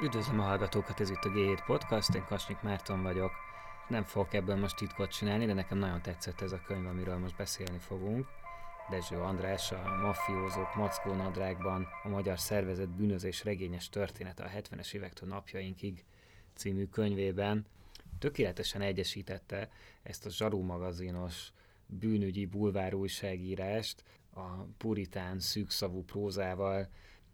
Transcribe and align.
Üdvözlöm 0.00 0.40
a 0.40 0.42
hallgatókat, 0.42 1.00
ez 1.00 1.10
itt 1.10 1.24
a 1.24 1.28
G7 1.28 1.62
Podcast, 1.66 2.14
én 2.14 2.24
Kasnyik 2.24 2.60
Márton 2.60 3.02
vagyok. 3.02 3.30
Nem 3.88 4.02
fogok 4.02 4.34
ebből 4.34 4.56
most 4.56 4.76
titkot 4.76 5.10
csinálni, 5.10 5.46
de 5.46 5.52
nekem 5.52 5.78
nagyon 5.78 6.02
tetszett 6.02 6.40
ez 6.40 6.52
a 6.52 6.60
könyv, 6.66 6.86
amiről 6.86 7.18
most 7.18 7.36
beszélni 7.36 7.78
fogunk. 7.78 8.26
Dezső 8.90 9.16
András, 9.16 9.72
a 9.72 9.96
Mafiózók 10.02 10.74
Mackó 10.74 11.12
Nadrágban 11.12 11.86
a 12.02 12.08
magyar 12.08 12.38
szervezet 12.38 12.88
bűnözés 12.88 13.44
regényes 13.44 13.88
története 13.88 14.44
a 14.44 14.48
70-es 14.48 14.92
évektől 14.92 15.28
napjainkig 15.28 16.04
című 16.54 16.86
könyvében 16.86 17.66
tökéletesen 18.18 18.80
egyesítette 18.80 19.70
ezt 20.02 20.26
a 20.26 20.30
zsarú 20.30 20.60
magazinos 20.60 21.52
bűnügyi 21.86 22.46
bulvár 22.46 22.94
újságírást 22.94 24.04
a 24.34 24.46
puritán 24.78 25.40
szűkszavú 25.40 26.04
prózával, 26.04 26.88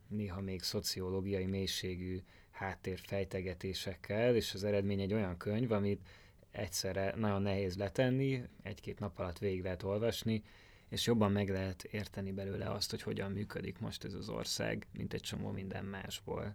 néha 0.09 0.41
még 0.41 0.63
szociológiai 0.63 1.47
mélységű 1.47 2.23
háttérfejtegetésekkel, 2.53 4.35
és 4.35 4.55
az 4.55 4.65
eredmény 4.65 5.01
egy 5.01 5.13
olyan 5.13 5.37
könyv, 5.37 5.73
amit 5.73 6.01
egyszerre 6.51 7.15
nagyon 7.17 7.43
nehéz 7.43 7.77
letenni, 7.77 8.43
egy-két 8.63 8.99
nap 8.99 9.19
alatt 9.19 9.39
végig 9.39 9.63
lehet 9.63 9.83
olvasni, 9.83 10.43
és 10.89 11.07
jobban 11.07 11.33
meg 11.33 11.49
lehet 11.49 11.83
érteni 11.83 12.33
belőle 12.33 12.71
azt, 12.71 12.91
hogy 12.91 13.03
hogyan 13.03 13.33
működik 13.33 13.79
most 13.79 14.05
ez 14.05 14.15
az 14.15 14.29
ország, 14.29 14.87
mint 14.93 15.13
egy 15.13 15.21
csomó 15.21 15.51
minden 15.51 15.85
másból. 15.85 16.55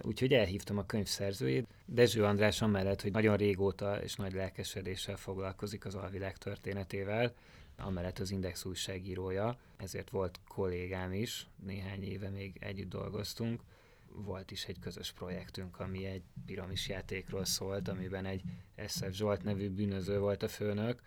Úgyhogy 0.00 0.32
elhívtam 0.32 0.78
a 0.78 0.86
könyv 0.86 1.06
szerzőjét, 1.06 1.66
Dezső 1.84 2.24
András 2.24 2.62
amellett, 2.62 3.02
hogy 3.02 3.12
nagyon 3.12 3.36
régóta 3.36 4.02
és 4.02 4.14
nagy 4.14 4.32
lelkesedéssel 4.32 5.16
foglalkozik 5.16 5.84
az 5.84 5.94
alvilág 5.94 6.36
történetével, 6.36 7.34
amellett 7.76 8.18
az 8.18 8.30
Index 8.30 8.64
újságírója, 8.64 9.58
ezért 9.76 10.10
volt 10.10 10.40
kollégám 10.48 11.12
is, 11.12 11.46
néhány 11.64 12.02
éve 12.02 12.28
még 12.28 12.56
együtt 12.60 12.88
dolgoztunk, 12.88 13.62
volt 14.12 14.50
is 14.50 14.64
egy 14.64 14.78
közös 14.78 15.12
projektünk, 15.12 15.80
ami 15.80 16.04
egy 16.04 16.22
piramis 16.46 16.88
játékról 16.88 17.44
szólt, 17.44 17.88
amiben 17.88 18.24
egy 18.24 18.42
SF 18.86 19.12
Zsolt 19.12 19.42
nevű 19.42 19.70
bűnöző 19.70 20.18
volt 20.18 20.42
a 20.42 20.48
főnök, 20.48 21.02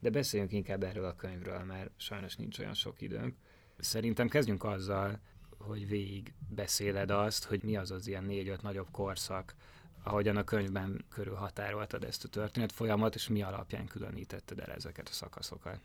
de 0.00 0.10
beszéljünk 0.10 0.52
inkább 0.52 0.82
erről 0.82 1.04
a 1.04 1.16
könyvről, 1.16 1.64
mert 1.64 1.90
sajnos 1.96 2.36
nincs 2.36 2.58
olyan 2.58 2.74
sok 2.74 3.00
időnk. 3.00 3.36
Szerintem 3.78 4.28
kezdjünk 4.28 4.64
azzal, 4.64 5.20
hogy 5.58 5.88
végig 5.88 6.34
beszéled 6.48 7.10
azt, 7.10 7.44
hogy 7.44 7.62
mi 7.62 7.76
az 7.76 7.90
az 7.90 8.06
ilyen 8.06 8.24
négy-öt 8.24 8.62
nagyobb 8.62 8.90
korszak, 8.90 9.54
ahogyan 10.02 10.36
a 10.36 10.44
könyvben 10.44 11.04
körül 11.08 11.34
határoltad 11.34 12.04
ezt 12.04 12.24
a 12.24 12.28
történet 12.28 12.72
folyamat, 12.72 13.14
és 13.14 13.28
mi 13.28 13.42
alapján 13.42 13.86
különítetted 13.86 14.58
el 14.58 14.72
ezeket 14.72 15.08
a 15.08 15.12
szakaszokat. 15.12 15.80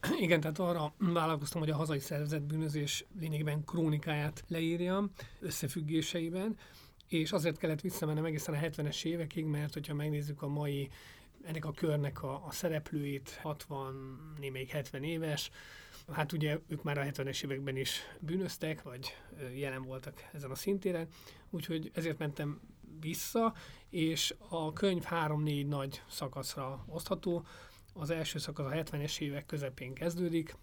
Igen, 0.20 0.40
tehát 0.40 0.58
arra 0.58 0.94
vállalkoztam, 0.98 1.60
hogy 1.60 1.70
a 1.70 1.76
hazai 1.76 1.98
szervezet 1.98 2.42
bűnözés 2.42 3.04
lényegében 3.20 3.64
krónikáját 3.64 4.44
leírjam 4.48 5.10
összefüggéseiben, 5.40 6.56
és 7.08 7.32
azért 7.32 7.58
kellett 7.58 7.80
visszamennem 7.80 8.24
egészen 8.24 8.54
a 8.54 8.58
70-es 8.58 9.04
évekig, 9.04 9.44
mert 9.44 9.72
hogyha 9.72 9.94
megnézzük 9.94 10.42
a 10.42 10.48
mai 10.48 10.90
ennek 11.44 11.64
a 11.64 11.72
körnek 11.72 12.22
a, 12.22 12.46
a 12.46 12.50
szereplőit, 12.50 13.38
60, 13.42 13.94
még 14.52 14.68
70 14.68 15.02
éves, 15.02 15.50
hát 16.12 16.32
ugye 16.32 16.58
ők 16.68 16.82
már 16.82 16.98
a 16.98 17.02
70-es 17.02 17.44
években 17.44 17.76
is 17.76 18.00
bűnöztek, 18.20 18.82
vagy 18.82 19.16
jelen 19.54 19.82
voltak 19.82 20.28
ezen 20.32 20.50
a 20.50 20.54
szintéren, 20.54 21.08
úgyhogy 21.50 21.90
ezért 21.94 22.18
mentem 22.18 22.60
vissza, 23.00 23.54
és 23.90 24.34
a 24.48 24.72
könyv 24.72 25.02
három-négy 25.02 25.66
nagy 25.66 26.02
szakaszra 26.08 26.84
osztható. 26.88 27.46
Az 28.00 28.10
első 28.10 28.38
szakasz 28.38 28.72
a 28.72 28.74
70-es 28.74 29.20
évek 29.20 29.46
közepén 29.46 29.94
kezdődik, 29.94 30.56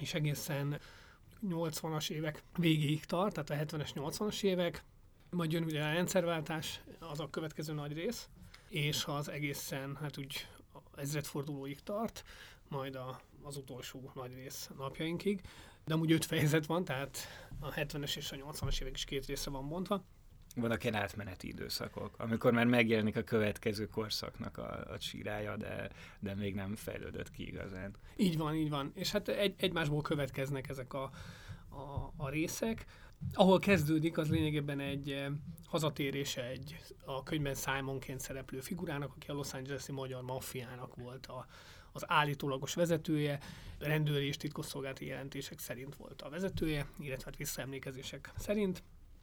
és 0.00 0.14
egészen 0.14 0.80
80-as 1.48 2.10
évek 2.10 2.42
végéig 2.56 3.04
tart, 3.04 3.44
tehát 3.44 3.72
a 3.72 3.76
70-es, 3.76 3.90
80-as 3.94 4.42
évek, 4.42 4.84
majd 5.30 5.52
jön 5.52 5.64
ugye 5.64 5.84
a 5.84 5.92
rendszerváltás, 5.92 6.80
az 6.98 7.20
a 7.20 7.30
következő 7.30 7.72
nagy 7.72 7.92
rész, 7.92 8.28
és 8.68 9.04
az 9.04 9.28
egészen, 9.28 9.96
hát 9.96 10.18
úgy 10.18 10.46
ezredfordulóig 10.96 11.80
tart, 11.80 12.24
majd 12.68 12.94
a, 12.94 13.20
az 13.42 13.56
utolsó 13.56 14.10
nagy 14.14 14.34
rész 14.34 14.70
napjainkig. 14.76 15.40
De 15.84 15.94
amúgy 15.94 16.12
öt 16.12 16.24
fejezet 16.24 16.66
van, 16.66 16.84
tehát 16.84 17.18
a 17.60 17.70
70-es 17.70 18.16
és 18.16 18.32
a 18.32 18.36
80-as 18.36 18.80
évek 18.80 18.94
is 18.94 19.04
két 19.04 19.26
részre 19.26 19.50
van 19.50 19.68
bontva. 19.68 20.04
Vannak 20.56 20.84
ilyen 20.84 20.94
átmeneti 20.94 21.48
időszakok, 21.48 22.18
amikor 22.18 22.52
már 22.52 22.66
megjelenik 22.66 23.16
a 23.16 23.22
következő 23.22 23.86
korszaknak 23.86 24.58
a, 24.58 24.92
a 24.92 24.98
csírája, 24.98 25.56
de, 25.56 25.90
de 26.18 26.34
még 26.34 26.54
nem 26.54 26.76
fejlődött 26.76 27.30
ki 27.30 27.46
igazán. 27.46 27.94
Így 28.16 28.36
van, 28.36 28.54
így 28.54 28.70
van. 28.70 28.92
És 28.94 29.10
hát 29.10 29.28
egy, 29.28 29.54
egymásból 29.56 30.02
következnek 30.02 30.68
ezek 30.68 30.92
a, 30.92 31.02
a, 31.68 32.12
a 32.16 32.28
részek. 32.28 32.84
Ahol 33.32 33.58
kezdődik, 33.58 34.18
az 34.18 34.30
lényegében 34.30 34.80
egy 34.80 35.10
eh, 35.10 35.26
hazatérése 35.66 36.44
egy 36.44 36.80
a 37.04 37.22
könyvben 37.22 37.54
Simonként 37.54 38.20
szereplő 38.20 38.60
figurának, 38.60 39.12
aki 39.16 39.30
a 39.30 39.32
Los 39.32 39.52
Angeles-i 39.54 39.92
magyar 39.92 40.22
maffiának 40.22 40.94
volt 40.94 41.26
a, 41.26 41.46
az 41.92 42.10
állítólagos 42.10 42.74
vezetője, 42.74 43.38
rendőri 43.78 44.26
és 44.26 44.36
titkosszolgálati 44.36 45.06
jelentések 45.06 45.58
szerint 45.58 45.96
volt 45.96 46.22
a 46.22 46.28
vezetője, 46.28 46.86
illetve 46.98 47.24
hát 47.24 47.36
visszaemlékezések 47.36 48.30
szerint 48.36 48.82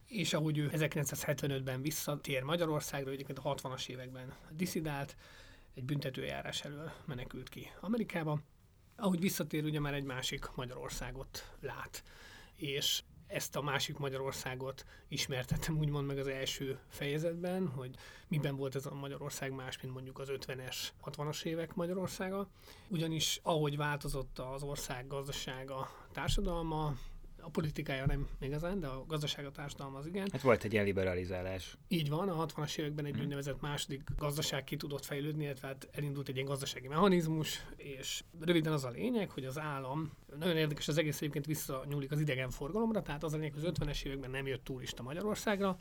és 0.10 0.34
ahogy 0.34 0.58
ő 0.58 0.70
1975-ben 0.74 1.82
visszatér 1.82 2.44
Magyarországra, 2.44 3.12
egyébként 3.12 3.40
a 3.40 3.56
60-as 3.56 3.88
években 3.88 4.34
diszidált, 4.52 5.16
egy 5.74 5.84
büntetőjárás 5.84 6.62
elől 6.62 6.92
menekült 7.06 7.50
ki 7.50 7.72
Amerikába. 7.80 8.40
Ahogy 8.96 9.20
visszatér, 9.20 9.64
ugye 9.64 9.80
már 9.80 9.94
egy 9.94 10.04
másik 10.04 10.56
Magyarországot 10.56 11.56
lát, 11.60 12.04
és 12.56 13.04
ezt 13.28 13.56
a 13.56 13.62
másik 13.62 13.98
Magyarországot 13.98 14.86
ismertettem 15.08 15.78
úgymond 15.78 16.08
meg 16.08 16.18
az 16.18 16.28
első 16.28 16.80
fejezetben, 16.88 17.68
hogy 17.68 17.96
miben 18.28 18.56
volt 18.56 18.76
ez 18.76 18.86
a 18.86 18.94
Magyarország 18.94 19.52
más, 19.52 19.82
mint 19.82 19.94
mondjuk 19.94 20.20
az 20.20 20.32
50-es, 20.32 20.76
60-as 21.06 21.44
évek 21.44 21.76
Magyarországa. 21.76 22.48
Ugyanis 22.88 23.40
ahogy 23.44 23.78
változott 23.78 24.40
az 24.40 24.64
ország 24.64 25.08
gazdasága, 25.08 25.90
társadalma, 26.12 26.94
a 27.50 27.52
politikája 27.52 28.06
nem 28.06 28.28
igazán, 28.40 28.80
de 28.80 28.88
a 28.88 29.06
gazdaság, 29.08 29.46
a 29.46 29.52
társadalom 29.52 29.96
az 29.96 30.06
igen. 30.06 30.28
Hát 30.32 30.42
volt 30.42 30.64
egy 30.64 30.74
ilyen 30.74 30.86
liberalizálás. 30.86 31.78
Így 31.88 32.10
van, 32.10 32.30
a 32.30 32.46
60-as 32.46 32.78
években 32.78 33.06
egy 33.06 33.14
hmm. 33.14 33.22
úgynevezett 33.22 33.62
második 33.62 34.02
gazdaság 34.18 34.64
ki 34.64 34.76
tudott 34.76 35.06
fejlődni, 35.06 35.44
illetve 35.44 35.68
hát 35.68 35.90
elindult 35.92 36.28
egy 36.28 36.36
ilyen 36.36 36.48
gazdasági 36.48 36.88
mechanizmus, 36.88 37.66
és 37.76 38.24
röviden 38.40 38.74
az 38.74 38.84
a 38.84 38.90
lényeg, 38.90 39.30
hogy 39.30 39.46
az 39.46 39.60
állam, 39.60 40.12
nagyon 40.40 40.58
érdekes, 40.58 40.88
az 40.88 40.98
egész 40.98 41.18
egyébként 41.18 41.46
visszanyúlik 41.46 42.12
az 42.12 42.20
idegenforgalomra, 42.20 43.02
tehát 43.02 43.24
az 43.24 43.34
a 43.34 43.38
lényeg, 43.38 43.54
hogy 43.54 43.66
az 43.66 43.72
50-es 43.80 44.04
években 44.04 44.32
nem 44.32 44.48
jött 44.48 44.64
turista 44.64 45.04
Magyarországra, 45.04 45.80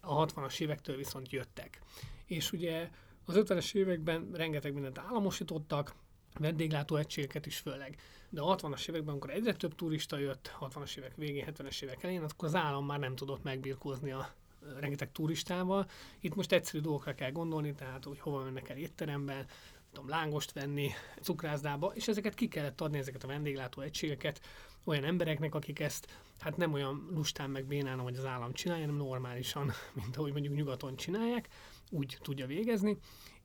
a 0.00 0.26
60-as 0.26 0.60
évektől 0.60 0.96
viszont 0.96 1.32
jöttek. 1.32 1.80
És 2.26 2.52
ugye 2.52 2.88
az 3.24 3.34
50-es 3.38 3.74
években 3.74 4.30
rengeteg 4.32 4.72
mindent 4.72 4.98
államosítottak, 4.98 5.94
vendéglátó 6.38 6.96
egységeket 6.96 7.46
is 7.46 7.58
főleg. 7.58 7.96
De 8.28 8.40
a 8.40 8.56
60-as 8.56 8.88
években, 8.88 9.10
amikor 9.10 9.30
egyre 9.30 9.52
több 9.52 9.74
turista 9.74 10.18
jött, 10.18 10.56
60-as 10.60 10.96
évek 10.96 11.16
végén, 11.16 11.46
70-es 11.48 11.82
évek 11.82 12.02
elején, 12.02 12.22
akkor 12.22 12.48
az 12.48 12.54
állam 12.54 12.86
már 12.86 12.98
nem 12.98 13.16
tudott 13.16 13.42
megbirkózni 13.42 14.10
a 14.10 14.32
rengeteg 14.78 15.12
turistával. 15.12 15.86
Itt 16.20 16.34
most 16.34 16.52
egyszerű 16.52 16.82
dolgokra 16.82 17.14
kell 17.14 17.30
gondolni, 17.30 17.74
tehát 17.74 18.04
hogy 18.04 18.20
hova 18.20 18.42
mennek 18.42 18.68
el 18.68 18.76
étteremben, 18.76 19.46
tudom, 19.92 20.08
lángost 20.08 20.52
venni, 20.52 20.90
cukrászdába, 21.20 21.92
és 21.94 22.08
ezeket 22.08 22.34
ki 22.34 22.48
kellett 22.48 22.80
adni, 22.80 22.98
ezeket 22.98 23.24
a 23.24 23.26
vendéglátó 23.26 23.80
egységeket 23.80 24.40
olyan 24.84 25.04
embereknek, 25.04 25.54
akik 25.54 25.80
ezt 25.80 26.06
hát 26.38 26.56
nem 26.56 26.72
olyan 26.72 27.08
lustán 27.14 27.50
meg 27.50 27.64
bénán, 27.64 27.98
ahogy 27.98 28.16
az 28.16 28.24
állam 28.24 28.52
csinálja, 28.52 28.84
hanem 28.84 29.00
normálisan, 29.00 29.72
mint 30.02 30.16
ahogy 30.16 30.32
mondjuk 30.32 30.54
nyugaton 30.54 30.96
csinálják, 30.96 31.48
úgy 31.90 32.18
tudja 32.22 32.46
végezni 32.46 32.98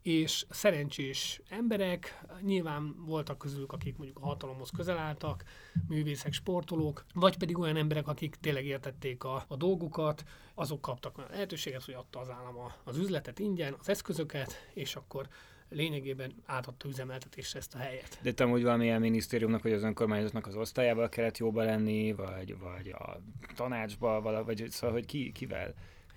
és 0.05 0.45
szerencsés 0.49 1.41
emberek, 1.49 2.21
nyilván 2.41 2.95
voltak 3.05 3.37
közülük, 3.37 3.71
akik 3.71 3.97
mondjuk 3.97 4.19
a 4.21 4.25
hatalomhoz 4.25 4.69
közel 4.69 4.97
álltak, 4.97 5.43
művészek, 5.87 6.33
sportolók, 6.33 7.05
vagy 7.13 7.37
pedig 7.37 7.57
olyan 7.57 7.75
emberek, 7.75 8.07
akik 8.07 8.35
tényleg 8.35 8.65
értették 8.65 9.23
a, 9.23 9.45
a 9.47 9.55
dolgukat, 9.55 10.23
azok 10.53 10.81
kaptak 10.81 11.17
olyan 11.17 11.29
lehetőséget, 11.31 11.83
hogy 11.83 11.93
adta 11.93 12.19
az 12.19 12.29
állam 12.29 12.55
az 12.83 12.97
üzletet 12.97 13.39
ingyen, 13.39 13.75
az 13.79 13.89
eszközöket, 13.89 14.69
és 14.73 14.95
akkor 14.95 15.27
lényegében 15.69 16.33
átadta 16.45 16.87
üzemeltetésre 16.87 17.59
ezt 17.59 17.75
a 17.75 17.77
helyet. 17.77 18.19
De 18.21 18.31
te 18.31 18.43
hogy 18.43 18.63
valamilyen 18.63 19.01
minisztériumnak, 19.01 19.63
vagy 19.63 19.73
az 19.73 19.83
önkormányzatnak 19.83 20.47
az 20.47 20.55
osztályával 20.55 21.09
kellett 21.09 21.37
jóba 21.37 21.63
lenni, 21.63 22.13
vagy, 22.13 22.57
vagy 22.57 22.89
a 22.89 23.21
tanácsba, 23.55 24.43
vagy 24.45 24.65
szóval, 24.69 24.95
hogy 24.95 25.05
ki, 25.05 25.31
kivel? 25.31 25.73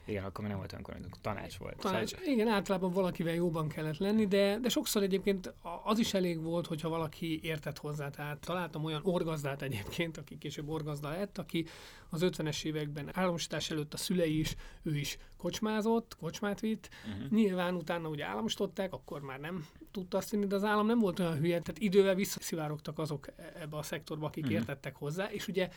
Igen, 0.08 0.25
akkor 0.25 0.40
már 0.40 0.49
nem 0.49 0.58
volt 0.58 0.72
önkormányzat, 0.72 1.19
tanács 1.20 1.56
volt. 1.56 1.76
Tanács, 1.76 2.08
szóval... 2.08 2.26
Igen, 2.26 2.49
általában 2.49 2.93
valakivel 2.93 3.34
jóban 3.34 3.69
kellett 3.69 3.99
lenni, 3.99 4.26
de, 4.26 4.58
de 4.58 4.69
sokszor 4.69 5.02
egyébként 5.02 5.55
az 5.84 5.99
is 5.99 6.14
elég 6.14 6.43
volt, 6.43 6.66
hogyha 6.66 6.88
valaki 6.88 7.40
értett 7.43 7.78
hozzá. 7.78 8.10
Tehát 8.10 8.38
találtam 8.38 8.84
olyan 8.84 9.00
orgazdát 9.05 9.62
egyébként, 9.62 10.16
aki 10.16 10.38
később 10.38 10.69
orgazda 10.69 11.08
lett, 11.08 11.38
aki 11.38 11.66
az 12.08 12.20
50-es 12.25 12.64
években 12.64 13.10
államosítás 13.12 13.70
előtt 13.70 13.94
a 13.94 13.96
szülei 13.96 14.38
is, 14.38 14.56
ő 14.82 14.96
is 14.96 15.19
kocsmázott, 15.37 16.16
kocsmát 16.20 16.60
vitt. 16.60 16.88
Uh-huh. 17.06 17.31
Nyilván 17.31 17.75
utána 17.75 18.08
ugye 18.08 18.25
államosították, 18.25 18.93
akkor 18.93 19.20
már 19.20 19.40
nem 19.40 19.66
tudta 19.90 20.16
azt 20.16 20.31
vinni, 20.31 20.46
de 20.46 20.55
az 20.55 20.64
állam 20.64 20.87
nem 20.87 20.99
volt 20.99 21.19
olyan 21.19 21.38
hülye, 21.38 21.60
tehát 21.60 21.81
idővel 21.81 22.14
visszaszivárogtak 22.14 22.99
azok 22.99 23.26
ebbe 23.55 23.76
a 23.76 23.82
szektorba, 23.82 24.26
akik 24.26 24.44
uh-huh. 24.44 24.58
értettek 24.58 24.96
hozzá, 24.96 25.31
és 25.31 25.49
ugye 25.49 25.69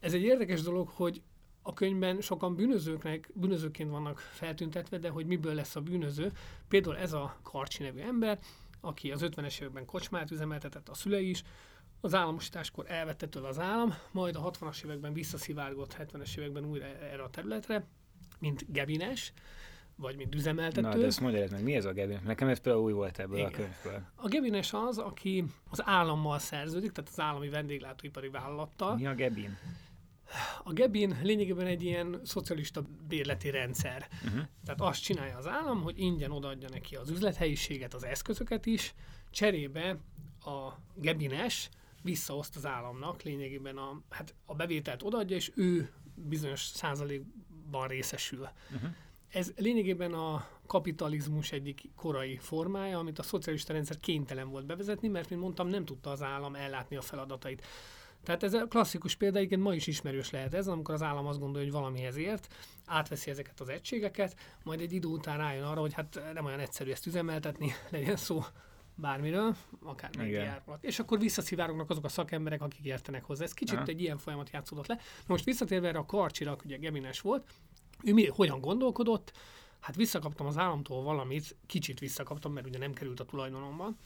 ez 0.00 0.12
egy 0.14 0.22
érdekes 0.22 0.62
dolog, 0.62 0.88
hogy 0.88 1.22
a 1.66 1.72
könyvben 1.72 2.20
sokan 2.20 2.54
bűnözőknek, 2.54 3.30
bűnözőként 3.34 3.90
vannak 3.90 4.18
feltüntetve, 4.18 4.98
de 4.98 5.08
hogy 5.08 5.26
miből 5.26 5.54
lesz 5.54 5.76
a 5.76 5.80
bűnöző. 5.80 6.32
Például 6.68 6.96
ez 6.96 7.12
a 7.12 7.36
Karcsi 7.42 7.82
nevű 7.82 8.00
ember, 8.00 8.38
aki 8.80 9.12
az 9.12 9.20
50-es 9.24 9.60
években 9.60 9.84
kocsmát 9.84 10.30
üzemeltetett, 10.30 10.88
a 10.88 10.94
szülei 10.94 11.28
is, 11.28 11.42
az 12.00 12.14
államosításkor 12.14 12.90
elvette 12.90 13.26
tőle 13.26 13.48
az 13.48 13.58
állam, 13.58 13.94
majd 14.10 14.36
a 14.36 14.50
60-as 14.50 14.84
években 14.84 15.12
visszaszivárgott 15.12 15.96
70-es 15.98 16.38
években 16.38 16.64
újra 16.64 16.84
erre 16.84 17.22
a 17.22 17.30
területre, 17.30 17.86
mint 18.38 18.72
Gebines, 18.72 19.32
vagy 19.96 20.16
mint 20.16 20.34
üzemeltető. 20.34 20.88
Na, 20.88 20.96
de 20.96 21.06
ezt 21.06 21.20
mondja 21.20 21.46
meg, 21.50 21.62
mi 21.62 21.74
ez 21.74 21.84
a 21.84 21.92
Gebines? 21.92 22.22
Nekem 22.22 22.48
ez 22.48 22.58
például 22.58 22.84
új 22.84 22.92
volt 22.92 23.18
ebből 23.18 23.36
Igen. 23.36 23.50
a 23.50 23.56
könyvből. 23.56 24.02
A 24.14 24.28
Gebines 24.28 24.72
az, 24.72 24.98
aki 24.98 25.44
az 25.70 25.82
állammal 25.84 26.38
szerződik, 26.38 26.92
tehát 26.92 27.10
az 27.10 27.20
állami 27.20 27.48
vendéglátóipari 27.48 28.28
vállalattal. 28.28 28.96
Mi 28.96 29.06
a 29.06 29.14
Gebin? 29.14 29.58
A 30.64 30.72
Gebin 30.72 31.18
lényegében 31.22 31.66
egy 31.66 31.82
ilyen 31.82 32.20
szocialista 32.24 32.82
bérleti 33.08 33.50
rendszer. 33.50 34.08
Uh-huh. 34.24 34.42
Tehát 34.64 34.80
azt 34.80 35.02
csinálja 35.02 35.36
az 35.36 35.46
állam, 35.46 35.82
hogy 35.82 35.98
ingyen 35.98 36.30
odaadja 36.30 36.68
neki 36.68 36.96
az 36.96 37.10
üzlethelyiséget, 37.10 37.94
az 37.94 38.04
eszközöket 38.04 38.66
is, 38.66 38.94
cserébe 39.30 39.98
a 40.44 40.72
Gebines 40.94 41.68
visszaoszt 42.02 42.56
az 42.56 42.66
államnak, 42.66 43.22
lényegében 43.22 43.76
a, 43.76 44.02
hát 44.10 44.34
a 44.46 44.54
bevételt 44.54 45.02
odaadja, 45.02 45.36
és 45.36 45.52
ő 45.54 45.92
bizonyos 46.14 46.60
százalékban 46.60 47.88
részesül. 47.88 48.48
Uh-huh. 48.74 48.90
Ez 49.28 49.52
lényegében 49.56 50.12
a 50.12 50.48
kapitalizmus 50.66 51.52
egyik 51.52 51.80
korai 51.96 52.36
formája, 52.36 52.98
amit 52.98 53.18
a 53.18 53.22
szocialista 53.22 53.72
rendszer 53.72 53.98
kénytelen 54.00 54.48
volt 54.48 54.66
bevezetni, 54.66 55.08
mert, 55.08 55.28
mint 55.28 55.40
mondtam, 55.40 55.68
nem 55.68 55.84
tudta 55.84 56.10
az 56.10 56.22
állam 56.22 56.54
ellátni 56.54 56.96
a 56.96 57.00
feladatait. 57.00 57.66
Tehát 58.24 58.42
ez 58.42 58.54
a 58.54 58.66
klasszikus 58.66 59.14
példa, 59.14 59.40
igen, 59.40 59.60
ma 59.60 59.74
is 59.74 59.86
ismerős 59.86 60.30
lehet 60.30 60.54
ez, 60.54 60.68
amikor 60.68 60.94
az 60.94 61.02
állam 61.02 61.26
azt 61.26 61.38
gondolja, 61.38 61.70
hogy 61.70 61.80
valamihez 61.80 62.16
ért, 62.16 62.54
átveszi 62.86 63.30
ezeket 63.30 63.60
az 63.60 63.68
egységeket, 63.68 64.36
majd 64.62 64.80
egy 64.80 64.92
idő 64.92 65.08
után 65.08 65.38
rájön 65.38 65.64
arra, 65.64 65.80
hogy 65.80 65.92
hát 65.92 66.20
nem 66.34 66.44
olyan 66.44 66.58
egyszerű 66.58 66.90
ezt 66.90 67.06
üzemeltetni, 67.06 67.72
legyen 67.90 68.16
szó 68.16 68.44
bármiről, 68.94 69.56
akár 69.82 70.16
médiáról. 70.16 70.78
És 70.80 70.98
akkor 70.98 71.18
visszaszivárognak 71.18 71.90
azok 71.90 72.04
a 72.04 72.08
szakemberek, 72.08 72.62
akik 72.62 72.84
értenek 72.84 73.24
hozzá. 73.24 73.44
Ez 73.44 73.52
kicsit 73.52 73.76
Aha. 73.76 73.86
egy 73.86 74.00
ilyen 74.00 74.18
folyamat 74.18 74.50
játszódott 74.50 74.86
le. 74.86 74.94
Na 74.94 75.02
most 75.26 75.44
visszatérve 75.44 75.88
erre 75.88 75.98
a 75.98 76.06
karcsira, 76.06 76.56
ugye 76.64 76.76
Gemines 76.76 77.20
volt, 77.20 77.46
ő 78.02 78.12
mi, 78.12 78.26
hogyan 78.26 78.60
gondolkodott? 78.60 79.32
Hát 79.80 79.96
visszakaptam 79.96 80.46
az 80.46 80.58
államtól 80.58 81.02
valamit, 81.02 81.56
kicsit 81.66 81.98
visszakaptam, 81.98 82.52
mert 82.52 82.66
ugye 82.66 82.78
nem 82.78 82.92
került 82.92 83.20
a 83.20 83.24
tulajdonomban, 83.24 83.98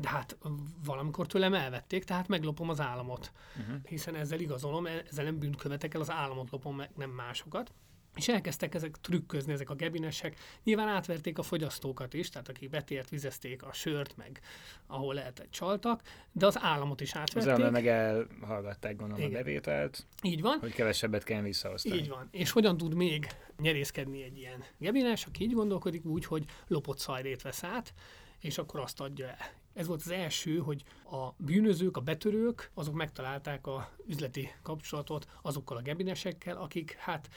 de 0.00 0.08
hát 0.08 0.36
valamikor 0.84 1.26
tőlem 1.26 1.54
elvették, 1.54 2.04
tehát 2.04 2.28
meglopom 2.28 2.68
az 2.68 2.80
államot. 2.80 3.32
Uh-huh. 3.58 3.74
Hiszen 3.84 4.14
ezzel 4.14 4.40
igazolom, 4.40 4.86
e- 4.86 5.02
ezzel 5.10 5.24
nem 5.24 5.38
bűnt 5.38 5.56
követek 5.56 5.94
el, 5.94 6.00
az 6.00 6.10
államot 6.10 6.50
lopom 6.50 6.76
meg, 6.76 6.90
nem 6.96 7.10
másokat. 7.10 7.72
És 8.14 8.28
elkezdtek 8.28 8.74
ezek 8.74 8.96
trükközni, 9.00 9.52
ezek 9.52 9.70
a 9.70 9.74
gebinesek. 9.74 10.36
Nyilván 10.64 10.88
átverték 10.88 11.38
a 11.38 11.42
fogyasztókat 11.42 12.14
is, 12.14 12.28
tehát 12.28 12.48
akik 12.48 12.70
betért, 12.70 13.08
vizezték 13.08 13.62
a 13.62 13.72
sört, 13.72 14.16
meg 14.16 14.40
ahol 14.86 15.14
lehetett 15.14 15.50
csaltak, 15.50 16.02
de 16.32 16.46
az 16.46 16.58
államot 16.60 17.00
is 17.00 17.14
átverték. 17.14 17.64
Az 17.64 17.70
meg 17.70 17.86
elhallgatták 17.86 18.96
gondolom 18.96 19.22
Igen. 19.22 19.34
a 19.34 19.42
bevételt. 19.42 20.06
Így 20.22 20.40
van. 20.40 20.58
Hogy 20.58 20.72
kevesebbet 20.72 21.24
kell 21.24 21.42
visszaosztani. 21.42 21.96
Így 21.96 22.08
van. 22.08 22.28
És 22.30 22.50
hogyan 22.50 22.76
tud 22.76 22.94
még 22.94 23.26
nyerészkedni 23.58 24.22
egy 24.22 24.38
ilyen 24.38 24.64
gebines, 24.78 25.26
aki 25.26 25.44
így 25.44 25.52
gondolkodik 25.52 26.04
úgy, 26.04 26.24
hogy 26.24 26.44
lopott 26.66 26.98
szajrét 26.98 27.42
vesz 27.42 27.64
át, 27.64 27.94
és 28.40 28.58
akkor 28.58 28.80
azt 28.80 29.00
adja 29.00 29.26
el. 29.26 29.36
Ez 29.78 29.86
volt 29.86 30.00
az 30.00 30.10
első, 30.10 30.58
hogy 30.58 30.84
a 31.10 31.30
bűnözők, 31.36 31.96
a 31.96 32.00
betörők, 32.00 32.70
azok 32.74 32.94
megtalálták 32.94 33.66
a 33.66 33.90
üzleti 34.06 34.50
kapcsolatot 34.62 35.28
azokkal 35.42 35.76
a 35.76 35.82
gebinesekkel, 35.82 36.56
akik 36.56 36.92
hát 36.92 37.28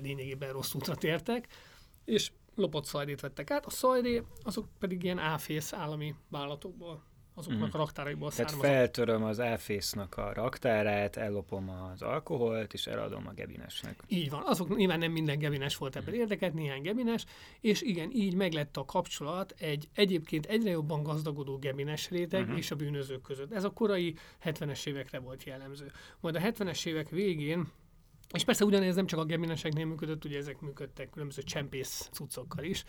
lényegében 0.00 0.52
rossz 0.52 0.74
útra 0.74 0.94
tértek, 0.94 1.48
és 2.04 2.32
lopott 2.54 2.84
szajdét 2.84 3.20
vettek 3.20 3.50
át. 3.50 3.66
A 3.66 3.70
szajdé 3.70 4.22
azok 4.42 4.68
pedig 4.78 5.02
ilyen 5.02 5.18
áfész 5.18 5.72
állami 5.72 6.14
vállalatokból 6.28 7.02
azoknak 7.38 7.68
mm. 7.68 7.72
a 7.72 7.76
raktáraiból 7.76 8.30
Tehát 8.30 8.50
származott. 8.50 8.74
feltöröm 8.74 9.24
az 9.24 9.40
áfésznak 9.40 10.16
a 10.16 10.32
raktárát, 10.32 11.16
ellopom 11.16 11.68
az 11.68 12.02
alkoholt, 12.02 12.72
és 12.72 12.86
eladom 12.86 13.26
a 13.26 13.32
gebinesnek. 13.32 14.02
Így 14.08 14.30
van. 14.30 14.42
Azok 14.44 14.76
nyilván 14.76 14.98
nem 14.98 15.12
minden 15.12 15.38
gebines 15.38 15.76
volt 15.76 15.96
ebben 15.96 16.14
mm. 16.14 16.18
érdeket, 16.18 16.54
néhány 16.54 16.82
gebines, 16.82 17.24
és 17.60 17.82
igen, 17.82 18.10
így 18.12 18.34
meglett 18.34 18.76
a 18.76 18.84
kapcsolat 18.84 19.54
egy 19.58 19.88
egyébként 19.94 20.46
egyre 20.46 20.70
jobban 20.70 21.02
gazdagodó 21.02 21.58
gebines 21.58 22.10
réteg 22.10 22.46
mm-hmm. 22.46 22.56
és 22.56 22.70
a 22.70 22.76
bűnözők 22.76 23.22
között. 23.22 23.52
Ez 23.52 23.64
a 23.64 23.70
korai 23.70 24.14
70-es 24.44 24.86
évekre 24.86 25.18
volt 25.18 25.44
jellemző. 25.44 25.92
Majd 26.20 26.34
a 26.34 26.40
70-es 26.40 26.86
évek 26.86 27.08
végén 27.08 27.72
és 28.36 28.44
persze 28.44 28.64
ugyanez 28.64 28.94
nem 28.94 29.06
csak 29.06 29.18
a 29.18 29.24
gemineseknél 29.24 29.84
működött, 29.86 30.24
ugye 30.24 30.38
ezek 30.38 30.60
működtek 30.60 31.10
különböző 31.10 31.42
csempész 31.42 32.08
cuccokkal 32.12 32.64
is, 32.64 32.84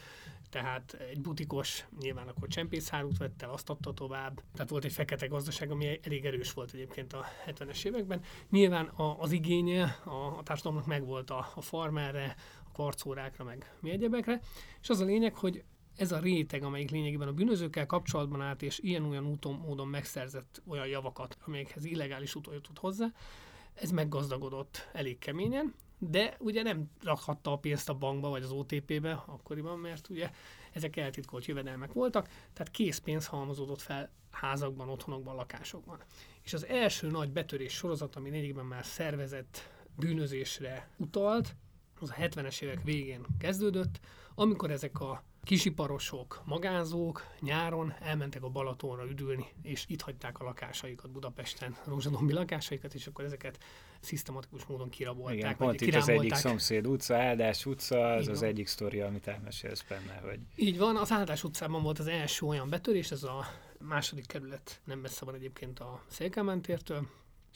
tehát 0.50 0.94
egy 0.94 1.22
butikos 1.22 1.86
nyilván 2.00 2.28
akkor 2.28 2.48
csempészárút 2.48 3.18
vett 3.18 3.42
el, 3.42 3.50
azt 3.50 3.70
adta 3.70 3.94
tovább, 3.94 4.42
tehát 4.54 4.70
volt 4.70 4.86
egy 4.86 4.92
fekete 4.92 5.28
gazdaság, 5.28 5.72
ami 5.72 6.00
elég 6.04 6.26
erős 6.26 6.54
volt 6.54 6.74
egyébként 6.74 7.14
a 7.14 7.26
70-es 7.48 7.86
években. 7.86 8.22
Nyilván 8.50 8.86
a, 8.86 9.20
az 9.20 9.32
igénye 9.32 9.84
a, 10.06 10.38
a 10.38 10.44
társadalomnak 10.44 10.88
megvolt 10.88 11.30
a, 11.30 11.52
a 11.56 11.62
farmerre, 11.62 12.36
a 12.64 12.72
karcórákra, 12.72 13.44
meg 13.44 13.76
mi 13.80 13.90
egyebekre, 13.90 14.42
és 14.82 14.90
az 14.90 15.00
a 15.00 15.06
lényeg, 15.06 15.36
hogy 15.36 15.64
ez 15.96 16.12
a 16.12 16.20
réteg, 16.20 16.64
amelyik 16.64 16.92
lényegében 16.92 17.28
a 17.28 17.34
bűnözőkkel 17.34 17.86
kapcsolatban 17.86 18.42
állt, 18.42 18.62
és 18.62 18.80
ilyen-olyan 18.80 19.28
úton, 19.28 19.54
módon 19.54 19.88
megszerzett 19.88 20.62
olyan 20.68 20.88
javakat, 20.88 21.38
amelyekhez 21.46 21.86
illegális 21.86 22.36
úton 22.36 22.54
jutott 22.54 22.78
hozzá, 22.80 23.12
ez 23.79 23.91
meggazdagodott 23.91 24.89
elég 24.94 25.19
keményen, 25.19 25.74
de 26.00 26.35
ugye 26.39 26.62
nem 26.62 26.91
rakhatta 27.03 27.51
a 27.51 27.57
pénzt 27.57 27.89
a 27.89 27.94
bankba 27.94 28.29
vagy 28.29 28.44
az 28.44 28.51
OTP-be 28.51 29.24
akkoriban, 29.25 29.79
mert 29.79 30.09
ugye 30.09 30.29
ezek 30.71 30.95
eltitkolt 30.95 31.45
jövedelmek 31.45 31.94
voltak, 31.94 32.27
tehát 32.27 32.71
készpénz 32.71 33.27
halmozódott 33.27 33.81
fel 33.81 34.12
házakban, 34.31 34.89
otthonokban, 34.89 35.35
lakásokban. 35.35 36.00
És 36.41 36.53
az 36.53 36.65
első 36.65 37.07
nagy 37.07 37.31
betörés 37.31 37.74
sorozat, 37.74 38.15
ami 38.15 38.29
lényegében 38.29 38.65
már 38.65 38.85
szervezett 38.85 39.69
bűnözésre 39.95 40.89
utalt, 40.97 41.56
az 42.00 42.09
a 42.09 42.13
70-es 42.13 42.62
évek 42.62 42.83
végén 42.83 43.25
kezdődött, 43.39 44.00
amikor 44.35 44.71
ezek 44.71 45.00
a 45.00 45.24
kisiparosok, 45.48 46.42
magázók 46.46 47.26
nyáron 47.40 47.94
elmentek 48.00 48.44
a 48.44 48.50
Balatonra 48.50 49.06
üdülni, 49.06 49.46
és 49.62 49.86
itt 49.88 50.02
hagyták 50.02 50.40
a 50.40 50.44
lakásaikat 50.44 51.12
Budapesten, 51.12 51.76
rózsadombi 51.86 52.34
lakásaikat, 52.34 52.94
és 52.94 53.08
akkor 53.08 53.24
ezeket 53.26 53.64
szisztematikus 54.00 54.66
módon 54.66 54.89
kirabolták. 54.89 55.38
Igen, 55.38 55.56
pont 55.56 55.82
itt 55.82 55.96
az 55.96 56.10
egyik 56.10 56.34
szomszéd 56.34 56.88
utca, 56.88 57.16
Áldás 57.16 57.66
utca, 57.66 58.13
az 58.13 58.27
az 58.27 58.42
egyik 58.42 58.68
sztori, 58.68 59.00
amit 59.00 59.27
elmesélsz 59.27 59.84
benne, 59.89 60.22
hogy... 60.24 60.39
Így 60.56 60.77
van, 60.77 60.96
az 60.96 61.12
Áldás 61.12 61.44
utcában 61.44 61.84
volt 61.84 62.00
az 62.00 62.08
első 62.08 62.46
olyan 62.46 62.70
betörés, 62.70 63.12
ez 63.12 63.24
a 63.24 63.46
második 63.80 64.25
kerület 64.25 64.82
nem 64.84 65.00
messze 65.00 65.25
van 65.25 65.36
egyébként 65.36 65.80
a 65.80 66.04
Szélkámán 66.08 66.62
tértől, 66.62 67.08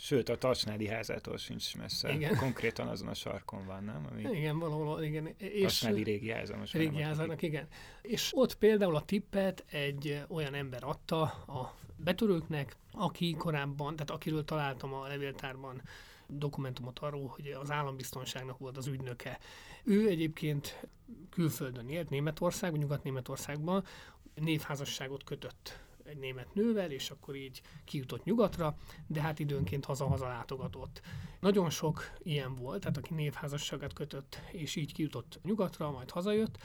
Sőt, 0.03 0.29
a 0.29 0.37
Tacsnádi 0.37 0.87
házától 0.87 1.37
sincs 1.37 1.77
messze. 1.77 2.13
Igen. 2.13 2.37
Konkrétan 2.37 2.87
azon 2.87 3.07
a 3.07 3.13
sarkon 3.13 3.65
van, 3.65 3.83
nem? 3.83 4.07
Ami 4.11 4.21
igen, 4.21 4.59
valahol, 4.59 5.03
igen. 5.03 5.35
És 5.37 5.61
Tacsnádi 5.61 6.03
régi 6.03 6.31
háza. 6.31 6.57
Most 6.57 6.73
régi 6.73 7.01
házának, 7.01 7.41
igen. 7.41 7.67
És 8.01 8.31
ott 8.35 8.55
például 8.55 8.95
a 8.95 9.01
tippet 9.01 9.65
egy 9.71 10.23
olyan 10.27 10.53
ember 10.53 10.83
adta 10.83 11.21
a 11.23 11.75
betörőknek, 11.95 12.75
aki 12.91 13.35
korábban, 13.35 13.95
tehát 13.95 14.09
akiről 14.09 14.45
találtam 14.45 14.93
a 14.93 15.07
levéltárban 15.07 15.81
dokumentumot 16.27 16.99
arról, 16.99 17.27
hogy 17.27 17.47
az 17.47 17.71
állambiztonságnak 17.71 18.57
volt 18.57 18.77
az 18.77 18.87
ügynöke. 18.87 19.39
Ő 19.83 20.07
egyébként 20.07 20.87
külföldön 21.29 21.89
élt, 21.89 22.09
Németországban, 22.09 22.79
Nyugat-Németországban, 22.79 23.85
névházasságot 24.33 25.23
kötött 25.23 25.79
egy 26.11 26.17
német 26.17 26.53
nővel, 26.53 26.91
és 26.91 27.09
akkor 27.09 27.35
így 27.35 27.61
kijutott 27.85 28.23
nyugatra, 28.23 28.77
de 29.07 29.21
hát 29.21 29.39
időnként 29.39 29.85
haza-haza 29.85 30.27
látogatott. 30.27 31.01
Nagyon 31.39 31.69
sok 31.69 32.11
ilyen 32.19 32.55
volt, 32.55 32.79
tehát 32.79 32.97
aki 32.97 33.13
névházasságát 33.13 33.93
kötött, 33.93 34.39
és 34.51 34.75
így 34.75 34.93
kijutott 34.93 35.39
nyugatra, 35.43 35.91
majd 35.91 36.09
hazajött, 36.09 36.57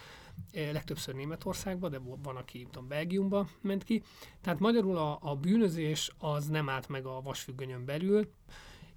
e, 0.53 0.73
legtöbbször 0.73 1.15
Németországba, 1.15 1.89
de 1.89 1.99
van, 1.99 2.37
aki 2.37 2.67
tudom, 2.71 2.89
Belgiumba 2.89 3.49
ment 3.61 3.85
ki. 3.85 4.03
Tehát 4.41 4.59
magyarul 4.59 4.97
a, 4.97 5.19
a 5.21 5.35
bűnözés 5.35 6.11
az 6.19 6.47
nem 6.47 6.69
állt 6.69 6.89
meg 6.89 7.07
a 7.07 7.21
vasfüggönyön 7.21 7.85
belül, 7.85 8.31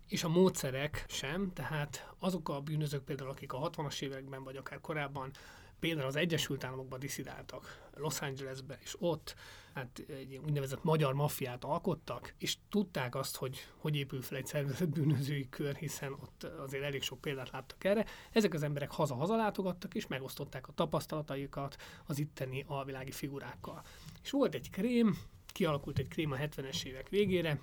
és 0.08 0.24
a 0.24 0.30
módszerek 0.30 1.06
sem, 1.08 1.54
tehát 1.54 2.14
azok 2.20 2.50
a 2.50 2.62
bűnözők 2.62 3.04
például, 3.04 3.30
akik 3.30 3.54
a 3.54 3.70
60-as 3.70 4.02
években, 4.02 4.44
vagy 4.44 4.56
akár 4.56 4.82
korábban 4.82 5.32
például 5.80 6.08
az 6.08 6.16
Egyesült 6.16 6.64
Államokban 6.64 7.00
diszidáltak, 7.00 7.90
Los 7.96 8.22
Angelesbe, 8.22 8.78
és 8.82 8.96
ott 9.00 9.36
hát 9.74 10.04
egy 10.08 10.38
úgynevezett 10.46 10.84
magyar 10.84 11.14
maffiát 11.14 11.64
alkottak, 11.64 12.34
és 12.38 12.58
tudták 12.70 13.16
azt, 13.16 13.36
hogy 13.36 13.68
hogy 13.78 13.96
épül 13.96 14.22
fel 14.22 14.38
egy 14.38 14.46
szervezett 14.46 14.90
bűnözői 14.90 15.50
kör, 15.50 15.76
hiszen 15.76 16.14
ott 16.14 16.44
azért 16.44 16.84
elég 16.84 17.02
sok 17.02 17.22
példát 17.22 17.50
láttak 17.50 17.84
erre. 17.84 18.06
Ezek 18.32 18.54
az 18.54 18.64
emberek 18.64 18.92
haza-haza 18.92 19.36
látogattak, 19.36 19.96
és 19.96 20.08
megosztották 20.08 20.68
a 20.68 20.74
tapasztalataikat 20.74 21.76
az 22.06 22.20
itteni 22.20 22.64
alvilági 22.68 23.12
figurákkal. 23.12 23.84
És 24.24 24.30
volt 24.30 24.54
egy 24.54 24.70
krém, 24.70 25.18
kialakult 25.46 26.00
egy 26.00 26.08
krém 26.08 26.32
a 26.32 26.36
70-es 26.36 26.84
évek 26.84 27.10
végére, 27.10 27.62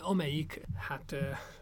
amelyik 0.00 0.60
hát 0.76 1.16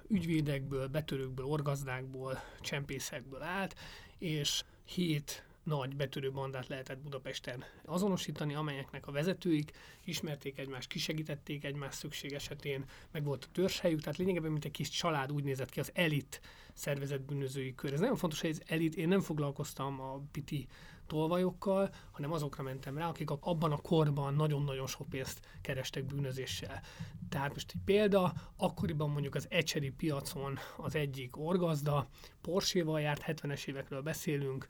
ügyvédekből, 0.08 0.88
betörőkből, 0.88 1.46
orgazdákból, 1.46 2.38
csempészekből 2.60 3.42
állt, 3.42 3.74
és 4.18 4.64
hét 4.84 5.44
nagy 5.62 5.96
betörő 5.96 6.30
bandát 6.30 6.68
lehetett 6.68 6.98
Budapesten 6.98 7.64
azonosítani, 7.84 8.54
amelyeknek 8.54 9.06
a 9.06 9.12
vezetőik 9.12 9.72
ismerték 10.04 10.58
egymást, 10.58 10.88
kisegítették 10.88 11.64
egymást 11.64 11.98
szükség 11.98 12.32
esetén, 12.32 12.84
meg 13.10 13.24
volt 13.24 13.44
a 13.44 13.52
törzshelyük, 13.52 14.00
tehát 14.00 14.18
lényegében 14.18 14.50
mint 14.50 14.64
egy 14.64 14.70
kis 14.70 14.88
család 14.88 15.32
úgy 15.32 15.44
nézett 15.44 15.70
ki 15.70 15.80
az 15.80 15.90
elit 15.94 16.40
szervezett 16.74 17.20
bűnözői 17.20 17.74
kör. 17.74 17.92
Ez 17.92 18.00
nagyon 18.00 18.16
fontos, 18.16 18.40
hogy 18.40 18.50
az 18.50 18.62
elit, 18.66 18.94
én 18.96 19.08
nem 19.08 19.20
foglalkoztam 19.20 20.00
a 20.00 20.20
piti 20.32 20.66
tolvajokkal, 21.06 21.94
hanem 22.10 22.32
azokra 22.32 22.62
mentem 22.62 22.98
rá, 22.98 23.08
akik 23.08 23.30
abban 23.30 23.72
a 23.72 23.76
korban 23.76 24.34
nagyon-nagyon 24.34 24.86
sok 24.86 25.08
pénzt 25.08 25.40
kerestek 25.60 26.04
bűnözéssel. 26.04 26.82
Tehát 27.28 27.52
most 27.52 27.72
egy 27.74 27.80
példa, 27.84 28.32
akkoriban 28.56 29.10
mondjuk 29.10 29.34
az 29.34 29.46
ecseri 29.50 29.90
piacon 29.90 30.58
az 30.76 30.94
egyik 30.94 31.36
orgazda, 31.36 32.08
Porsche-val 32.40 33.00
járt, 33.00 33.24
70-es 33.26 33.66
évekről 33.66 34.02
beszélünk, 34.02 34.66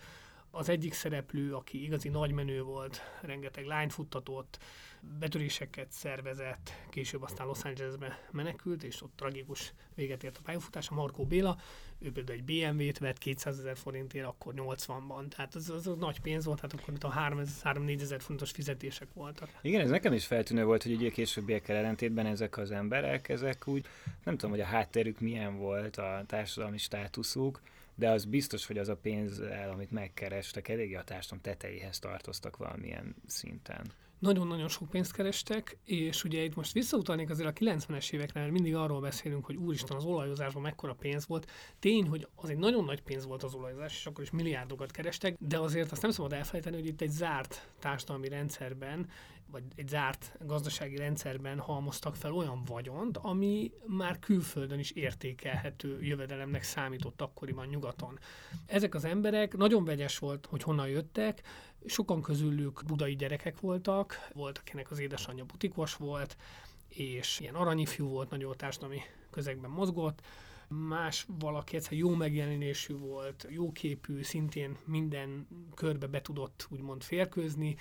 az 0.55 0.69
egyik 0.69 0.93
szereplő, 0.93 1.55
aki 1.55 1.85
igazi 1.85 2.09
nagymenő 2.09 2.63
volt, 2.63 3.01
rengeteg 3.21 3.65
lányt 3.65 3.93
futtatott, 3.93 4.59
betöréseket 5.19 5.91
szervezett, 5.91 6.73
később 6.91 7.23
aztán 7.23 7.47
Los 7.47 7.65
Angelesbe 7.65 8.29
menekült, 8.31 8.83
és 8.83 9.03
ott 9.03 9.13
tragikus 9.17 9.73
véget 9.95 10.25
ért 10.25 10.37
a 10.37 10.41
pályafutása. 10.45 10.95
Markó 10.95 11.25
Béla, 11.25 11.59
ő 11.99 12.13
például 12.13 12.39
egy 12.39 12.45
BMW-t 12.45 12.99
vett 12.99 13.19
200 13.19 13.59
ezer 13.59 13.77
forintért 13.77 14.27
akkor 14.27 14.55
80-ban, 14.57 15.29
tehát 15.29 15.55
az, 15.55 15.71
az, 15.71 15.87
az 15.87 15.97
nagy 15.99 16.21
pénz 16.21 16.45
volt, 16.45 16.61
tehát 16.61 16.81
akkor 16.81 16.95
a 17.01 17.31
3-4 17.73 18.01
ezer 18.01 18.21
fontos 18.21 18.51
fizetések 18.51 19.09
voltak. 19.15 19.49
Igen, 19.63 19.81
ez 19.81 19.91
nekem 19.91 20.13
is 20.13 20.27
feltűnő 20.27 20.65
volt, 20.65 20.83
hogy 20.83 20.93
ugye 20.93 21.11
későbbiekkel 21.11 21.77
ellentétben 21.77 22.27
ezek 22.27 22.57
az 22.57 22.71
emberek, 22.71 23.29
ezek 23.29 23.69
úgy, 23.69 23.87
nem 24.25 24.35
tudom, 24.35 24.51
hogy 24.51 24.61
a 24.61 24.65
hátterük 24.65 25.21
milyen 25.21 25.57
volt, 25.57 25.97
a 25.97 26.25
társadalmi 26.27 26.79
státuszuk, 26.79 27.61
de 28.03 28.11
az 28.11 28.25
biztos, 28.25 28.67
hogy 28.67 28.79
az 28.79 28.89
a 28.89 28.97
pénz, 28.97 29.41
amit 29.73 29.91
megkerestek, 29.91 30.69
eléggé 30.69 30.95
a 30.95 31.05
társadalom 31.05 31.43
tetejéhez 31.43 31.99
tartoztak 31.99 32.57
valamilyen 32.57 33.15
szinten 33.27 33.93
nagyon-nagyon 34.19 34.69
sok 34.69 34.91
pénzt 34.91 35.13
kerestek, 35.13 35.77
és 35.85 36.25
ugye 36.25 36.43
itt 36.43 36.55
most 36.55 36.73
visszautalnék 36.73 37.31
azért 37.31 37.49
a 37.49 37.53
90-es 37.53 38.13
évekre, 38.13 38.41
mert 38.41 38.53
mindig 38.53 38.75
arról 38.75 39.01
beszélünk, 39.01 39.45
hogy 39.45 39.57
úristen, 39.57 39.97
az 39.97 40.05
olajozásban 40.05 40.63
mekkora 40.63 40.95
pénz 40.95 41.27
volt. 41.27 41.51
Tény, 41.79 42.09
hogy 42.09 42.29
az 42.35 42.51
egy 42.51 42.57
nagyon 42.57 42.85
nagy 42.85 43.03
pénz 43.03 43.27
volt 43.27 43.43
az 43.43 43.55
olajozás, 43.55 43.97
és 43.97 44.07
akkor 44.07 44.25
is 44.25 44.31
milliárdokat 44.31 44.91
kerestek, 44.91 45.37
de 45.39 45.59
azért 45.59 45.93
azt 45.93 46.03
nem 46.03 46.11
szabad 46.11 46.33
elfelejteni, 46.33 46.77
hogy 46.77 46.87
itt 46.87 47.01
egy 47.01 47.11
zárt 47.11 47.69
társadalmi 47.79 48.29
rendszerben 48.29 49.09
vagy 49.53 49.63
egy 49.75 49.89
zárt 49.89 50.37
gazdasági 50.41 50.97
rendszerben 50.97 51.59
halmoztak 51.59 52.17
fel 52.17 52.33
olyan 52.33 52.65
vagyont, 52.65 53.17
ami 53.17 53.73
már 53.87 54.19
külföldön 54.19 54.79
is 54.79 54.91
értékelhető 54.91 56.03
jövedelemnek 56.03 56.63
számított 56.63 57.21
akkoriban 57.21 57.67
nyugaton. 57.67 58.19
Ezek 58.67 58.95
az 58.95 59.05
emberek 59.05 59.57
nagyon 59.57 59.85
vegyes 59.85 60.19
volt, 60.19 60.47
hogy 60.47 60.63
honnan 60.63 60.89
jöttek, 60.89 61.43
sokan 61.87 62.23
közülük 62.23 62.83
budai 62.87 63.17
gyerekek 63.17 63.61
voltak, 63.61 64.29
volt, 64.33 64.59
akinek 64.59 64.91
az 64.91 64.99
édesanyja 64.99 65.45
butikos 65.45 65.97
volt, 65.97 66.37
és 66.89 67.41
ilyen 67.41 67.55
aranyifjú 67.55 68.09
volt, 68.09 68.31
nagyon 68.31 68.55
társadalmi 68.57 69.01
közegben 69.31 69.71
mozgott, 69.71 70.21
más 70.69 71.27
valaki 71.39 71.77
egyszer 71.77 71.93
jó 71.93 72.15
megjelenésű 72.15 72.97
volt, 72.97 73.47
jóképű, 73.51 74.23
szintén 74.23 74.77
minden 74.85 75.47
körbe 75.75 76.07
be 76.07 76.21
tudott 76.21 76.67
úgymond 76.71 77.03
férkőzni, 77.03 77.77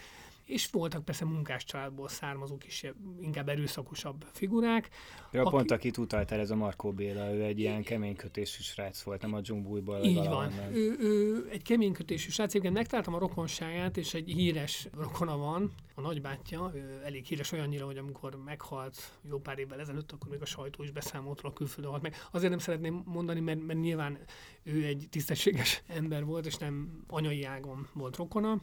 és 0.51 0.69
voltak 0.71 1.05
persze 1.05 1.25
munkás 1.25 1.63
családból 1.63 2.07
származó 2.07 2.57
kisebb, 2.57 2.95
inkább 3.21 3.49
erőszakosabb 3.49 4.25
figurák. 4.31 4.89
Ja, 5.31 5.41
aki... 5.41 5.49
pont 5.49 5.71
akit 5.71 5.97
utaltál, 5.97 6.39
ez 6.39 6.51
a 6.51 6.55
Markó 6.55 6.91
Béla, 6.91 7.33
ő 7.33 7.43
egy 7.43 7.59
ilyen 7.59 7.83
keménykötésű 7.83 8.61
srác 8.61 9.01
volt, 9.01 9.21
nem 9.21 9.33
a 9.33 9.39
dzsumbújból. 9.39 10.03
Így 10.03 10.27
van, 10.27 10.51
ő, 10.73 10.95
ő, 10.99 11.47
egy 11.51 11.61
keménykötésű 11.61 12.29
srác, 12.29 12.49
egyébként 12.49 12.73
megtaláltam 12.73 13.13
a 13.13 13.19
rokonságát, 13.19 13.97
és 13.97 14.13
egy 14.13 14.31
híres 14.31 14.87
rokona 14.97 15.37
van, 15.37 15.71
a 15.95 16.01
nagybátyja, 16.01 16.71
ő 16.75 17.01
elég 17.03 17.25
híres 17.25 17.51
olyannyira, 17.51 17.85
hogy 17.85 17.97
amikor 17.97 18.35
meghalt 18.45 19.19
jó 19.29 19.39
pár 19.39 19.59
évvel 19.59 19.79
ezelőtt, 19.79 20.11
akkor 20.11 20.29
még 20.29 20.41
a 20.41 20.45
sajtó 20.45 20.83
is 20.83 20.91
beszámolt 20.91 21.41
a 21.41 21.53
külföldön 21.53 21.91
halt 21.91 22.03
meg. 22.03 22.15
Azért 22.31 22.49
nem 22.49 22.59
szeretném 22.59 23.03
mondani, 23.05 23.39
mert, 23.39 23.65
mert 23.65 23.79
nyilván 23.79 24.17
ő 24.63 24.85
egy 24.85 25.07
tisztességes 25.09 25.83
ember 25.99 26.25
volt, 26.25 26.45
és 26.45 26.57
nem 26.57 27.03
anyai 27.07 27.43
ágon 27.43 27.87
volt 27.93 28.15
rokona, 28.15 28.61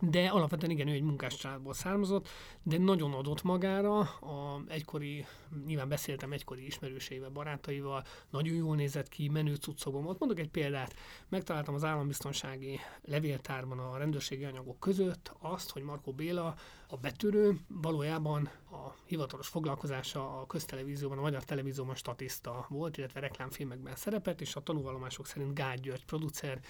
de 0.00 0.28
alapvetően 0.28 0.70
igen, 0.70 0.88
ő 0.88 0.92
egy 0.92 1.02
munkás 1.02 1.36
családból 1.36 1.74
származott, 1.74 2.28
de 2.62 2.78
nagyon 2.78 3.12
adott 3.12 3.42
magára, 3.42 3.98
a 4.00 4.62
egykori, 4.68 5.26
nyilván 5.66 5.88
beszéltem 5.88 6.32
egykori 6.32 6.66
ismerőseivel, 6.66 7.30
barátaival, 7.30 8.04
nagyon 8.30 8.54
jól 8.54 8.76
nézett 8.76 9.08
ki, 9.08 9.28
menő 9.28 9.54
cuccokban 9.54 10.02
volt. 10.02 10.18
Mondok 10.18 10.38
egy 10.38 10.48
példát, 10.48 10.94
megtaláltam 11.28 11.74
az 11.74 11.84
állambiztonsági 11.84 12.80
levéltárban 13.04 13.78
a 13.78 13.96
rendőrségi 13.96 14.44
anyagok 14.44 14.80
között 14.80 15.32
azt, 15.38 15.70
hogy 15.70 15.82
Markó 15.82 16.12
Béla, 16.12 16.54
a 16.88 16.96
betörő, 16.96 17.58
valójában 17.68 18.50
a 18.70 18.94
hivatalos 19.04 19.48
foglalkozása 19.48 20.40
a 20.40 20.46
köztelevízióban, 20.46 21.18
a 21.18 21.20
magyar 21.20 21.44
televízióban 21.44 21.94
statiszta 21.94 22.66
volt, 22.68 22.96
illetve 22.96 23.20
reklámfilmekben 23.20 23.96
szerepelt, 23.96 24.40
és 24.40 24.56
a 24.56 24.60
tanúvallomások 24.60 25.26
szerint 25.26 25.54
Gágy 25.54 25.80
György 25.80 26.04
producer 26.04 26.60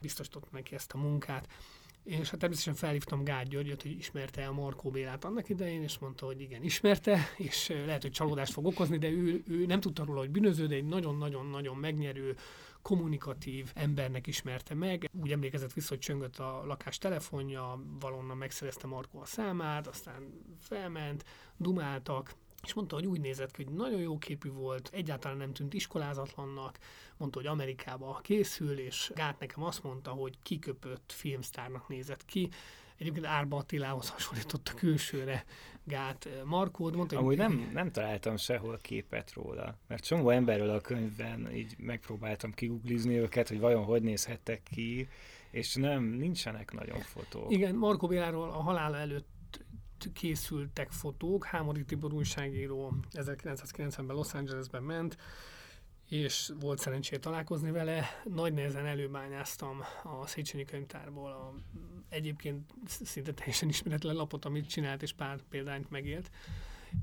biztosított 0.00 0.50
neki 0.50 0.74
ezt 0.74 0.92
a 0.92 0.98
munkát. 0.98 1.48
És 2.08 2.30
hát 2.30 2.38
természetesen 2.38 2.74
felhívtam 2.74 3.24
Gágy 3.24 3.48
Györgyöt, 3.48 3.82
hogy 3.82 3.98
ismerte 3.98 4.46
a 4.46 4.52
Markó 4.52 4.90
Bélát 4.90 5.24
annak 5.24 5.48
idején, 5.48 5.82
és 5.82 5.98
mondta, 5.98 6.26
hogy 6.26 6.40
igen, 6.40 6.62
ismerte, 6.62 7.18
és 7.36 7.68
lehet, 7.68 8.02
hogy 8.02 8.10
csalódást 8.10 8.52
fog 8.52 8.66
okozni, 8.66 8.98
de 8.98 9.08
ő, 9.08 9.42
ő 9.48 9.66
nem 9.66 9.80
tudta 9.80 10.04
róla, 10.04 10.18
hogy 10.18 10.30
bűnöző, 10.30 10.66
de 10.66 10.74
egy 10.74 10.84
nagyon-nagyon-nagyon 10.84 11.76
megnyerő, 11.76 12.36
kommunikatív 12.82 13.70
embernek 13.74 14.26
ismerte 14.26 14.74
meg. 14.74 15.10
Úgy 15.20 15.32
emlékezett 15.32 15.72
vissza, 15.72 15.88
hogy 15.88 15.98
csöngött 15.98 16.38
a 16.38 16.62
lakás 16.66 16.98
telefonja, 16.98 17.84
valonnan 18.00 18.36
megszerezte 18.36 18.86
Markó 18.86 19.20
a 19.20 19.24
számát, 19.24 19.86
aztán 19.86 20.44
felment, 20.60 21.24
dumáltak, 21.56 22.34
és 22.62 22.74
mondta, 22.74 22.94
hogy 22.94 23.06
úgy 23.06 23.20
nézett 23.20 23.50
ki, 23.50 23.64
hogy 23.64 23.74
nagyon 23.74 24.00
jó 24.00 24.18
képű 24.18 24.50
volt, 24.50 24.90
egyáltalán 24.92 25.36
nem 25.36 25.52
tűnt 25.52 25.74
iskolázatlannak, 25.74 26.78
mondta, 27.16 27.38
hogy 27.38 27.48
Amerikába 27.48 28.20
készül, 28.22 28.78
és 28.78 29.12
Gát 29.14 29.38
nekem 29.40 29.62
azt 29.62 29.82
mondta, 29.82 30.10
hogy 30.10 30.38
kiköpött 30.42 31.12
filmsztárnak 31.12 31.88
nézett 31.88 32.24
ki, 32.24 32.48
Egyébként 32.98 33.26
Árba 33.26 33.56
Attilához 33.56 34.10
hasonlított 34.10 34.68
a 34.68 34.76
külsőre 34.76 35.44
Gát 35.84 36.28
Markód. 36.44 36.96
Mondta, 36.96 37.18
Amúgy 37.18 37.38
hogy... 37.38 37.48
nem, 37.48 37.70
nem 37.72 37.90
találtam 37.90 38.36
sehol 38.36 38.78
képet 38.82 39.32
róla, 39.32 39.78
mert 39.86 40.04
csomó 40.04 40.30
emberről 40.30 40.70
a 40.70 40.80
könyvben 40.80 41.54
így 41.54 41.74
megpróbáltam 41.78 42.52
kiguglizni 42.52 43.18
őket, 43.18 43.48
hogy 43.48 43.60
vajon 43.60 43.84
hogy 43.84 44.02
nézhettek 44.02 44.62
ki, 44.62 45.08
és 45.50 45.74
nem, 45.74 46.04
nincsenek 46.04 46.72
nagyon 46.72 47.00
fotók. 47.00 47.52
Igen, 47.52 47.74
Markó 47.74 48.06
Béláról 48.06 48.48
a 48.48 48.62
halála 48.62 48.96
előtt 48.96 49.28
készültek 50.12 50.90
fotók. 50.90 51.44
Hámori 51.44 51.84
Tibor 51.84 52.12
újságíró 52.12 52.92
1990-ben 53.12 54.16
Los 54.16 54.34
Angelesben 54.34 54.82
ment, 54.82 55.16
és 56.08 56.52
volt 56.60 56.78
szerencsé 56.78 57.16
találkozni 57.16 57.70
vele. 57.70 58.04
Nagy 58.24 58.52
nehezen 58.52 58.86
előbányáztam 58.86 59.80
a 60.02 60.26
Széchenyi 60.26 60.64
könyvtárból 60.64 61.30
a 61.30 61.54
egyébként 62.08 62.72
szinte 62.86 63.32
teljesen 63.32 63.68
ismeretlen 63.68 64.14
lapot, 64.14 64.44
amit 64.44 64.68
csinált, 64.68 65.02
és 65.02 65.12
pár 65.12 65.42
példányt 65.48 65.90
megélt 65.90 66.30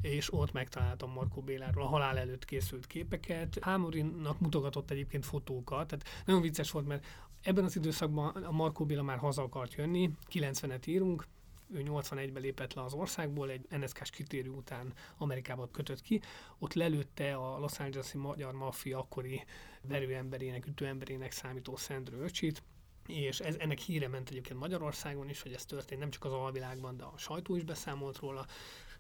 és 0.01 0.33
ott 0.33 0.51
megtaláltam 0.51 1.11
Markó 1.11 1.41
Béláról 1.41 1.83
a 1.83 1.87
halál 1.87 2.17
előtt 2.17 2.45
készült 2.45 2.87
képeket. 2.87 3.57
Hámorinak 3.61 4.39
mutogatott 4.39 4.91
egyébként 4.91 5.25
fotókat, 5.25 5.87
tehát 5.87 6.07
nagyon 6.25 6.41
vicces 6.41 6.71
volt, 6.71 6.87
mert 6.87 7.05
ebben 7.41 7.63
az 7.63 7.75
időszakban 7.75 8.43
a 8.43 8.51
Markó 8.51 8.85
Béla 8.85 9.03
már 9.03 9.17
haza 9.17 9.41
akart 9.41 9.73
jönni, 9.73 10.11
90-et 10.31 10.87
írunk, 10.87 11.27
ő 11.73 11.83
81-ben 11.85 12.41
lépett 12.41 12.73
le 12.73 12.83
az 12.83 12.93
országból, 12.93 13.49
egy 13.49 13.65
NSK-s 13.69 14.09
kitérő 14.09 14.49
után 14.49 14.93
Amerikába 15.17 15.69
kötött 15.71 16.01
ki, 16.01 16.21
ott 16.59 16.73
lelőtte 16.73 17.35
a 17.35 17.59
Los 17.59 17.79
Angeles-i 17.79 18.17
magyar 18.17 18.53
maffia 18.53 18.99
akkori 18.99 19.43
verőemberének, 19.81 20.65
ütőemberének 20.65 21.31
számító 21.31 21.75
Szendrő 21.75 22.21
öcsit, 22.21 22.63
és 23.07 23.39
ez, 23.39 23.55
ennek 23.59 23.77
híre 23.77 24.07
ment 24.07 24.29
egyébként 24.29 24.59
Magyarországon 24.59 25.29
is, 25.29 25.41
hogy 25.41 25.53
ez 25.53 25.65
történt 25.65 25.99
nem 25.99 26.09
csak 26.09 26.25
az 26.25 26.31
alvilágban, 26.31 26.97
de 26.97 27.03
a 27.03 27.17
sajtó 27.17 27.55
is 27.55 27.63
beszámolt 27.63 28.17
róla, 28.17 28.45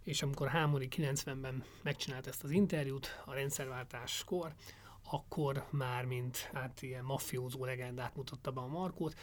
és 0.03 0.21
amikor 0.21 0.47
Hámori 0.47 0.87
90-ben 0.91 1.63
megcsinált 1.81 2.27
ezt 2.27 2.43
az 2.43 2.51
interjút 2.51 3.21
a 3.25 3.33
rendszerváltáskor, 3.33 4.53
akkor 5.09 5.65
már 5.69 6.05
mint 6.05 6.37
hát 6.37 6.81
ilyen 6.81 7.03
mafiózó 7.03 7.65
legendát 7.65 8.15
mutatta 8.15 8.51
be 8.51 8.61
a 8.61 8.67
Markót, 8.67 9.15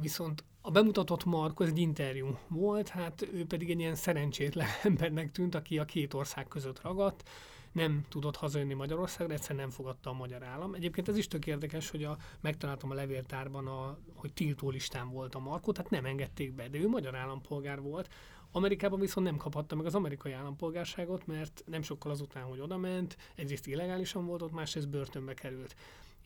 Viszont 0.00 0.44
a 0.60 0.70
bemutatott 0.70 1.24
Marko, 1.24 1.64
egy 1.64 1.78
interjú 1.78 2.38
volt, 2.48 2.88
hát 2.88 3.28
ő 3.32 3.46
pedig 3.46 3.70
egy 3.70 3.78
ilyen 3.78 3.94
szerencsétlen 3.94 4.66
embernek 4.82 5.30
tűnt, 5.30 5.54
aki 5.54 5.78
a 5.78 5.84
két 5.84 6.14
ország 6.14 6.48
között 6.48 6.82
ragadt, 6.82 7.28
nem 7.72 8.04
tudott 8.08 8.36
hazajönni 8.36 8.74
Magyarországra, 8.74 9.34
egyszerűen 9.34 9.60
nem 9.60 9.70
fogadta 9.70 10.10
a 10.10 10.12
magyar 10.12 10.42
állam. 10.42 10.74
Egyébként 10.74 11.08
ez 11.08 11.16
is 11.16 11.28
tök 11.28 11.46
érdekes, 11.46 11.90
hogy 11.90 12.04
a, 12.04 12.16
megtaláltam 12.40 12.90
a 12.90 12.94
levéltárban, 12.94 13.66
a, 13.66 13.98
hogy 14.14 14.32
tiltó 14.32 14.70
listán 14.70 15.10
volt 15.10 15.34
a 15.34 15.38
Markó, 15.38 15.72
tehát 15.72 15.90
nem 15.90 16.04
engedték 16.04 16.52
be, 16.52 16.68
de 16.68 16.78
ő 16.78 16.88
magyar 16.88 17.14
állampolgár 17.14 17.80
volt, 17.80 18.08
Amerikában 18.52 19.00
viszont 19.00 19.26
nem 19.26 19.36
kaphatta 19.36 19.76
meg 19.76 19.86
az 19.86 19.94
amerikai 19.94 20.32
állampolgárságot, 20.32 21.26
mert 21.26 21.62
nem 21.66 21.82
sokkal 21.82 22.10
azután, 22.10 22.42
hogy 22.42 22.60
odament, 22.60 23.16
egyrészt 23.34 23.66
illegálisan 23.66 24.26
volt 24.26 24.42
ott, 24.42 24.52
másrészt 24.52 24.88
börtönbe 24.88 25.34
került 25.34 25.74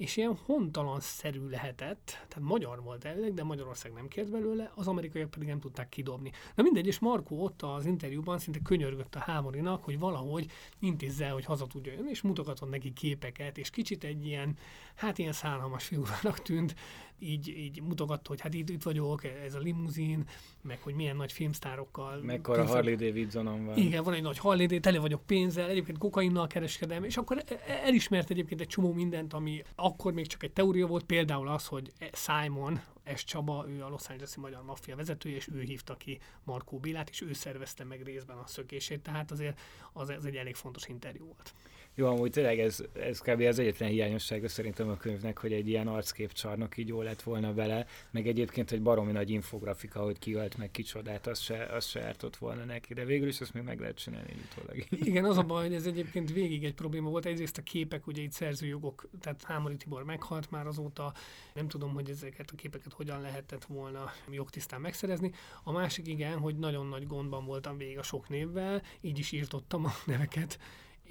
és 0.02 0.16
ilyen 0.16 0.38
hontalanszerű 0.47 1.49
lehetett, 1.49 2.04
tehát 2.04 2.40
magyar 2.40 2.82
volt 2.82 3.04
elvileg, 3.04 3.35
de 3.35 3.44
Magyarország 3.44 3.92
nem 3.92 4.09
kért 4.09 4.30
belőle, 4.30 4.73
az 4.75 4.88
amerikaiak 4.88 5.30
pedig 5.30 5.49
nem 5.49 5.61
tudták 5.61 5.88
kidobni. 5.88 6.30
Na 6.54 6.62
mindegy, 6.62 6.87
és 6.87 6.99
Markó 6.99 7.42
ott 7.42 7.62
az 7.62 7.87
interjúban 7.87 8.38
szinte 8.38 8.59
könyörgött 8.62 9.14
a 9.14 9.18
hámorinak, 9.18 9.85
hogy 9.85 9.99
valahogy 9.99 10.50
intézze, 10.78 11.28
hogy 11.28 11.44
haza 11.44 11.66
tudja 11.66 11.92
jönni, 11.92 12.11
és 12.11 12.23
mutogatott 12.23 12.71
neki 12.71 12.92
képeket, 12.92 13.59
és 13.59 13.71
kicsit 13.71 14.04
egy 14.04 14.26
ilyen, 14.26 14.56
hát 14.94 15.18
ilyen 15.18 15.32
szállalmas 15.32 15.85
figurának 15.85 16.42
tűnt, 16.42 16.75
így, 17.23 17.49
így 17.49 17.83
mutogatta, 17.83 18.29
hogy 18.29 18.41
hát 18.41 18.55
itt, 18.55 18.69
itt 18.69 18.83
vagyok, 18.83 19.25
ez 19.25 19.55
a 19.55 19.59
limuzin, 19.59 20.25
meg 20.62 20.81
hogy 20.83 20.95
milyen 20.95 21.17
nagy 21.17 21.33
filmsztárokkal. 21.33 22.21
Mekkora 22.21 22.67
Harley 22.67 22.97
Davidsonon 22.97 23.64
van. 23.64 23.76
Igen, 23.76 24.02
van 24.05 24.14
egy 24.14 24.23
nagy 24.23 24.38
Harley 24.38 24.67
Davidson, 24.67 24.93
tele 24.93 24.99
vagyok 25.02 25.26
pénzzel, 25.26 25.69
egyébként 25.69 25.99
kokainnal 25.99 26.47
kereskedem, 26.47 27.05
és 27.05 27.17
akkor 27.17 27.38
e- 27.47 27.61
e- 27.67 27.81
elismert 27.85 28.31
egyébként 28.31 28.61
egy 28.61 28.67
csomó 28.67 28.93
mindent, 28.93 29.33
ami 29.33 29.62
akkor 29.75 30.12
még 30.12 30.26
csak 30.26 30.43
egy 30.43 30.52
teória 30.52 30.87
volt, 30.87 31.05
például 31.05 31.49
az, 31.49 31.67
hogy 31.67 31.93
Simon, 32.12 32.81
S. 33.14 33.25
Csaba, 33.25 33.64
ő 33.69 33.83
a 33.83 33.88
Los 33.88 34.09
Angeles-i 34.09 34.41
magyar 34.41 34.62
maffia 34.62 34.97
vezetője, 34.97 35.37
és 35.37 35.49
ő 35.55 35.61
hívta 35.61 35.97
ki 35.97 36.21
Markó 36.45 36.79
Bélát, 36.79 37.09
és 37.11 37.21
ő 37.21 37.33
szervezte 37.33 37.85
meg 37.85 38.02
részben 38.02 38.37
a 38.37 38.47
szökését, 38.47 39.00
tehát 39.00 39.31
azért 39.31 39.61
az, 39.93 40.09
az 40.09 40.25
egy 40.25 40.37
elég 40.37 40.55
fontos 40.55 40.88
interjú 40.88 41.25
volt. 41.25 41.55
Jó, 41.94 42.06
amúgy 42.06 42.30
tényleg 42.30 42.58
ez, 42.58 42.84
ez 42.92 43.20
kb. 43.20 43.40
az 43.40 43.58
egyetlen 43.58 43.88
hiányossága 43.88 44.49
szerintem 44.49 44.88
a 44.88 44.96
könyvnek, 44.96 45.38
hogy 45.38 45.52
egy 45.52 45.68
ilyen 45.68 45.88
arcképcsarnok 45.88 46.76
így 46.76 46.88
jó 46.88 47.02
lett 47.02 47.22
volna 47.22 47.54
vele, 47.54 47.87
meg 48.11 48.26
egyébként 48.26 48.70
egy 48.70 48.82
baromi 48.82 49.12
nagy 49.12 49.30
infografika, 49.30 50.00
hogy 50.02 50.18
ki 50.18 50.34
ölt 50.34 50.56
meg 50.56 50.70
kicsodát, 50.70 51.26
az 51.26 51.38
se, 51.40 51.64
az 51.64 51.87
se 51.87 52.02
ártott 52.02 52.37
volna 52.37 52.64
neki, 52.64 52.94
de 52.94 53.04
végül 53.04 53.28
is 53.28 53.40
azt 53.40 53.54
még 53.54 53.62
meg 53.62 53.80
lehet 53.80 53.96
csinálni 53.96 54.34
utólag. 54.50 54.84
Igen, 54.90 55.25
az 55.25 55.37
a 55.37 55.42
baj, 55.42 55.66
hogy 55.66 55.75
ez 55.75 55.87
egyébként 55.87 56.32
végig 56.32 56.64
egy 56.64 56.75
probléma 56.75 57.11
volt. 57.11 57.26
Egyrészt 57.26 57.58
a 57.58 57.62
képek, 57.62 58.06
ugye 58.06 58.22
itt 58.22 58.32
szerzőjogok, 58.32 59.08
tehát 59.20 59.42
Hámori 59.42 59.76
Tibor 59.76 60.04
meghalt 60.04 60.50
már 60.50 60.66
azóta, 60.66 61.12
nem 61.54 61.68
tudom, 61.68 61.92
hogy 61.92 62.11
ezeket 62.11 62.50
a 62.50 62.56
képeket 62.56 62.92
hogyan 62.92 63.20
lehetett 63.20 63.64
volna 63.64 64.12
jogtisztán 64.30 64.80
megszerezni. 64.80 65.32
A 65.62 65.72
másik 65.72 66.06
igen, 66.06 66.38
hogy 66.38 66.58
nagyon 66.58 66.87
nagy 66.87 67.06
gondban 67.06 67.44
voltam 67.44 67.76
végig 67.76 67.99
a 67.99 68.02
sok 68.02 68.28
névvel, 68.28 68.82
így 69.00 69.18
is 69.18 69.32
írtottam 69.32 69.84
a 69.84 69.92
neveket, 70.06 70.58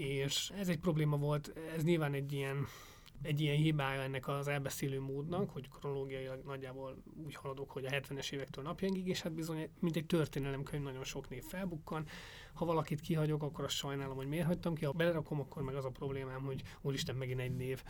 és 0.01 0.51
ez 0.58 0.70
egy 0.70 0.79
probléma 0.79 1.17
volt, 1.17 1.53
ez 1.75 1.84
nyilván 1.84 2.13
egy 2.13 2.34
ilyen 2.34 2.67
egy 3.22 3.41
ilyen 3.41 3.55
hibája 3.55 4.01
ennek 4.01 4.27
az 4.27 4.48
elbeszélő 4.48 5.00
módnak, 5.00 5.50
hogy 5.50 5.70
kronológiailag 5.70 6.41
nagyjából 6.46 7.03
úgy 7.25 7.36
haladok, 7.36 7.72
hogy 7.72 7.86
a 7.86 7.89
70-es 7.89 8.31
évektől 8.31 8.63
napjainkig, 8.63 9.08
és 9.08 9.22
hát 9.22 9.34
bizony, 9.34 9.70
mint 9.79 9.96
egy 9.96 10.05
történelemkönyv, 10.05 10.84
nagyon 10.84 11.03
sok 11.03 11.29
név 11.29 11.43
felbukkan, 11.43 12.08
ha 12.53 12.65
valakit 12.65 13.01
kihagyok, 13.01 13.43
akkor 13.43 13.63
azt 13.65 13.75
sajnálom, 13.75 14.15
hogy 14.15 14.27
miért 14.27 14.46
hagytam 14.46 14.75
ki. 14.75 14.86
Ha 14.86 14.91
belerakom, 14.91 15.39
akkor 15.39 15.63
meg 15.63 15.75
az 15.75 15.86
a 15.86 15.89
problémám, 15.89 16.41
hogy 16.41 16.62
úristen 16.81 17.15
megint 17.15 17.39
egy 17.39 17.55
név, 17.55 17.84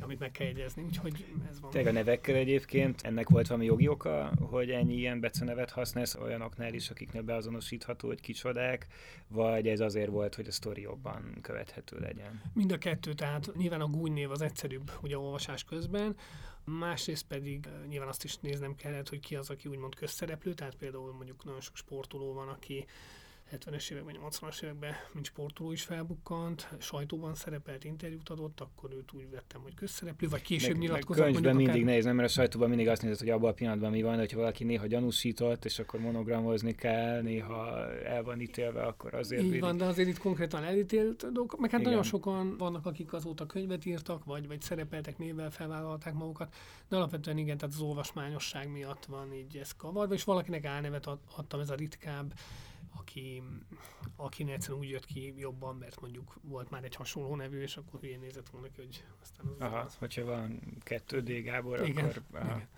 amit 0.00 0.18
meg 0.18 0.30
kell 0.30 0.46
jegyezni. 0.46 0.82
Úgyhogy 0.82 1.24
ez 1.50 1.60
van. 1.60 1.70
Tényleg 1.70 1.94
a 1.94 1.96
nevekkel 1.96 2.34
egyébként 2.34 3.00
ennek 3.02 3.28
volt 3.28 3.46
valami 3.46 3.66
jogi 3.66 3.88
oka, 3.88 4.32
hogy 4.40 4.70
ennyi 4.70 4.94
ilyen 4.94 5.20
becenevet 5.20 5.70
használsz 5.70 6.14
olyanoknál 6.14 6.74
is, 6.74 6.90
akiknél 6.90 7.22
beazonosítható, 7.22 8.08
hogy 8.08 8.20
kicsodák, 8.20 8.86
vagy 9.28 9.68
ez 9.68 9.80
azért 9.80 10.10
volt, 10.10 10.34
hogy 10.34 10.46
a 10.46 10.52
sztori 10.52 10.80
jobban 10.80 11.38
követhető 11.40 11.98
legyen? 11.98 12.42
Mind 12.52 12.72
a 12.72 12.78
kettő, 12.78 13.12
tehát 13.12 13.50
nyilván 13.56 13.80
a 13.80 13.86
gúny 13.86 14.12
név 14.12 14.30
az 14.30 14.40
egyszerűbb 14.40 14.90
ugye 15.02 15.16
a 15.16 15.18
olvasás 15.18 15.64
közben, 15.64 16.16
Másrészt 16.64 17.26
pedig 17.26 17.68
nyilván 17.88 18.08
azt 18.08 18.24
is 18.24 18.38
néznem 18.38 18.74
kellett, 18.74 19.08
hogy 19.08 19.20
ki 19.20 19.36
az, 19.36 19.50
aki 19.50 19.68
úgymond 19.68 19.94
közszereplő, 19.94 20.54
tehát 20.54 20.74
például 20.74 21.12
mondjuk 21.12 21.44
nagyon 21.44 21.60
sok 21.60 21.76
sportoló 21.76 22.32
van, 22.32 22.48
aki 22.48 22.86
70-es 23.52 23.90
években, 23.90 24.16
80-as 24.30 24.62
években, 24.62 24.92
mint 25.12 25.26
sportoló 25.26 25.72
is 25.72 25.82
felbukkant, 25.82 26.68
sajtóban 26.78 27.34
szerepelt, 27.34 27.84
interjút 27.84 28.28
adott, 28.28 28.60
akkor 28.60 28.90
őt 28.92 29.12
úgy 29.12 29.30
vettem, 29.30 29.60
hogy 29.60 29.74
közszereplő, 29.74 30.28
vagy 30.28 30.42
később 30.42 30.70
meg, 30.70 30.80
nyilatkozott. 30.80 31.24
Meg 31.24 31.32
könyvben 31.32 31.54
mindig 31.56 31.74
akár... 31.74 31.86
nehéz, 31.86 32.04
mert 32.04 32.28
a 32.28 32.32
sajtóban 32.32 32.68
mindig 32.68 32.88
azt 32.88 33.02
nézett, 33.02 33.18
hogy 33.18 33.30
abban 33.30 33.50
a 33.50 33.52
pillanatban 33.52 33.90
mi 33.90 34.02
van, 34.02 34.18
hogyha 34.18 34.38
valaki 34.38 34.64
néha 34.64 34.86
gyanúsított, 34.86 35.64
és 35.64 35.78
akkor 35.78 36.00
monogramozni 36.00 36.74
kell, 36.74 37.22
néha 37.22 37.92
el 38.04 38.22
van 38.22 38.40
ítélve, 38.40 38.82
akkor 38.82 39.14
azért... 39.14 39.42
Így 39.42 39.60
van, 39.60 39.76
de 39.76 39.84
azért 39.84 40.08
itt 40.08 40.18
konkrétan 40.18 40.64
elítélt 40.64 41.32
dolgok, 41.32 41.60
meg 41.60 41.70
hát 41.70 41.80
Igen. 41.80 41.92
nagyon 41.92 42.08
sokan 42.08 42.56
vannak, 42.58 42.86
akik 42.86 43.12
azóta 43.12 43.46
könyvet 43.46 43.84
írtak, 43.84 44.24
vagy, 44.24 44.46
vagy 44.46 44.60
szerepeltek 44.60 45.18
névvel, 45.18 45.50
felvállalták 45.50 46.14
magukat, 46.14 46.54
de 46.88 46.96
alapvetően 46.96 47.38
igen, 47.38 47.56
tehát 47.58 47.74
az 47.74 47.80
olvasmányosság 47.80 48.70
miatt 48.70 49.04
van 49.04 49.32
így 49.32 49.56
ez 49.56 49.72
kavarva, 49.72 50.14
és 50.14 50.24
valakinek 50.24 50.64
álnevet 50.64 51.06
adtam, 51.36 51.60
ez 51.60 51.70
a 51.70 51.74
ritkább 51.74 52.32
aki, 52.96 53.42
aki 54.16 54.52
egyszerűen 54.52 54.78
úgy 54.78 54.88
jött 54.88 55.04
ki 55.04 55.34
jobban, 55.36 55.76
mert 55.76 56.00
mondjuk 56.00 56.34
volt 56.42 56.70
már 56.70 56.84
egy 56.84 56.94
hasonló 56.94 57.36
nevű, 57.36 57.60
és 57.60 57.76
akkor 57.76 58.00
hülyén 58.00 58.18
nézett 58.18 58.48
volna 58.48 58.66
ki, 58.66 58.80
hogy 58.80 59.04
aztán 59.22 59.46
az 59.46 59.60
Aha, 59.60 59.78
az. 59.78 59.94
hogyha 59.94 60.24
van 60.24 60.60
kettő 60.80 61.20
D 61.20 61.42
Gábor, 61.42 61.88
igen, 61.88 62.04
akkor... 62.04 62.22
Aha. 62.32 62.54
Igen. 62.54 62.68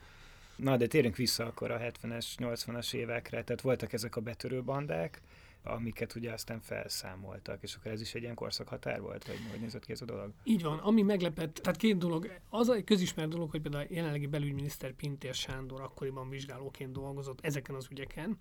Na, 0.57 0.77
de 0.77 0.87
térjünk 0.87 1.17
vissza 1.17 1.47
akkor 1.47 1.71
a 1.71 1.79
70-es, 1.79 2.27
80-as 2.39 2.95
évekre. 2.95 3.45
Tehát 3.45 3.61
voltak 3.61 3.93
ezek 3.93 4.17
a 4.17 4.21
betörő 4.21 4.63
bandák, 4.63 5.21
amiket 5.65 6.15
ugye 6.15 6.33
aztán 6.33 6.61
felszámoltak, 6.61 7.63
és 7.63 7.75
akkor 7.75 7.91
ez 7.91 8.01
is 8.01 8.15
egy 8.15 8.23
ilyen 8.23 8.35
korszakhatár 8.35 9.01
volt, 9.01 9.27
vagy 9.27 9.39
hogy 9.51 9.61
nézett 9.61 9.85
ki 9.85 9.93
ez 9.93 10.01
a 10.01 10.05
dolog? 10.05 10.33
Így 10.45 10.63
van, 10.63 10.79
ami 10.79 11.03
meglepett, 11.03 11.55
tehát 11.55 11.79
két 11.79 11.99
dolog, 11.99 12.31
az 12.49 12.69
egy 12.69 12.85
közismert 12.85 13.29
dolog, 13.29 13.51
hogy 13.51 13.61
például 13.61 13.85
a 13.85 13.95
jelenlegi 13.95 14.27
belügyminiszter 14.27 14.93
Pintér 14.93 15.35
Sándor 15.35 15.81
akkoriban 15.81 16.29
vizsgálóként 16.29 16.93
dolgozott 16.93 17.41
ezeken 17.41 17.75
az 17.75 17.87
ügyeken, 17.91 18.39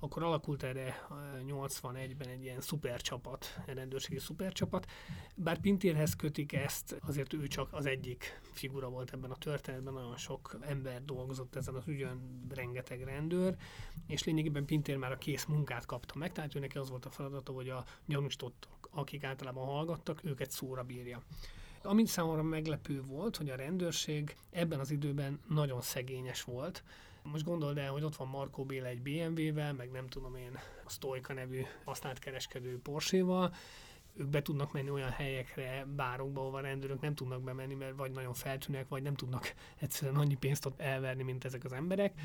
akkor 0.00 0.22
alakult 0.22 0.62
erre 0.62 1.06
81-ben 1.46 2.28
egy 2.28 2.42
ilyen 2.42 2.60
szupercsapat, 2.60 3.60
rendőrségi 3.66 4.18
szupercsapat, 4.18 4.86
bár 5.34 5.58
Pintérhez 5.58 6.16
kötik 6.16 6.52
ezt, 6.52 6.96
azért 7.06 7.32
ő 7.32 7.46
csak 7.46 7.72
az 7.72 7.86
egyik 7.86 8.40
figura 8.52 8.88
volt 8.88 9.12
ebben 9.12 9.30
a 9.30 9.36
történetben, 9.36 9.92
nagyon 9.92 10.16
sok 10.16 10.58
ember 10.60 11.04
dolgozott 11.04 11.54
ezen 11.54 11.74
az 11.74 11.88
ügyön, 11.88 12.44
rengeteg 12.54 13.02
rendőr, 13.02 13.56
és 14.06 14.24
lényegében 14.24 14.64
Pintér 14.64 14.96
már 14.96 15.12
a 15.12 15.18
kész 15.18 15.44
munkát 15.44 15.86
kapta 15.86 16.18
meg, 16.18 16.32
tehát 16.32 16.54
ő 16.54 16.58
neki 16.64 16.78
az 16.78 16.90
volt 16.90 17.04
a 17.04 17.10
feladata, 17.10 17.52
hogy 17.52 17.68
a 17.68 17.84
gyanúsítottak, 18.06 18.88
akik 18.90 19.24
általában 19.24 19.66
hallgattak, 19.66 20.24
őket 20.24 20.50
szóra 20.50 20.82
bírja. 20.82 21.22
Ami 21.82 22.06
számomra 22.06 22.42
meglepő 22.42 23.02
volt, 23.02 23.36
hogy 23.36 23.50
a 23.50 23.56
rendőrség 23.56 24.36
ebben 24.50 24.80
az 24.80 24.90
időben 24.90 25.40
nagyon 25.48 25.80
szegényes 25.80 26.42
volt. 26.42 26.82
Most 27.22 27.44
gondold 27.44 27.78
el, 27.78 27.90
hogy 27.90 28.04
ott 28.04 28.16
van 28.16 28.28
Markó 28.28 28.64
Béla 28.64 28.86
egy 28.86 29.02
BMW-vel, 29.02 29.72
meg 29.72 29.90
nem 29.90 30.08
tudom 30.08 30.36
én, 30.36 30.58
a 30.84 30.90
Stoika 30.90 31.32
nevű 31.32 31.62
használt 31.84 32.18
kereskedő 32.18 32.80
Porsche-val, 32.80 33.54
ők 34.16 34.28
be 34.28 34.42
tudnak 34.42 34.72
menni 34.72 34.90
olyan 34.90 35.10
helyekre, 35.10 35.86
bárokba, 35.96 36.40
ahova 36.40 36.58
a 36.58 36.60
rendőrök 36.60 37.00
nem 37.00 37.14
tudnak 37.14 37.42
bemenni, 37.42 37.74
mert 37.74 37.96
vagy 37.96 38.10
nagyon 38.10 38.34
feltűnnek, 38.34 38.88
vagy 38.88 39.02
nem 39.02 39.14
tudnak 39.14 39.54
egyszerűen 39.76 40.16
annyi 40.16 40.34
pénzt 40.34 40.66
ott 40.66 40.80
elverni, 40.80 41.22
mint 41.22 41.44
ezek 41.44 41.64
az 41.64 41.72
emberek. 41.72 42.20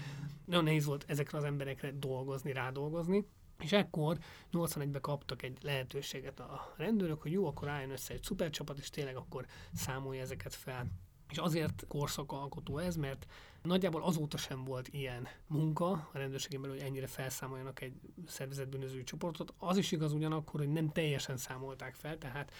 Nagyon 0.46 0.64
nehéz 0.64 0.86
volt 0.86 1.06
ezekre 1.08 1.38
az 1.38 1.44
emberekre 1.44 1.92
dolgozni, 1.92 2.54
rádolgozni. 2.54 3.26
És 3.64 3.72
ekkor 3.72 4.18
81-ben 4.54 5.02
kaptak 5.02 5.42
egy 5.42 5.58
lehetőséget 5.62 6.40
a 6.40 6.74
rendőrök, 6.78 7.22
hogy 7.22 7.32
jó, 7.32 7.48
akkor 7.48 7.68
álljon 7.68 7.92
össze 7.92 8.14
egy 8.14 8.24
szupercsapat, 8.24 8.78
és 8.78 8.90
tényleg 8.90 9.16
akkor 9.16 9.46
számolja 9.74 10.22
ezeket 10.22 10.54
fel. 10.54 10.86
És 11.30 11.38
azért 11.38 11.86
korszakalkotó 11.88 12.78
ez, 12.78 12.96
mert 12.96 13.26
nagyjából 13.62 14.04
azóta 14.04 14.38
sem 14.38 14.64
volt 14.64 14.88
ilyen 14.88 15.28
munka 15.48 15.90
a 15.92 16.10
rendőrségen 16.12 16.62
belül, 16.62 16.76
hogy 16.76 16.86
ennyire 16.86 17.08
felszámoljanak 17.08 17.82
egy 17.82 17.94
szervezetbűnöző 18.28 19.04
csoportot. 19.04 19.54
Az 19.58 19.78
is 19.78 19.92
igaz 19.92 20.14
ugyanakkor, 20.14 20.60
hogy 20.60 20.72
nem 20.72 20.90
teljesen 20.92 21.38
számolták 21.38 21.96
fel, 21.96 22.18
tehát 22.18 22.52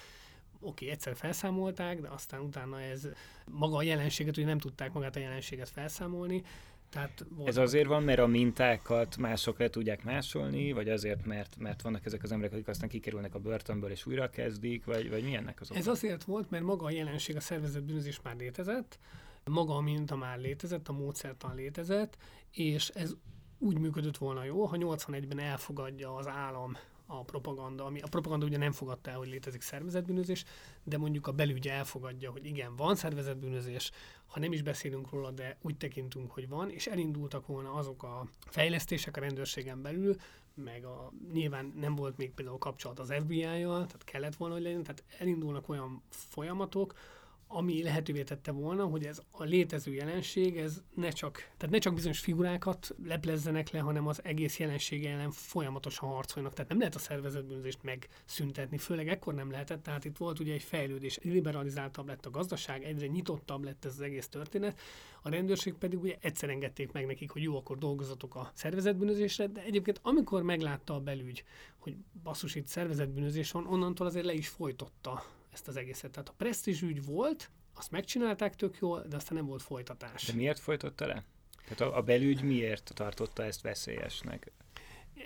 oké, 0.62 0.68
okay, 0.70 0.90
egyszer 0.90 1.16
felszámolták, 1.16 2.02
de 2.02 2.08
aztán 2.08 2.40
utána 2.40 2.82
ez 2.82 3.08
maga 3.46 3.78
a 3.78 3.82
jelenséget, 3.82 4.36
hogy 4.36 4.46
nem 4.46 4.58
tudták 4.58 4.94
magát 4.94 5.16
a 5.16 5.20
jelenséget 5.20 5.70
felszámolni, 5.70 6.44
tehát 6.90 7.26
Ez 7.46 7.58
azért 7.58 7.88
van, 7.88 8.04
mert 8.04 8.20
a 8.20 8.28
mintákat 8.28 9.18
mások 9.18 9.60
le 9.60 9.70
tudják 9.70 10.04
másolni, 10.04 10.72
vagy 10.72 10.90
azért, 10.90 11.26
mert, 11.26 11.58
mert 11.58 11.82
vannak 11.82 12.06
ezek 12.06 12.24
az 12.24 12.32
emberek, 12.32 12.54
akik 12.54 12.68
aztán 12.68 12.90
kikerülnek 12.90 13.36
a 13.36 13.40
börtönből 13.40 13.90
és 13.90 14.06
újra 14.06 14.30
kezdik, 14.30 14.86
vagy, 14.86 15.10
vagy 15.10 15.24
mi 15.24 15.36
ennek 15.36 15.62
az 15.62 15.70
oka? 15.70 15.80
Ez 15.80 15.88
azért 15.88 16.24
volt, 16.24 16.50
mert 16.50 16.64
maga 16.64 16.86
a 16.86 16.92
jelenség, 16.92 17.36
a 17.36 17.40
szervezett 17.40 17.84
bűnözés 17.84 18.22
már 18.22 18.36
létezett, 18.36 19.00
maga 19.46 19.76
a 19.76 19.82
minta 19.82 20.16
már 20.16 20.40
létezett, 20.40 20.88
a 20.88 20.94
módszertan 20.94 21.56
létezett, 21.56 22.18
és 22.52 22.90
ez 22.90 23.16
úgy 23.58 23.80
működött 23.80 24.18
volna 24.18 24.44
jó, 24.44 24.66
ha 24.66 24.78
81-ben 24.80 25.40
elfogadja 25.40 26.16
az 26.16 26.28
állam 26.28 26.78
a 27.12 27.24
propaganda, 27.24 27.86
ami 27.86 28.00
a 28.00 28.08
propaganda 28.08 28.46
ugye 28.46 28.58
nem 28.58 28.72
fogadta 28.72 29.10
el, 29.10 29.18
hogy 29.18 29.28
létezik 29.28 29.62
szervezetbűnözés, 29.62 30.44
de 30.84 30.98
mondjuk 30.98 31.28
a 31.28 31.32
belügy 31.32 31.68
elfogadja, 31.68 32.32
hogy 32.32 32.46
igen, 32.46 32.76
van 32.76 32.96
szervezetbűnözés, 32.96 33.92
ha 34.28 34.40
nem 34.40 34.52
is 34.52 34.62
beszélünk 34.62 35.10
róla, 35.10 35.32
de 35.32 35.58
úgy 35.62 35.78
tekintünk, 35.78 36.32
hogy 36.32 36.48
van, 36.48 36.70
és 36.70 36.88
elindultak 36.88 37.48
volna 37.48 37.74
azok 37.74 38.04
a 38.04 38.28
fejlesztések 38.40 39.18
a 39.18 39.20
rendőrségen 39.20 39.82
belül, 39.82 40.16
meg 40.54 40.86
a, 40.86 41.12
nyilván 41.32 41.74
nem 41.80 41.96
volt 41.96 42.18
még 42.18 42.32
például 42.32 42.58
kapcsolat 42.58 43.00
az 43.00 43.14
FBI-jal, 43.20 43.86
tehát 43.86 44.04
kellett 44.04 44.36
volna, 44.36 44.54
hogy 44.54 44.64
legyen, 44.64 44.84
tehát 44.84 45.04
elindulnak 45.18 45.70
olyan 45.70 46.02
folyamatok, 46.10 46.94
ami 47.52 47.84
lehetővé 47.84 48.24
tette 48.24 48.52
volna, 48.52 48.86
hogy 48.86 49.06
ez 49.06 49.22
a 49.32 49.44
létező 49.44 49.94
jelenség, 49.94 50.58
ez 50.58 50.82
ne 50.96 51.10
csak, 51.10 51.36
tehát 51.58 51.70
ne 51.70 51.78
csak 51.80 51.94
bizonyos 51.94 52.20
figurákat 52.20 52.96
leplezzenek 53.04 53.70
le, 53.70 53.80
hanem 53.80 54.08
az 54.08 54.24
egész 54.24 54.60
jelenség 54.60 55.06
ellen 55.06 55.32
folyamatosan 55.32 56.10
harcolnak. 56.10 56.54
Tehát 56.54 56.70
nem 56.70 56.80
lehet 56.80 56.96
a 56.96 57.00
szervezetbűnözést 57.00 57.80
megszüntetni, 57.84 58.78
főleg 58.78 59.08
ekkor 59.08 59.34
nem 59.34 59.52
lehetett, 59.52 59.84
tehát 59.84 60.06
itt 60.06 60.18
volt 60.18 60.40
ugye 60.40 60.54
egy 60.54 60.64
fejlődés, 60.64 61.20
liberalizáltabb 61.22 62.08
lett 62.08 62.26
a 62.26 62.30
gazdaság, 62.30 62.84
egyre 62.84 63.08
nyitottabb 63.08 63.64
lett 63.64 63.86
ez 63.86 63.92
az 63.92 64.02
egész 64.02 64.28
történet, 64.28 64.80
a 65.22 65.30
rendőrség 65.30 65.74
pedig 65.74 66.00
ugye 66.02 66.16
egyszer 66.20 66.50
engedték 66.50 66.92
meg 66.92 67.06
nekik, 67.06 67.32
hogy 67.32 67.42
jó, 67.42 67.58
akkor 67.58 67.78
dolgozatok 67.78 68.36
a 68.36 68.52
szervezetbűnözésre, 68.54 69.48
de 69.48 69.62
egyébként 69.62 70.00
amikor 70.04 70.44
meglátta 70.44 70.96
a 70.96 71.00
belügy, 71.00 71.44
hogy 71.78 71.96
basszus 72.24 72.56
itt 72.56 72.68
szervezetbűnözés 72.68 73.52
van, 73.52 73.68
onnantól 73.68 74.08
azért 74.08 74.26
le 74.26 74.34
is 74.34 74.48
folytotta 74.48 75.38
ezt 75.54 75.68
az 75.68 75.76
egészet. 75.76 76.12
Tehát 76.12 76.30
a 76.30 76.34
presztízs 76.38 76.82
ügy 76.82 77.06
volt, 77.06 77.50
azt 77.76 77.92
megcsinálták 77.92 78.56
tök 78.56 78.78
jól, 78.82 79.06
de 79.10 79.16
aztán 79.16 79.38
nem 79.38 79.46
volt 79.46 79.62
folytatás. 79.62 80.26
De 80.26 80.34
miért 80.34 80.60
folytotta 80.60 81.06
le? 81.06 81.24
Tehát 81.64 81.94
a, 81.94 81.98
a 81.98 82.02
belügy 82.02 82.42
miért 82.42 82.92
tartotta 82.96 83.44
ezt 83.44 83.62
veszélyesnek? 83.62 84.52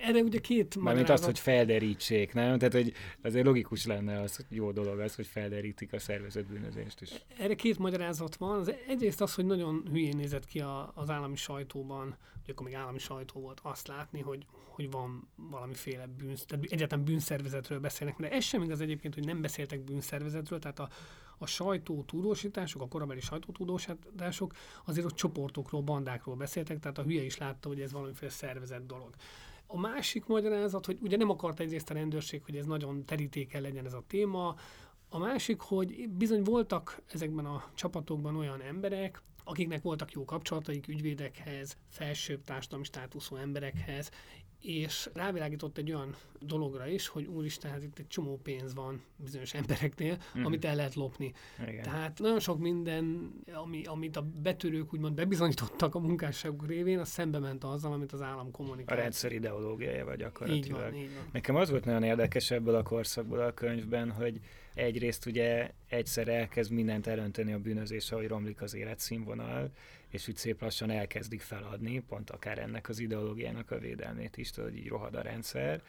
Erre 0.02 0.22
ugye 0.22 0.40
két 0.40 0.76
Mármint 0.76 1.10
azt, 1.10 1.24
hogy 1.24 1.40
felderítsék, 1.40 2.34
nem? 2.34 2.58
Tehát, 2.58 2.74
hogy 2.74 2.94
azért 3.22 3.46
logikus 3.46 3.86
lenne 3.86 4.20
az, 4.20 4.46
jó 4.50 4.72
dolog 4.72 5.00
az, 5.00 5.16
hogy 5.16 5.28
felderítik 5.28 5.94
a 5.94 6.00
szervezet 6.00 6.46
bűnözést 6.46 7.02
is. 7.02 7.10
Erre 7.38 7.56
két 7.56 7.78
magyarázat 7.78 8.36
van. 8.36 8.60
Az 8.60 8.74
egyrészt 8.88 9.22
az, 9.22 9.34
hogy 9.34 9.46
nagyon 9.46 9.84
hülyén 9.92 10.16
nézett 10.16 10.46
ki 10.46 10.60
a, 10.60 10.92
az 10.96 11.10
állami 11.10 11.36
sajtóban, 11.36 12.18
hogy 12.46 12.54
akkor 12.54 12.66
még 12.66 12.76
állami 12.76 13.00
sajtó 13.00 13.40
volt, 13.40 13.60
azt 13.64 13.88
látni, 13.88 14.22
hogy, 14.22 14.46
hogy 14.66 14.92
van 14.92 15.28
valamiféle 15.36 16.08
bűn, 16.18 16.36
tehát 16.48 16.66
egyáltalán 16.70 17.06
bűnszervezetről 17.06 17.80
beszélnek, 17.80 18.18
de 18.20 18.32
ez 18.32 18.44
sem 18.44 18.62
igaz 18.62 18.82
egyébként, 18.82 19.14
hogy 19.14 19.26
nem 19.26 19.42
beszéltek 19.42 19.80
bűnszervezetről, 19.84 20.60
tehát 20.60 20.80
a, 20.80 20.90
a 21.38 21.46
sajtótudósítások, 21.46 22.82
a 22.82 22.88
korabeli 22.88 23.20
sajtótudósítások 23.20 24.54
azért 24.86 25.06
ott 25.06 25.16
csoportokról, 25.16 25.82
bandákról 25.82 26.36
beszéltek, 26.36 26.80
tehát 26.80 26.98
a 26.98 27.04
hülye 27.04 27.24
is 27.24 27.38
látta, 27.38 27.68
hogy 27.68 27.82
ez 27.82 27.92
valamiféle 27.92 28.32
szervezett 28.32 28.88
dolog. 28.88 29.16
A 29.76 29.80
másik 29.80 30.26
magyarázat, 30.26 30.86
hogy 30.86 30.98
ugye 31.02 31.18
nem 31.18 31.30
akart 31.30 31.60
egyrészt 31.60 31.90
a 31.90 31.94
rendőrség, 31.94 32.42
hogy 32.46 32.56
ez 32.56 32.66
nagyon 32.66 33.06
terítéken 33.06 33.62
legyen 33.62 33.86
ez 33.86 33.94
a 33.94 34.04
téma, 34.08 34.56
a 35.10 35.18
másik, 35.18 35.60
hogy 35.60 36.10
bizony 36.10 36.44
voltak 36.44 37.02
ezekben 37.14 37.46
a 37.46 37.64
csapatokban 37.74 38.36
olyan 38.36 38.62
emberek, 38.62 39.22
akiknek 39.44 39.82
voltak 39.82 40.12
jó 40.12 40.26
kapcsolataik 40.26 40.88
ügyvédekhez, 40.88 41.78
felsőbb 41.90 42.44
társadalmi 42.44 42.86
státuszú 42.86 43.36
emberekhez, 43.36 44.12
és 44.64 45.10
rávilágított 45.14 45.78
egy 45.78 45.92
olyan 45.92 46.16
dologra 46.40 46.88
is, 46.88 47.08
hogy 47.08 47.26
úristen, 47.26 47.72
hát 47.72 47.84
itt 47.84 48.00
egy 48.00 48.08
csomó 48.08 48.40
pénz 48.44 48.74
van 48.74 49.02
bizonyos 49.16 49.54
embereknél, 49.54 50.18
mm. 50.38 50.46
amit 50.46 50.66
el 50.66 50.76
lehet 50.76 50.94
lopni. 50.94 51.34
Igen. 51.68 51.84
Tehát 51.84 52.20
nagyon 52.20 52.40
sok 52.40 52.60
minden, 52.60 53.34
ami, 53.54 53.84
amit 53.86 54.18
a 54.18 54.22
betörők 54.22 54.94
úgymond 54.94 55.16
bebizonyítottak 55.16 55.96
a 55.96 56.00
munkásságuk 56.00 56.68
révén, 56.68 57.00
az 57.00 57.10
szembe 57.10 57.40
ment 57.40 57.64
azzal, 57.64 57.94
amit 57.94 58.12
az 58.12 58.22
állam 58.22 58.52
kommunikált. 58.52 59.00
A 59.00 59.02
rendszer 59.02 59.32
ideológiája 59.32 60.06
vagy 60.06 60.18
gyakorlatilag. 60.18 60.66
Így 60.66 60.72
van, 60.72 60.96
így 60.96 61.14
van. 61.16 61.30
Nekem 61.32 61.56
az 61.56 61.70
volt 61.70 61.86
nagyon 61.86 62.04
érdekes 62.04 62.52
ebből 62.52 62.76
a 62.76 62.84
korszakból 62.84 63.40
a 63.40 63.54
könyvben, 63.54 64.12
hogy 64.12 64.40
egyrészt 64.74 65.26
ugye 65.26 65.72
egyszer 65.88 66.28
elkezd 66.28 66.72
mindent 66.72 67.08
elönteni 67.08 67.54
a 67.54 67.60
bűnözés, 67.60 68.12
ahogy 68.12 68.28
romlik 68.28 68.62
az 68.62 68.74
életszínvonal, 68.74 69.72
és 70.14 70.28
úgy 70.28 70.36
szép 70.36 70.62
lassan 70.62 70.90
elkezdik 70.90 71.42
feladni, 71.42 72.00
pont 72.00 72.30
akár 72.30 72.60
ennek 72.60 72.90
az 72.90 73.00
ideológiának 73.00 73.72
a 73.72 73.80
védelmét 73.80 74.38
is, 74.38 74.56
hogy 74.56 74.78
így 74.78 74.88
rohad 74.88 75.16
a 75.16 75.22
rendszer. 75.22 75.82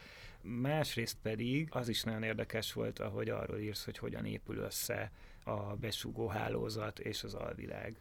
Másrészt 0.43 1.17
pedig 1.23 1.69
az 1.71 1.89
is 1.89 2.03
nagyon 2.03 2.23
érdekes 2.23 2.73
volt, 2.73 2.99
ahogy 2.99 3.29
arról 3.29 3.59
írsz, 3.59 3.85
hogy 3.85 3.99
hogyan 3.99 4.25
épül 4.25 4.57
össze 4.57 5.13
a 5.45 5.77
besugó 5.77 6.27
hálózat 6.27 6.99
és 6.99 7.23
az 7.23 7.35
alvilág. 7.35 7.97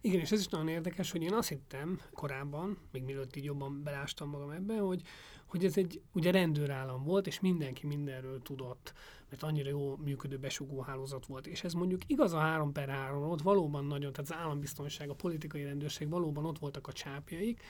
Igen, 0.00 0.20
és 0.20 0.32
ez 0.32 0.40
is 0.40 0.48
nagyon 0.48 0.68
érdekes, 0.68 1.10
hogy 1.10 1.22
én 1.22 1.34
azt 1.34 1.48
hittem 1.48 2.00
korábban, 2.12 2.78
még 2.92 3.02
mielőtt 3.02 3.36
így 3.36 3.44
jobban 3.44 3.82
belástam 3.82 4.30
magam 4.30 4.50
ebbe, 4.50 4.78
hogy, 4.78 5.02
hogy 5.46 5.64
ez 5.64 5.76
egy 5.76 6.00
ugye 6.12 6.30
rendőrállam 6.30 7.04
volt, 7.04 7.26
és 7.26 7.40
mindenki 7.40 7.86
mindenről 7.86 8.42
tudott, 8.42 8.92
mert 9.30 9.42
annyira 9.42 9.68
jó 9.68 9.96
működő 9.96 10.38
besugó 10.38 10.80
hálózat 10.80 11.26
volt. 11.26 11.46
És 11.46 11.64
ez 11.64 11.72
mondjuk 11.72 12.00
igaz 12.06 12.32
a 12.32 12.38
3 12.38 12.72
per 12.72 12.88
3 12.88 13.30
ott 13.30 13.42
valóban 13.42 13.84
nagyon, 13.84 14.12
tehát 14.12 14.30
az 14.30 14.36
állambiztonság, 14.36 15.08
a 15.08 15.14
politikai 15.14 15.62
rendőrség 15.62 16.08
valóban 16.08 16.44
ott 16.44 16.58
voltak 16.58 16.86
a 16.86 16.92
csápjaik, 16.92 17.62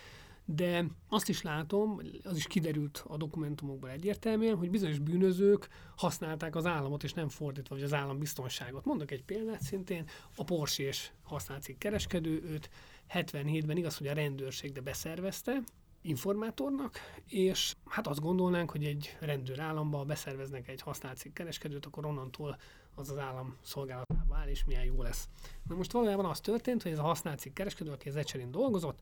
de 0.44 0.85
azt 1.09 1.29
is 1.29 1.42
látom, 1.42 2.01
az 2.25 2.37
is 2.37 2.47
kiderült 2.47 3.05
a 3.07 3.16
dokumentumokból 3.16 3.90
egyértelműen, 3.90 4.57
hogy 4.57 4.71
bizonyos 4.71 4.99
bűnözők 4.99 5.68
használták 5.97 6.57
az 6.57 6.66
államot, 6.66 7.03
és 7.03 7.12
nem 7.12 7.29
fordítva, 7.29 7.75
vagy 7.75 7.85
az 7.85 7.92
állam 7.92 8.18
biztonságot. 8.18 8.85
Mondok 8.85 9.11
egy 9.11 9.25
példát 9.25 9.62
szintén, 9.62 10.05
a 10.37 10.44
Porsche 10.44 10.83
és 10.83 11.11
használt 11.23 11.79
kereskedő, 11.79 12.42
őt 12.42 12.71
77-ben 13.14 13.77
igaz, 13.77 13.97
hogy 13.97 14.07
a 14.07 14.12
rendőrség 14.12 14.73
de 14.73 14.81
beszervezte, 14.81 15.62
informátornak, 16.03 16.99
és 17.27 17.75
hát 17.87 18.07
azt 18.07 18.21
gondolnánk, 18.21 18.71
hogy 18.71 18.85
egy 18.85 19.17
rendőr 19.21 19.61
államba 19.61 20.05
beszerveznek 20.05 20.69
egy 20.69 20.81
használt 20.81 21.33
kereskedőt, 21.33 21.87
akkor 21.87 22.07
onnantól 22.07 22.59
az 22.95 23.11
az 23.11 23.19
állam 23.19 23.57
szolgálatába 23.63 24.37
áll, 24.37 24.49
és 24.49 24.65
milyen 24.65 24.85
jó 24.85 25.03
lesz. 25.03 25.29
Na 25.69 25.75
most 25.75 25.93
valójában 25.93 26.25
az 26.25 26.41
történt, 26.41 26.83
hogy 26.83 26.93
ez 26.93 26.99
a 26.99 27.03
használt 27.03 27.53
kereskedő, 27.53 27.91
aki 27.91 28.09
az 28.09 28.17
Ecserin 28.17 28.51
dolgozott, 28.51 28.99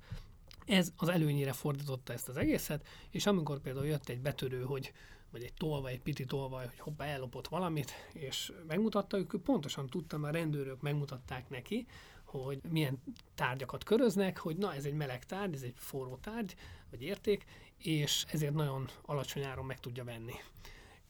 ez 0.67 0.93
az 0.97 1.09
előnyére 1.09 1.53
fordította 1.53 2.13
ezt 2.13 2.29
az 2.29 2.37
egészet, 2.37 2.87
és 3.11 3.27
amikor 3.27 3.61
például 3.61 3.87
jött 3.87 4.09
egy 4.09 4.21
betörő, 4.21 4.63
hogy 4.63 4.93
vagy 5.31 5.43
egy 5.43 5.55
tolvaj, 5.55 5.93
egy 5.93 6.01
piti 6.01 6.25
tolvaj, 6.25 6.67
hogy 6.67 6.79
hoppá, 6.79 7.05
ellopott 7.05 7.49
valamit, 7.49 7.93
és 8.13 8.53
megmutatta, 8.67 9.19
ők 9.19 9.43
pontosan 9.43 9.87
tudtam, 9.87 10.25
a 10.25 10.31
rendőrök 10.31 10.81
megmutatták 10.81 11.49
neki, 11.49 11.87
hogy 12.25 12.61
milyen 12.71 13.03
tárgyakat 13.35 13.85
köröznek, 13.85 14.39
hogy 14.39 14.57
na 14.57 14.75
ez 14.75 14.85
egy 14.85 14.95
meleg 14.95 15.25
tárgy, 15.25 15.55
ez 15.55 15.63
egy 15.63 15.75
forró 15.77 16.17
tárgy, 16.17 16.55
vagy 16.97 17.07
érték, 17.07 17.45
és 17.79 18.25
ezért 18.33 18.55
nagyon 18.55 18.89
alacsony 19.03 19.43
áron 19.43 19.65
meg 19.65 19.81
tudja 19.81 20.05
venni. 20.05 20.35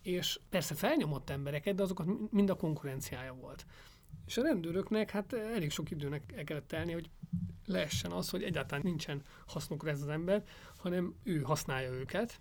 És 0.03 0.39
persze 0.49 0.75
felnyomott 0.75 1.31
embereket, 1.31 1.75
de 1.75 1.83
azokat 1.83 2.31
mind 2.31 2.51
a 2.51 2.55
konkurenciája 2.55 3.35
volt. 3.35 3.67
És 4.27 4.37
a 4.37 4.43
rendőröknek 4.43 5.11
hát 5.11 5.33
elég 5.33 5.71
sok 5.71 5.91
időnek 5.91 6.33
el 6.37 6.45
kellett 6.45 6.69
telni, 6.69 6.93
hogy 6.93 7.11
lehessen 7.65 8.13
az, 8.13 8.31
hogy 8.31 8.43
egyáltalán 8.43 8.85
nincsen 8.85 9.23
hasznukra 9.47 9.91
ez 9.91 10.03
az 10.03 10.09
ember, 10.09 10.45
hanem 10.77 11.15
ő 11.23 11.41
használja 11.41 11.91
őket, 11.91 12.41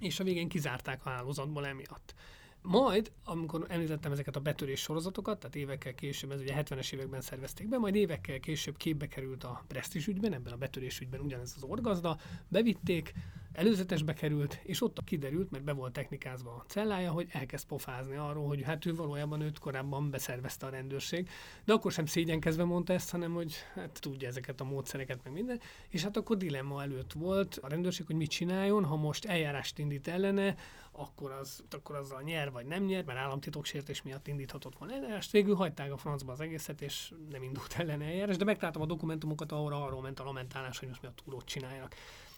és 0.00 0.20
a 0.20 0.24
végén 0.24 0.48
kizárták 0.48 1.06
a 1.06 1.08
hálózatból 1.08 1.66
emiatt. 1.66 2.14
Majd, 2.62 3.12
amikor 3.24 3.64
említettem 3.68 4.12
ezeket 4.12 4.36
a 4.36 4.40
betörés 4.40 4.80
sorozatokat, 4.80 5.38
tehát 5.38 5.56
évekkel 5.56 5.94
később, 5.94 6.30
ez 6.30 6.40
ugye 6.40 6.62
70-es 6.62 6.92
években 6.92 7.20
szervezték 7.20 7.68
be, 7.68 7.78
majd 7.78 7.94
évekkel 7.94 8.40
később 8.40 8.76
képbe 8.76 9.08
került 9.08 9.44
a 9.44 9.64
presztis 9.66 10.06
ügyben, 10.06 10.32
ebben 10.32 10.52
a 10.52 10.56
betörés 10.56 11.00
ügyben 11.00 11.20
ugyanez 11.20 11.54
az 11.56 11.62
orgazda, 11.62 12.18
bevitték, 12.48 13.12
előzetesbe 13.52 14.12
került, 14.12 14.58
és 14.62 14.82
ott 14.82 15.04
kiderült, 15.04 15.50
mert 15.50 15.64
be 15.64 15.72
volt 15.72 15.92
technikázva 15.92 16.50
a 16.50 16.64
cellája, 16.66 17.10
hogy 17.10 17.28
elkezd 17.30 17.66
pofázni 17.66 18.16
arról, 18.16 18.46
hogy 18.46 18.62
hát 18.62 18.86
ő 18.86 18.94
valójában 18.94 19.40
őt 19.40 19.58
korábban 19.58 20.10
beszervezte 20.10 20.66
a 20.66 20.70
rendőrség, 20.70 21.28
de 21.64 21.72
akkor 21.72 21.92
sem 21.92 22.06
szégyenkezve 22.06 22.64
mondta 22.64 22.92
ezt, 22.92 23.10
hanem 23.10 23.32
hogy 23.32 23.54
hát 23.74 23.98
tudja 24.00 24.28
ezeket 24.28 24.60
a 24.60 24.64
módszereket, 24.64 25.20
meg 25.24 25.32
minden, 25.32 25.60
és 25.88 26.02
hát 26.02 26.16
akkor 26.16 26.36
dilemma 26.36 26.82
előtt 26.82 27.12
volt 27.12 27.58
a 27.62 27.68
rendőrség, 27.68 28.06
hogy 28.06 28.16
mit 28.16 28.30
csináljon, 28.30 28.84
ha 28.84 28.96
most 28.96 29.24
eljárást 29.24 29.78
indít 29.78 30.08
ellene, 30.08 30.54
akkor, 30.92 31.30
az, 31.30 31.64
akkor 31.70 31.96
azzal 31.96 32.22
nyer 32.22 32.50
vagy 32.50 32.66
nem 32.66 32.84
nyer, 32.84 33.04
mert 33.04 33.18
államtitoksértés 33.18 34.02
miatt 34.02 34.26
indíthatott 34.28 34.78
volna 34.78 34.94
eljárást. 34.94 35.30
Végül 35.30 35.54
hagyták 35.54 35.92
a 35.92 35.96
francba 35.96 36.32
az 36.32 36.40
egészet, 36.40 36.80
és 36.80 37.12
nem 37.30 37.42
indult 37.42 37.74
ellen 37.78 38.02
eljárás, 38.02 38.36
de 38.36 38.44
megtaláltam 38.44 38.82
a 38.82 38.86
dokumentumokat, 38.86 39.52
ahol 39.52 39.72
arról 39.72 40.02
ment 40.02 40.20
a 40.20 40.24
lamentálás, 40.24 40.78
hogy 40.78 40.88
most 40.88 41.02
mi 41.02 41.08
a 41.08 41.12
túrót 41.24 41.44
csináljanak. 41.44 41.94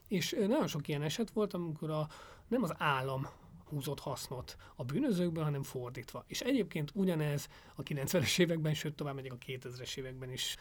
És 0.09 0.37
nagyon 0.38 0.67
sok 0.67 0.88
ilyen 0.88 1.03
eset 1.03 1.31
volt, 1.31 1.55
amikor 1.55 1.90
a, 1.90 2.09
nem 2.49 2.62
az 2.62 2.75
állam 2.79 3.29
húzott 3.69 4.01
hasznot 4.01 4.57
a 4.77 4.85
bűnözőkből, 4.85 5.45
hanem 5.45 5.62
fordítva. 5.62 6.25
És 6.27 6.40
egyébként 6.40 6.90
ugyanez 6.95 7.49
a 7.75 7.83
90-es 7.83 8.38
években, 8.38 8.75
sőt 8.75 8.95
tovább 8.95 9.14
megyek 9.14 9.33
a 9.33 9.38
2000-es 9.47 9.97
években 9.97 10.33
is 10.33 10.57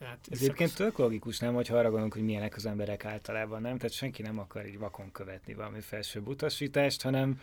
Hát, 0.00 0.26
Ez 0.30 0.42
egyébként 0.42 0.74
tök 0.74 0.98
logikus, 0.98 1.38
nem, 1.38 1.54
hogy 1.54 1.70
arra 1.70 1.82
gondolunk, 1.82 2.12
hogy 2.12 2.22
milyenek 2.22 2.56
az 2.56 2.66
emberek 2.66 3.04
általában, 3.04 3.60
nem? 3.60 3.76
Tehát 3.76 3.92
senki 3.92 4.22
nem 4.22 4.38
akar 4.38 4.66
így 4.66 4.78
vakon 4.78 5.12
követni 5.12 5.54
valami 5.54 5.80
felsőbb 5.80 6.26
utasítást, 6.26 7.02
hanem 7.02 7.40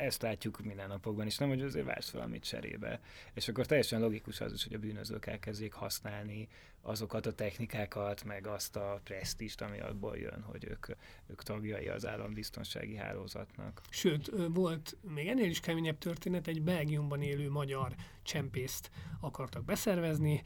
ezt 0.00 0.22
látjuk 0.22 0.64
minden 0.64 0.88
napokban 0.88 1.26
is, 1.26 1.38
nem, 1.38 1.48
hogy 1.48 1.62
azért 1.62 1.86
vársz 1.86 2.10
valamit 2.10 2.44
cserébe. 2.44 3.00
És 3.34 3.48
akkor 3.48 3.66
teljesen 3.66 4.00
logikus 4.00 4.40
az 4.40 4.52
is, 4.52 4.64
hogy 4.64 4.74
a 4.74 4.78
bűnözők 4.78 5.26
elkezdjék 5.26 5.72
használni 5.72 6.48
azokat 6.82 7.26
a 7.26 7.32
technikákat, 7.32 8.24
meg 8.24 8.46
azt 8.46 8.76
a 8.76 9.00
presztist, 9.04 9.60
ami 9.60 9.80
abból 9.80 10.16
jön, 10.16 10.42
hogy 10.42 10.64
ők, 10.64 10.86
ők 11.26 11.42
tagjai 11.42 11.88
az 11.88 12.06
állambiztonsági 12.06 12.96
hálózatnak. 12.96 13.80
Sőt, 13.90 14.30
volt 14.48 14.96
még 15.14 15.28
ennél 15.28 15.50
is 15.50 15.60
keményebb 15.60 15.98
történet, 15.98 16.46
egy 16.46 16.62
Belgiumban 16.62 17.22
élő 17.22 17.50
magyar 17.50 17.94
csempészt 18.22 18.90
akartak 19.20 19.64
beszervezni, 19.64 20.42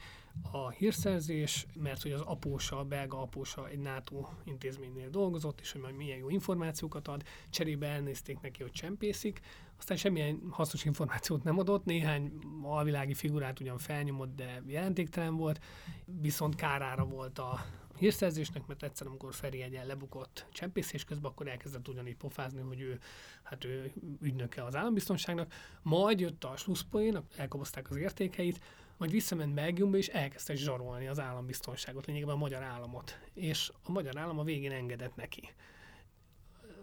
a 0.51 0.69
hírszerzés, 0.69 1.65
mert 1.73 2.01
hogy 2.01 2.11
az 2.11 2.21
apósa, 2.21 2.79
a 2.79 2.83
belga 2.83 3.21
apósa 3.21 3.69
egy 3.69 3.79
NATO 3.79 4.27
intézménynél 4.43 5.09
dolgozott, 5.09 5.59
és 5.59 5.71
hogy 5.71 5.81
majd 5.81 5.95
milyen 5.95 6.17
jó 6.17 6.29
információkat 6.29 7.07
ad, 7.07 7.23
cserébe 7.49 7.87
elnézték 7.87 8.39
neki, 8.39 8.61
hogy 8.61 8.71
csempészik, 8.71 9.41
aztán 9.77 9.97
semmilyen 9.97 10.41
hasznos 10.49 10.85
információt 10.85 11.43
nem 11.43 11.59
adott, 11.59 11.85
néhány 11.85 12.31
alvilági 12.63 13.13
figurát 13.13 13.59
ugyan 13.59 13.77
felnyomott, 13.77 14.35
de 14.35 14.61
jelentéktelen 14.67 15.35
volt, 15.35 15.59
viszont 16.05 16.55
kárára 16.55 17.05
volt 17.05 17.39
a 17.39 17.65
hírszerzésnek, 17.97 18.67
mert 18.67 18.83
egyszer, 18.83 19.07
amikor 19.07 19.33
Feri 19.33 19.61
egyen 19.61 19.85
lebukott 19.85 20.45
csempészés 20.51 21.03
közben, 21.03 21.31
akkor 21.31 21.47
elkezdett 21.47 21.87
ugyanígy 21.87 22.15
pofázni, 22.15 22.61
hogy 22.61 22.81
ő, 22.81 22.99
hát 23.43 23.63
ő 23.63 23.91
ügynöke 24.21 24.63
az 24.63 24.75
állambiztonságnak. 24.75 25.53
Majd 25.81 26.19
jött 26.19 26.43
a 26.43 26.57
slusszpoén, 26.57 27.19
elkobozták 27.37 27.89
az 27.89 27.95
értékeit, 27.95 28.59
majd 28.97 29.11
visszament 29.11 29.53
Belgiumba, 29.53 29.97
és 29.97 30.07
elkezdte 30.07 30.55
zsarolni 30.55 31.07
az 31.07 31.19
állambiztonságot, 31.19 32.05
lényegében 32.05 32.35
a 32.35 32.37
magyar 32.37 32.63
államot. 32.63 33.19
És 33.33 33.71
a 33.83 33.91
magyar 33.91 34.17
állam 34.17 34.39
a 34.39 34.43
végén 34.43 34.71
engedett 34.71 35.15
neki. 35.15 35.49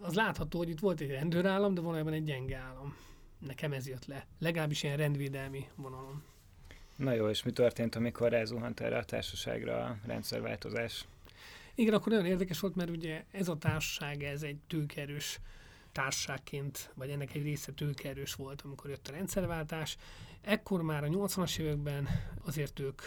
Az 0.03 0.13
látható, 0.13 0.57
hogy 0.57 0.69
itt 0.69 0.79
volt 0.79 0.99
egy 0.99 1.09
rendőrállam, 1.09 1.73
de 1.73 1.81
valójában 1.81 2.13
egy 2.13 2.23
gyenge 2.23 2.57
állam. 2.57 2.95
Nekem 3.39 3.73
ez 3.73 3.87
jött 3.87 4.05
le. 4.05 4.25
Legalábbis 4.39 4.83
ilyen 4.83 4.97
rendvédelmi 4.97 5.67
vonalon. 5.75 6.23
Na 6.95 7.13
jó, 7.13 7.29
és 7.29 7.43
mi 7.43 7.51
történt, 7.51 7.95
amikor 7.95 8.29
rázuhant 8.29 8.79
erre 8.79 8.97
a 8.97 9.03
társaságra 9.03 9.85
a 9.85 9.97
rendszerváltozás? 10.05 11.05
Igen, 11.75 11.93
akkor 11.93 12.11
nagyon 12.11 12.25
érdekes 12.25 12.59
volt, 12.59 12.75
mert 12.75 12.89
ugye 12.89 13.23
ez 13.31 13.47
a 13.47 13.57
társaság, 13.57 14.23
ez 14.23 14.43
egy 14.43 14.57
tőkerős 14.67 15.39
társaságként, 15.91 16.91
vagy 16.95 17.09
ennek 17.09 17.35
egy 17.35 17.43
része 17.43 17.71
tőkerős 17.71 18.33
volt, 18.33 18.61
amikor 18.61 18.89
jött 18.89 19.07
a 19.07 19.11
rendszerváltás. 19.11 19.97
Ekkor 20.41 20.81
már 20.81 21.03
a 21.03 21.07
80-as 21.07 21.59
években 21.59 22.07
azért 22.45 22.79
ők 22.79 23.01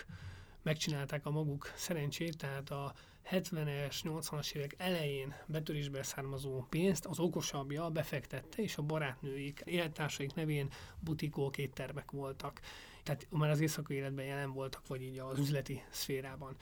megcsinálták 0.63 1.27
a 1.27 1.31
maguk 1.31 1.73
szerencsét, 1.75 2.37
tehát 2.37 2.71
a 2.71 2.95
70-es, 3.31 3.97
80-as 4.03 4.55
évek 4.55 4.75
elején 4.79 5.35
betörésből 5.47 6.03
származó 6.03 6.67
pénzt 6.69 7.07
az 7.07 7.19
okosabbja 7.19 7.91
befektette, 7.91 8.63
és 8.63 8.77
a 8.77 8.83
barátnőik, 8.83 9.63
élettársaik 9.65 10.35
nevén 10.35 10.69
butikók, 11.01 11.59
éttermek 11.59 12.11
voltak. 12.11 12.61
Tehát 13.03 13.27
már 13.31 13.51
az 13.51 13.61
éjszakai 13.61 13.97
életben 13.97 14.25
jelen 14.25 14.53
voltak, 14.53 14.87
vagy 14.87 15.03
így 15.03 15.19
az 15.19 15.39
üzleti 15.39 15.83
szférában. 15.91 16.57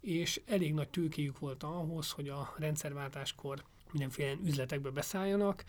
És 0.00 0.40
elég 0.46 0.74
nagy 0.74 0.88
tőkéjük 0.88 1.38
volt 1.38 1.62
ahhoz, 1.62 2.10
hogy 2.10 2.28
a 2.28 2.54
rendszerváltáskor 2.58 3.64
mindenféle 3.92 4.36
üzletekbe 4.44 4.90
beszálljanak. 4.90 5.64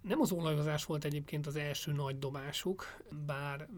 Nem 0.00 0.20
az 0.20 0.32
olajozás 0.32 0.84
volt 0.84 1.04
egyébként 1.04 1.46
az 1.46 1.56
első 1.56 1.92
nagy 1.92 2.18
dobásuk, 2.18 2.96
bár 3.26 3.68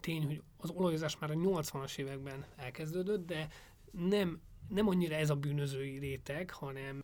tény, 0.00 0.26
hogy 0.26 0.42
az 0.56 0.70
olajozás 0.70 1.18
már 1.18 1.30
a 1.30 1.34
80-as 1.34 1.98
években 1.98 2.44
elkezdődött, 2.56 3.26
de 3.26 3.48
nem, 3.90 4.40
nem 4.68 4.88
annyira 4.88 5.14
ez 5.14 5.30
a 5.30 5.36
bűnözői 5.36 5.98
réteg, 5.98 6.50
hanem 6.50 7.02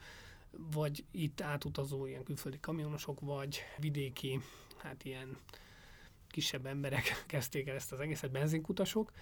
vagy 0.72 1.04
itt 1.10 1.40
átutazó 1.40 2.06
ilyen 2.06 2.24
külföldi 2.24 2.60
kamionosok, 2.60 3.20
vagy 3.20 3.60
vidéki, 3.78 4.40
hát 4.76 5.04
ilyen 5.04 5.36
kisebb 6.28 6.66
emberek 6.66 7.02
kezdték 7.26 7.68
el 7.68 7.74
ezt 7.74 7.92
az 7.92 8.00
egészet, 8.00 8.30
benzinkutasok, 8.30 9.12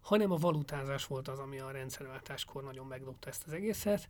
hanem 0.00 0.30
a 0.30 0.36
valutázás 0.36 1.06
volt 1.06 1.28
az, 1.28 1.38
ami 1.38 1.58
a 1.58 1.70
rendszerváltáskor 1.70 2.62
nagyon 2.62 2.86
megdobta 2.86 3.28
ezt 3.28 3.46
az 3.46 3.52
egészet. 3.52 4.08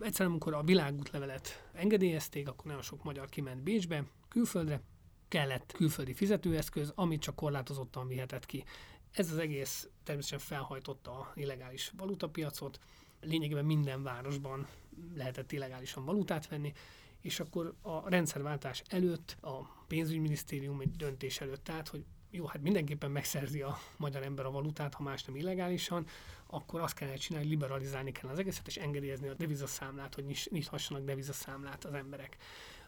Egyszerűen, 0.00 0.30
amikor 0.30 0.54
a 0.54 0.62
világútlevelet 0.62 1.68
engedélyezték, 1.72 2.48
akkor 2.48 2.64
nagyon 2.64 2.82
sok 2.82 3.02
magyar 3.02 3.28
kiment 3.28 3.62
Bécsbe, 3.62 4.04
külföldre, 4.28 4.80
kellett 5.28 5.72
külföldi 5.72 6.14
fizetőeszköz, 6.14 6.92
amit 6.94 7.20
csak 7.20 7.34
korlátozottan 7.34 8.08
vihetett 8.08 8.46
ki. 8.46 8.64
Ez 9.12 9.30
az 9.30 9.38
egész 9.38 9.88
természetesen 10.04 10.46
felhajtotta 10.46 11.10
a 11.10 11.32
illegális 11.34 11.92
valutapiacot, 11.96 12.78
lényegében 13.22 13.64
minden 13.64 14.02
városban 14.02 14.66
lehetett 15.14 15.52
illegálisan 15.52 16.04
valutát 16.04 16.48
venni, 16.48 16.72
és 17.20 17.40
akkor 17.40 17.74
a 17.82 18.08
rendszerváltás 18.08 18.82
előtt 18.88 19.36
a 19.40 19.84
pénzügyminisztérium 19.86 20.80
egy 20.80 20.96
döntés 20.96 21.40
előtt 21.40 21.68
állt, 21.68 21.88
hogy 21.88 22.04
jó, 22.30 22.46
hát 22.46 22.62
mindenképpen 22.62 23.10
megszerzi 23.10 23.62
a 23.62 23.78
magyar 23.96 24.22
ember 24.22 24.46
a 24.46 24.50
valutát, 24.50 24.94
ha 24.94 25.02
más 25.02 25.24
nem 25.24 25.36
illegálisan, 25.36 26.06
akkor 26.46 26.80
azt 26.80 26.94
kellene 26.94 27.16
csinálni, 27.16 27.48
liberalizálni 27.48 28.12
kell 28.12 28.30
az 28.30 28.38
egészet, 28.38 28.66
és 28.66 28.76
engedélyezni 28.76 29.28
a 29.28 29.34
devizaszámlát, 29.34 30.14
hogy 30.14 30.48
nyithassanak 30.50 31.04
devizaszámlát 31.04 31.84
az 31.84 31.94
emberek. 31.94 32.36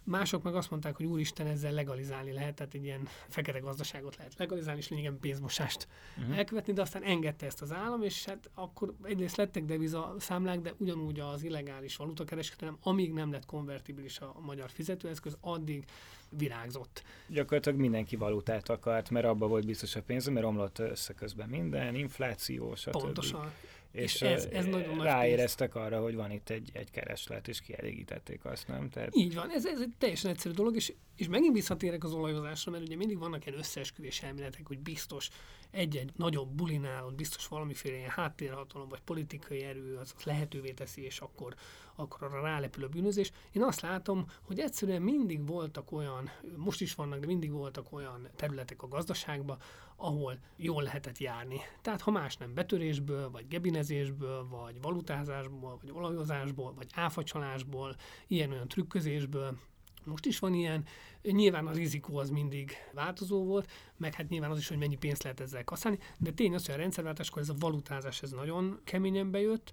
Mások 0.04 0.42
meg 0.42 0.54
azt 0.54 0.70
mondták, 0.70 0.96
hogy 0.96 1.06
úristen, 1.06 1.46
ezzel 1.46 1.72
legalizálni 1.72 2.32
lehet, 2.32 2.54
tehát 2.54 2.74
egy 2.74 2.84
ilyen 2.84 3.08
fekete 3.28 3.58
gazdaságot 3.58 4.16
lehet 4.16 4.34
legalizálni, 4.36 4.80
és 4.80 4.88
lényegében 4.88 5.20
pénzmosást 5.20 5.88
uh-huh. 6.18 6.38
elkövetni, 6.38 6.72
de 6.72 6.80
aztán 6.80 7.02
engedte 7.02 7.46
ezt 7.46 7.62
az 7.62 7.72
állam, 7.72 8.02
és 8.02 8.24
hát 8.24 8.50
akkor 8.54 8.94
egyrészt 9.02 9.36
lettek 9.36 9.64
deviza 9.64 10.14
számlák, 10.18 10.60
de 10.60 10.72
ugyanúgy 10.76 11.20
az 11.20 11.42
illegális 11.42 11.96
valutakereskedelem, 11.96 12.78
amíg 12.82 13.12
nem 13.12 13.32
lett 13.32 13.46
konvertibilis 13.46 14.20
a 14.20 14.36
magyar 14.40 14.70
fizetőeszköz, 14.70 15.36
addig 15.40 15.84
virágzott. 16.28 17.02
Gyakorlatilag 17.28 17.78
mindenki 17.78 18.16
valutát 18.16 18.68
akart, 18.68 19.10
mert 19.10 19.26
abba 19.26 19.46
volt 19.46 19.66
biztos 19.66 19.96
a 19.96 20.02
pénz, 20.02 20.26
mert 20.26 20.46
omlott 20.46 20.78
összeközben 20.78 21.48
minden, 21.48 21.94
infláció, 21.94 22.74
stb. 22.74 22.90
Pontosan. 22.90 23.52
És, 23.94 24.14
és 24.14 24.20
ez, 24.22 24.44
ez 24.44 24.64
nagyon 24.64 25.02
ráéreztek 25.02 25.72
pénz. 25.72 25.84
arra, 25.84 26.00
hogy 26.02 26.14
van 26.14 26.30
itt 26.30 26.50
egy, 26.50 26.70
egy 26.72 26.90
kereslet, 26.90 27.48
és 27.48 27.60
kielégítették 27.60 28.44
azt, 28.44 28.68
nem? 28.68 28.90
Tehát... 28.90 29.16
Így 29.16 29.34
van, 29.34 29.50
ez, 29.50 29.66
ez 29.66 29.80
egy 29.80 29.92
teljesen 29.98 30.30
egyszerű 30.30 30.54
dolog, 30.54 30.76
és, 30.76 30.92
és 31.16 31.28
megint 31.28 31.54
visszatérek 31.54 32.04
az 32.04 32.12
olajozásra, 32.12 32.70
mert 32.70 32.84
ugye 32.84 32.96
mindig 32.96 33.18
vannak 33.18 33.46
ilyen 33.46 33.58
összeesküvés 33.58 34.22
elméletek, 34.22 34.66
hogy 34.66 34.78
biztos 34.78 35.30
egy-egy 35.70 36.10
nagyobb 36.16 36.48
bulinál, 36.48 37.06
biztos 37.16 37.48
valamiféle 37.48 37.96
ilyen 37.96 38.10
háttérhatalom, 38.10 38.88
vagy 38.88 39.00
politikai 39.00 39.62
erő 39.62 39.96
az, 39.96 40.14
az 40.16 40.24
lehetővé 40.24 40.70
teszi, 40.70 41.04
és 41.04 41.18
akkor, 41.18 41.54
akkor 41.96 42.22
arra 42.22 42.40
rálepül 42.40 42.84
a 42.84 42.88
bűnözés. 42.88 43.32
Én 43.52 43.62
azt 43.62 43.80
látom, 43.80 44.26
hogy 44.42 44.58
egyszerűen 44.58 45.02
mindig 45.02 45.46
voltak 45.46 45.92
olyan, 45.92 46.30
most 46.56 46.80
is 46.80 46.94
vannak, 46.94 47.18
de 47.18 47.26
mindig 47.26 47.52
voltak 47.52 47.92
olyan 47.92 48.28
területek 48.36 48.82
a 48.82 48.88
gazdaságban, 48.88 49.58
ahol 49.96 50.38
jól 50.56 50.82
lehetett 50.82 51.18
járni. 51.18 51.60
Tehát 51.82 52.00
ha 52.00 52.10
más 52.10 52.36
nem 52.36 52.54
betörésből, 52.54 53.30
vagy 53.30 53.48
gebinezésből, 53.48 54.48
vagy 54.48 54.80
valutázásból, 54.80 55.78
vagy 55.80 55.90
olajozásból, 55.92 56.74
vagy 56.74 56.86
áfacsalásból, 56.94 57.96
ilyen-olyan 58.26 58.68
trükközésből, 58.68 59.58
most 60.04 60.26
is 60.26 60.38
van 60.38 60.54
ilyen. 60.54 60.84
Nyilván 61.22 61.66
a 61.66 61.72
rizikó 61.72 62.16
az 62.16 62.30
mindig 62.30 62.72
változó 62.92 63.44
volt, 63.44 63.70
meg 63.96 64.14
hát 64.14 64.28
nyilván 64.28 64.50
az 64.50 64.58
is, 64.58 64.68
hogy 64.68 64.78
mennyi 64.78 64.96
pénzt 64.96 65.22
lehet 65.22 65.40
ezzel 65.40 65.64
kaszálni, 65.64 65.98
de 66.18 66.30
tény 66.30 66.54
az, 66.54 66.66
hogy 66.66 66.74
a 66.74 66.78
rendszerváltáskor 66.78 67.42
ez 67.42 67.48
a 67.48 67.54
valutázás 67.58 68.22
ez 68.22 68.30
nagyon 68.30 68.80
keményen 68.84 69.30
bejött, 69.30 69.72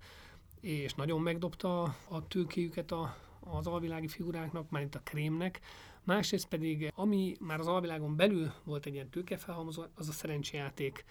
és 0.61 0.93
nagyon 0.93 1.21
megdobta 1.21 1.81
a 2.07 2.27
tőkéjüket 2.27 2.91
a, 2.91 3.15
az 3.39 3.67
alvilági 3.67 4.07
figuráknak, 4.07 4.69
már 4.69 4.81
itt 4.81 4.95
a 4.95 5.01
krémnek, 5.03 5.59
másrészt 6.03 6.47
pedig, 6.47 6.91
ami 6.95 7.35
már 7.39 7.59
az 7.59 7.67
alvilágon 7.67 8.15
belül 8.15 8.53
volt 8.63 8.85
egy 8.85 8.93
ilyen 8.93 9.09
tőkefelhalmozó, 9.09 9.83
az 9.95 10.09
a 10.09 10.11
szerencsejáték 10.11 11.05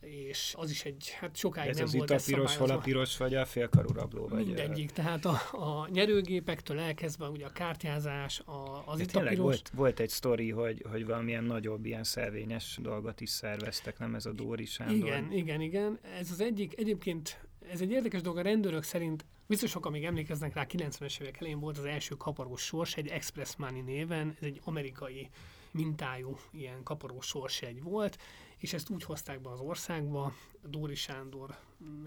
és 0.00 0.54
az 0.58 0.70
is 0.70 0.84
egy, 0.84 1.10
hát 1.10 1.36
sokáig 1.36 1.68
ez 1.68 1.76
nem 1.76 1.84
az 1.84 1.94
volt 1.94 2.10
itt 2.10 2.16
a 2.16 2.22
piros, 2.26 2.56
hol 2.56 2.70
a 2.70 2.78
piros, 2.78 3.16
vagy 3.16 3.34
a 3.34 3.44
félkarú 3.44 3.92
rabló? 3.92 4.28
Vagy 4.28 4.46
Mindegyik, 4.46 4.90
tehát 4.90 5.24
a, 5.24 5.40
a 5.52 5.88
nyerőgépektől 5.90 6.78
elkezdve 6.78 7.28
ugye 7.28 7.46
a 7.46 7.50
kártyázás, 7.50 8.40
a, 8.40 8.82
az 8.86 9.00
itt 9.00 9.16
a 9.16 9.20
piros. 9.20 9.36
Volt, 9.36 9.70
volt 9.74 10.00
egy 10.00 10.08
sztori, 10.08 10.50
hogy, 10.50 10.84
hogy 10.90 11.06
valamilyen 11.06 11.44
nagyobb, 11.44 11.84
ilyen 11.84 12.04
szervényes 12.04 12.78
dolgot 12.82 13.20
is 13.20 13.30
szerveztek, 13.30 13.98
nem 13.98 14.14
ez 14.14 14.26
a 14.26 14.32
Dóri 14.32 14.64
Sándor? 14.64 14.96
Igen, 14.96 15.32
igen, 15.32 15.60
igen. 15.60 15.98
Ez 16.18 16.30
az 16.30 16.40
egyik, 16.40 16.78
egyébként 16.78 17.40
ez 17.70 17.80
egy 17.80 17.90
érdekes 17.90 18.20
dolog, 18.20 18.38
a 18.38 18.42
rendőrök 18.42 18.82
szerint 18.82 19.24
biztos 19.46 19.70
sokan 19.70 19.92
még 19.92 20.04
emlékeznek 20.04 20.54
rá, 20.54 20.66
90-es 20.68 21.20
évek 21.20 21.36
elején 21.38 21.60
volt 21.60 21.78
az 21.78 21.84
első 21.84 22.14
kaparós 22.14 22.62
sors, 22.62 22.96
egy 22.96 23.08
Express 23.08 23.56
Money 23.56 23.80
néven, 23.80 24.36
ez 24.40 24.46
egy 24.46 24.60
amerikai 24.64 25.28
mintájú 25.70 26.36
ilyen 26.50 26.82
kaparós 26.82 27.26
sorsegy 27.26 27.82
volt, 27.82 28.18
és 28.58 28.72
ezt 28.72 28.90
úgy 28.90 29.04
hozták 29.04 29.40
be 29.40 29.50
az 29.50 29.60
országba, 29.60 30.32
Dóri 30.62 30.94
Sándor 30.94 31.56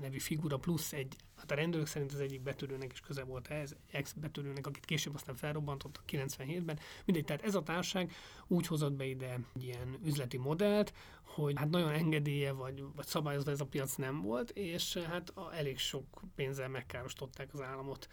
nevű 0.01 0.19
figura 0.19 0.57
plusz 0.57 0.93
egy, 0.93 1.15
hát 1.35 1.51
a 1.51 1.55
rendőrök 1.55 1.87
szerint 1.87 2.11
az 2.11 2.19
egyik 2.19 2.41
betörőnek 2.41 2.91
is 2.91 2.99
köze 2.99 3.23
volt 3.23 3.47
ez, 3.47 3.75
ex 3.91 4.13
betörőnek, 4.13 4.67
akit 4.67 4.85
később 4.85 5.15
aztán 5.15 5.35
felrobbantottak 5.35 6.03
97-ben. 6.07 6.79
Mindegy, 7.05 7.25
tehát 7.25 7.43
ez 7.43 7.55
a 7.55 7.63
társaság 7.63 8.11
úgy 8.47 8.67
hozott 8.67 8.93
be 8.93 9.05
ide 9.05 9.39
egy 9.55 9.63
ilyen 9.63 9.97
üzleti 10.03 10.37
modellt, 10.37 10.93
hogy 11.35 11.53
hát 11.57 11.69
nagyon 11.69 11.89
engedélye 11.89 12.51
vagy, 12.51 12.83
vagy 12.95 13.05
szabályozva 13.05 13.51
ez 13.51 13.61
a 13.61 13.65
piac 13.65 13.95
nem 13.95 14.21
volt, 14.21 14.49
és 14.49 14.97
hát 14.97 15.29
a, 15.29 15.55
elég 15.55 15.77
sok 15.77 16.21
pénzzel 16.35 16.69
megkárosították 16.69 17.53
az 17.53 17.61
államot 17.61 18.07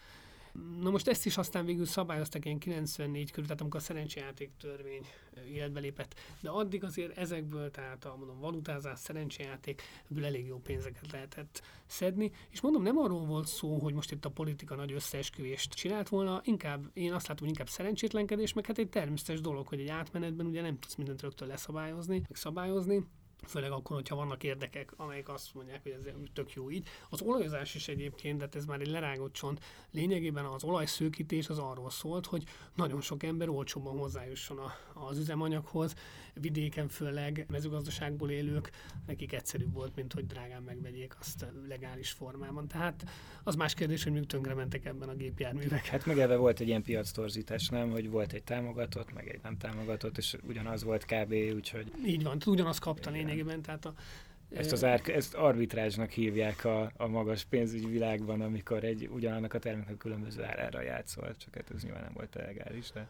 Na 0.80 0.90
most 0.90 1.08
ezt 1.08 1.26
is 1.26 1.36
aztán 1.36 1.64
végül 1.64 1.84
szabályoztak 1.84 2.44
ilyen 2.44 2.58
94 2.58 3.30
körül, 3.30 3.44
tehát 3.44 3.60
amikor 3.60 3.80
a 3.80 3.82
szerencsejáték 3.82 4.50
törvény 4.60 5.06
életbe 5.52 5.80
lépett. 5.80 6.14
De 6.40 6.50
addig 6.50 6.84
azért 6.84 7.16
ezekből, 7.16 7.70
tehát 7.70 8.04
a 8.04 8.16
mondom, 8.16 8.38
valutázás, 8.38 8.98
szerencsejáték, 8.98 9.82
ebből 10.10 10.24
elég 10.24 10.46
jó 10.46 10.58
pénzeket 10.58 11.12
lehetett 11.12 11.62
szedni. 11.86 12.32
És 12.50 12.60
mondom, 12.60 12.82
nem 12.82 12.98
arról 12.98 13.24
volt 13.24 13.46
szó, 13.46 13.78
hogy 13.78 13.94
most 13.94 14.12
itt 14.12 14.24
a 14.24 14.30
politika 14.30 14.74
nagy 14.74 14.92
összeesküvést 14.92 15.74
csinált 15.74 16.08
volna, 16.08 16.40
inkább 16.44 16.90
én 16.92 17.12
azt 17.12 17.26
látom, 17.26 17.46
hogy 17.46 17.56
inkább 17.56 17.68
szerencsétlenkedés, 17.68 18.52
meg 18.52 18.66
hát 18.66 18.78
egy 18.78 18.88
természetes 18.88 19.40
dolog, 19.40 19.66
hogy 19.66 19.80
egy 19.80 19.88
átmenetben 19.88 20.46
ugye 20.46 20.62
nem 20.62 20.78
tudsz 20.78 20.94
mindent 20.94 21.22
rögtön 21.22 21.48
leszabályozni, 21.48 22.18
meg 22.18 22.36
szabályozni 22.36 23.06
főleg 23.46 23.70
akkor, 23.70 23.96
hogyha 23.96 24.16
vannak 24.16 24.42
érdekek, 24.42 24.92
amelyek 24.96 25.28
azt 25.28 25.54
mondják, 25.54 25.82
hogy 25.82 25.92
ez 25.92 26.12
tök 26.32 26.52
jó 26.52 26.70
így. 26.70 26.88
Az 27.10 27.22
olajozás 27.22 27.74
is 27.74 27.88
egyébként, 27.88 28.38
de 28.38 28.48
ez 28.52 28.64
már 28.64 28.80
egy 28.80 28.90
lerágott 28.90 29.32
csont, 29.32 29.60
lényegében 29.90 30.44
az 30.44 30.64
olajszőkítés 30.64 31.48
az 31.48 31.58
arról 31.58 31.90
szólt, 31.90 32.26
hogy 32.26 32.44
nagyon 32.74 33.00
sok 33.00 33.22
ember 33.22 33.48
olcsóban 33.48 33.98
hozzájusson 33.98 34.58
a, 34.58 34.72
az 34.94 35.18
üzemanyaghoz. 35.18 35.94
Vidéken 36.40 36.88
főleg 36.88 37.46
mezőgazdaságból 37.48 38.30
élők, 38.30 38.70
nekik 39.06 39.32
egyszerűbb 39.32 39.72
volt, 39.72 39.96
mint 39.96 40.12
hogy 40.12 40.26
drágán 40.26 40.62
megvegyék 40.62 41.16
azt 41.20 41.46
legális 41.68 42.10
formában. 42.10 42.68
Tehát 42.68 43.04
az 43.42 43.54
más 43.54 43.74
kérdés, 43.74 44.04
hogy 44.04 44.16
ők 44.16 44.26
tönkre 44.26 44.54
mentek 44.54 44.84
ebben 44.84 45.08
a 45.08 45.14
gépjárművek. 45.14 45.86
Hát 45.86 46.06
meg 46.06 46.18
ebben 46.18 46.38
volt 46.38 46.60
egy 46.60 46.68
ilyen 46.68 46.82
piactorzítás, 46.82 47.68
nem? 47.68 47.90
Hogy 47.90 48.10
volt 48.10 48.32
egy 48.32 48.42
támogatott, 48.42 49.12
meg 49.12 49.28
egy 49.28 49.40
nem 49.42 49.56
támogatott, 49.56 50.18
és 50.18 50.36
ugyanaz 50.48 50.82
volt 50.82 51.04
kb. 51.04 51.32
úgyhogy... 51.54 51.92
Így 52.06 52.22
van, 52.22 52.38
ugyanaz 52.46 52.78
kapta 52.78 53.10
lényegében, 53.10 53.62
tehát 53.62 53.84
a, 53.84 53.94
ezt 54.50 54.72
az 54.72 54.84
ár, 54.84 55.00
ezt 55.04 55.34
arbitrázsnak 55.34 56.10
hívják 56.10 56.64
a, 56.64 56.90
a 56.96 57.06
magas 57.06 57.44
pénzügyi 57.44 57.86
világban, 57.86 58.40
amikor 58.40 58.84
egy 58.84 59.08
ugyanannak 59.12 59.54
a 59.54 59.58
terméknek 59.58 59.96
különböző 59.96 60.42
árára 60.42 60.82
játszol, 60.82 61.36
csak 61.36 61.54
hát 61.54 61.70
ez 61.74 61.82
nyilván 61.82 62.02
nem 62.02 62.12
volt 62.14 62.34
legális, 62.34 62.90
de... 62.90 63.06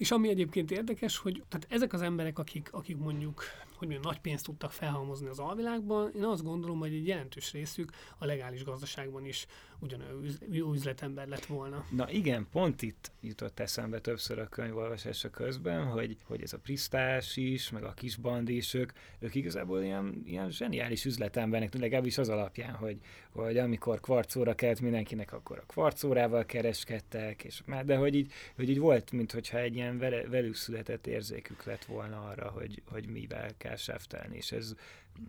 És 0.00 0.10
ami 0.10 0.28
egyébként 0.28 0.70
érdekes, 0.70 1.18
hogy 1.18 1.42
tehát 1.48 1.66
ezek 1.70 1.92
az 1.92 2.02
emberek, 2.02 2.38
akik, 2.38 2.68
akik 2.72 2.96
mondjuk 2.96 3.42
hogy 3.76 3.88
milyen 3.88 4.02
nagy 4.04 4.20
pénzt 4.20 4.44
tudtak 4.44 4.72
felhalmozni 4.72 5.28
az 5.28 5.38
alvilágban, 5.38 6.10
én 6.16 6.24
azt 6.24 6.42
gondolom, 6.42 6.78
hogy 6.78 6.94
egy 6.94 7.06
jelentős 7.06 7.52
részük 7.52 7.90
a 8.18 8.24
legális 8.24 8.64
gazdaságban 8.64 9.24
is 9.24 9.46
ugyanolyan 9.80 10.24
jó 10.50 10.72
üzletember 10.72 11.28
lett 11.28 11.44
volna. 11.44 11.84
Na 11.90 12.10
igen, 12.10 12.46
pont 12.52 12.82
itt 12.82 13.10
jutott 13.20 13.60
eszembe 13.60 14.00
többször 14.00 14.38
a 14.38 14.48
könyvolvasása 14.48 15.30
közben, 15.30 15.84
hogy, 15.84 16.16
hogy 16.24 16.42
ez 16.42 16.52
a 16.52 16.58
Prisztás 16.58 17.36
is, 17.36 17.70
meg 17.70 17.84
a 17.84 17.92
kisbandi 17.92 18.56
is, 18.56 18.74
ők, 18.74 18.92
ők 19.18 19.34
igazából 19.34 19.82
ilyen, 19.82 20.22
ilyen 20.24 20.50
zseniális 20.50 21.04
üzletembernek, 21.04 21.74
legalábbis 21.74 22.18
az 22.18 22.28
alapján, 22.28 22.74
hogy, 22.74 22.98
hogy 23.30 23.58
amikor 23.58 24.00
kvarcóra 24.00 24.54
kelt 24.54 24.80
mindenkinek, 24.80 25.32
akkor 25.32 25.58
a 25.58 25.66
kvarcórával 25.66 26.46
kereskedtek, 26.46 27.44
és 27.44 27.62
már, 27.64 27.84
de 27.84 27.96
hogy 27.96 28.14
így, 28.14 28.32
hogy 28.56 28.70
így 28.70 28.78
volt, 28.78 29.12
mintha 29.12 29.58
egy 29.58 29.74
ilyen 29.74 29.98
vele, 29.98 30.28
velük 30.28 30.54
született 30.54 31.06
érzékük 31.06 31.64
lett 31.64 31.84
volna 31.84 32.28
arra, 32.28 32.48
hogy, 32.50 32.82
hogy 32.86 33.06
mivel 33.06 33.50
kell 33.56 33.76
seftelni, 33.76 34.36
és 34.36 34.52
ez 34.52 34.74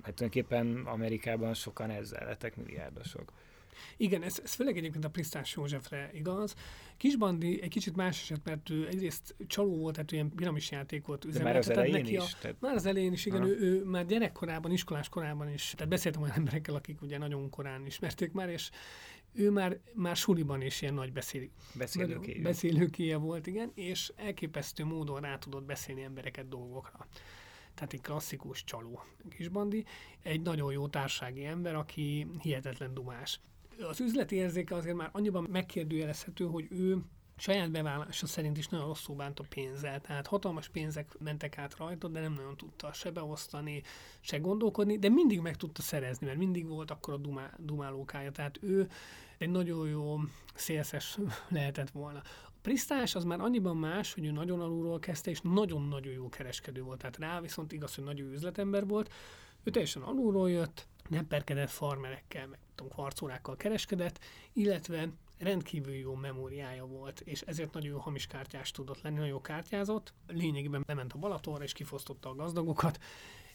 hát 0.02 0.16
tulajdonképpen 0.16 0.86
Amerikában 0.86 1.54
sokan 1.54 1.90
ezzel 1.90 2.26
lettek 2.26 2.56
milliárdosok. 2.56 3.32
Igen, 3.98 4.24
ez, 4.24 4.40
ez 4.44 4.54
főleg 4.54 4.78
egyébként 4.78 5.06
a 5.06 5.10
Prisztás 5.10 5.56
Józsefre 5.56 6.10
igaz. 6.14 6.56
Kisbandi 6.98 7.62
egy 7.62 7.70
kicsit 7.70 7.96
más 7.96 8.22
eset, 8.22 8.44
mert 8.44 8.70
ő 8.70 8.88
egyrészt 8.88 9.36
csaló 9.48 9.76
volt, 9.76 9.94
tehát 9.94 10.12
ilyen 10.12 10.32
piramis 10.36 10.72
játékot 10.72 11.26
üzemeltetett. 11.26 11.68
már 11.68 11.78
az 11.78 11.78
elején 11.78 12.02
neki 12.02 12.14
is? 12.14 12.34
A, 12.34 12.38
tehát... 12.42 12.58
Már 12.60 12.76
az 12.76 12.86
elején 12.86 13.12
is, 13.12 13.26
igen, 13.26 13.44
ő, 13.44 13.60
ő, 13.60 13.84
már 13.84 14.06
gyerekkorában, 14.06 14.72
iskolás 14.72 15.10
korában 15.10 15.50
is, 15.50 15.74
tehát 15.76 15.90
beszéltem 15.90 16.22
olyan 16.22 16.36
emberekkel, 16.36 16.76
akik 16.76 17.02
ugye 17.02 17.18
nagyon 17.18 17.50
korán 17.50 17.86
ismerték 17.86 18.32
már, 18.32 18.50
és 18.50 18.70
ő 19.34 19.50
már, 19.50 19.80
már 19.94 20.16
suliban 20.16 20.62
is 20.62 20.82
ilyen 20.82 20.94
nagy 20.94 21.14
beszél, 21.14 21.50
beszélőkéje. 21.74 22.42
beszélőkéje 22.42 23.18
volt, 23.18 23.48
igen, 23.48 23.72
és 23.76 24.12
elképesztő 24.16 24.86
módon 24.86 25.22
rá 25.22 25.38
tudott 25.38 25.64
beszélni 25.64 26.04
embereket 26.04 26.48
dolgokra 26.48 27.08
tehát 27.74 27.94
egy 27.94 28.02
klasszikus 28.02 28.64
csaló 28.64 29.04
kisbandi, 29.30 29.86
egy 30.22 30.42
nagyon 30.42 30.72
jó 30.72 30.88
társági 30.88 31.46
ember, 31.46 31.76
aki 31.76 32.28
hihetetlen 32.42 32.94
dumás. 32.94 33.40
Az 33.89 34.00
üzleti 34.00 34.36
érzéke 34.36 34.76
azért 34.76 34.96
már 34.96 35.10
annyiban 35.12 35.48
megkérdőjelezhető, 35.52 36.46
hogy 36.46 36.67
ő 36.70 36.98
saját 37.38 37.72
bevallása 37.72 38.28
szerint 38.28 38.58
is 38.58 38.67
nagyon 38.67 38.86
rosszul 38.86 39.15
bánt 39.15 39.39
a 39.39 39.46
pénzzel, 39.50 40.02
tehát 40.02 40.28
hatalmas 40.28 40.70
pénzek 40.70 41.20
mentek 41.20 41.58
át 41.58 41.78
rajta, 41.78 42.08
de 42.08 42.20
nem 42.20 42.34
nagyon 42.34 42.58
tudta 42.58 42.94
se 42.94 43.12
beosztani, 43.12 43.82
se 44.20 44.38
gondolkodni, 44.38 44.98
de 44.98 45.10
mindig 45.10 45.39
meg 45.39 45.56
tudta 45.56 45.82
szerezni, 45.82 46.26
mert 46.26 46.38
mindig 46.38 46.67
volt 46.67 46.91
akkor 46.91 47.13
a 47.13 47.17
dumá, 47.17 47.54
dumálókája, 47.58 48.32
tehát 48.32 48.60
ő 48.62 48.89
egy 49.38 49.50
nagyon 49.50 49.88
jó 49.88 50.20
szélszes 50.54 51.17
lehetett 51.48 51.89
volna. 51.89 52.22
Prisztás 52.62 53.15
az 53.15 53.24
már 53.24 53.39
annyiban 53.39 53.78
más, 53.78 54.13
hogy 54.13 54.26
ő 54.26 54.32
nagyon 54.32 54.62
alulról 54.62 55.00
kezdte, 55.00 55.30
és 55.30 55.41
nagyon-nagyon 55.41 56.13
jó 56.13 56.30
kereskedő 56.30 56.82
volt. 56.82 57.00
Tehát 57.00 57.17
rá 57.17 57.41
viszont 57.41 57.72
igaz, 57.72 57.96
hogy 57.96 58.04
nagyon 58.04 58.34
üzletember 58.34 58.88
volt. 58.88 59.13
Ő 59.63 59.72
teljesen 59.72 60.02
alulról 60.02 60.50
jött, 60.50 60.88
nem 61.10 61.28
perkedett 61.28 61.70
farmerekkel, 61.70 62.48
meg 62.48 62.60
tudom, 62.82 62.96
kvarcórákkal 62.96 63.56
kereskedett, 63.56 64.20
illetve 64.54 65.10
rendkívül 65.38 65.94
jó 65.94 66.15
memóriája 66.15 66.86
volt, 66.86 67.20
és 67.20 67.41
ezért 67.41 67.74
nagyon 67.74 67.91
jó 67.91 67.98
hamis 67.98 68.28
kártyás 68.28 68.72
tudott 68.72 69.02
lenni, 69.02 69.15
nagyon 69.15 69.30
jó 69.30 69.41
kártyázott. 69.41 70.13
Lényegében 70.28 70.84
bement 70.86 71.13
a 71.13 71.17
Balatonra, 71.17 71.63
és 71.63 71.74
kifosztotta 71.74 72.30
a 72.30 72.36
gazdagokat, 72.36 73.00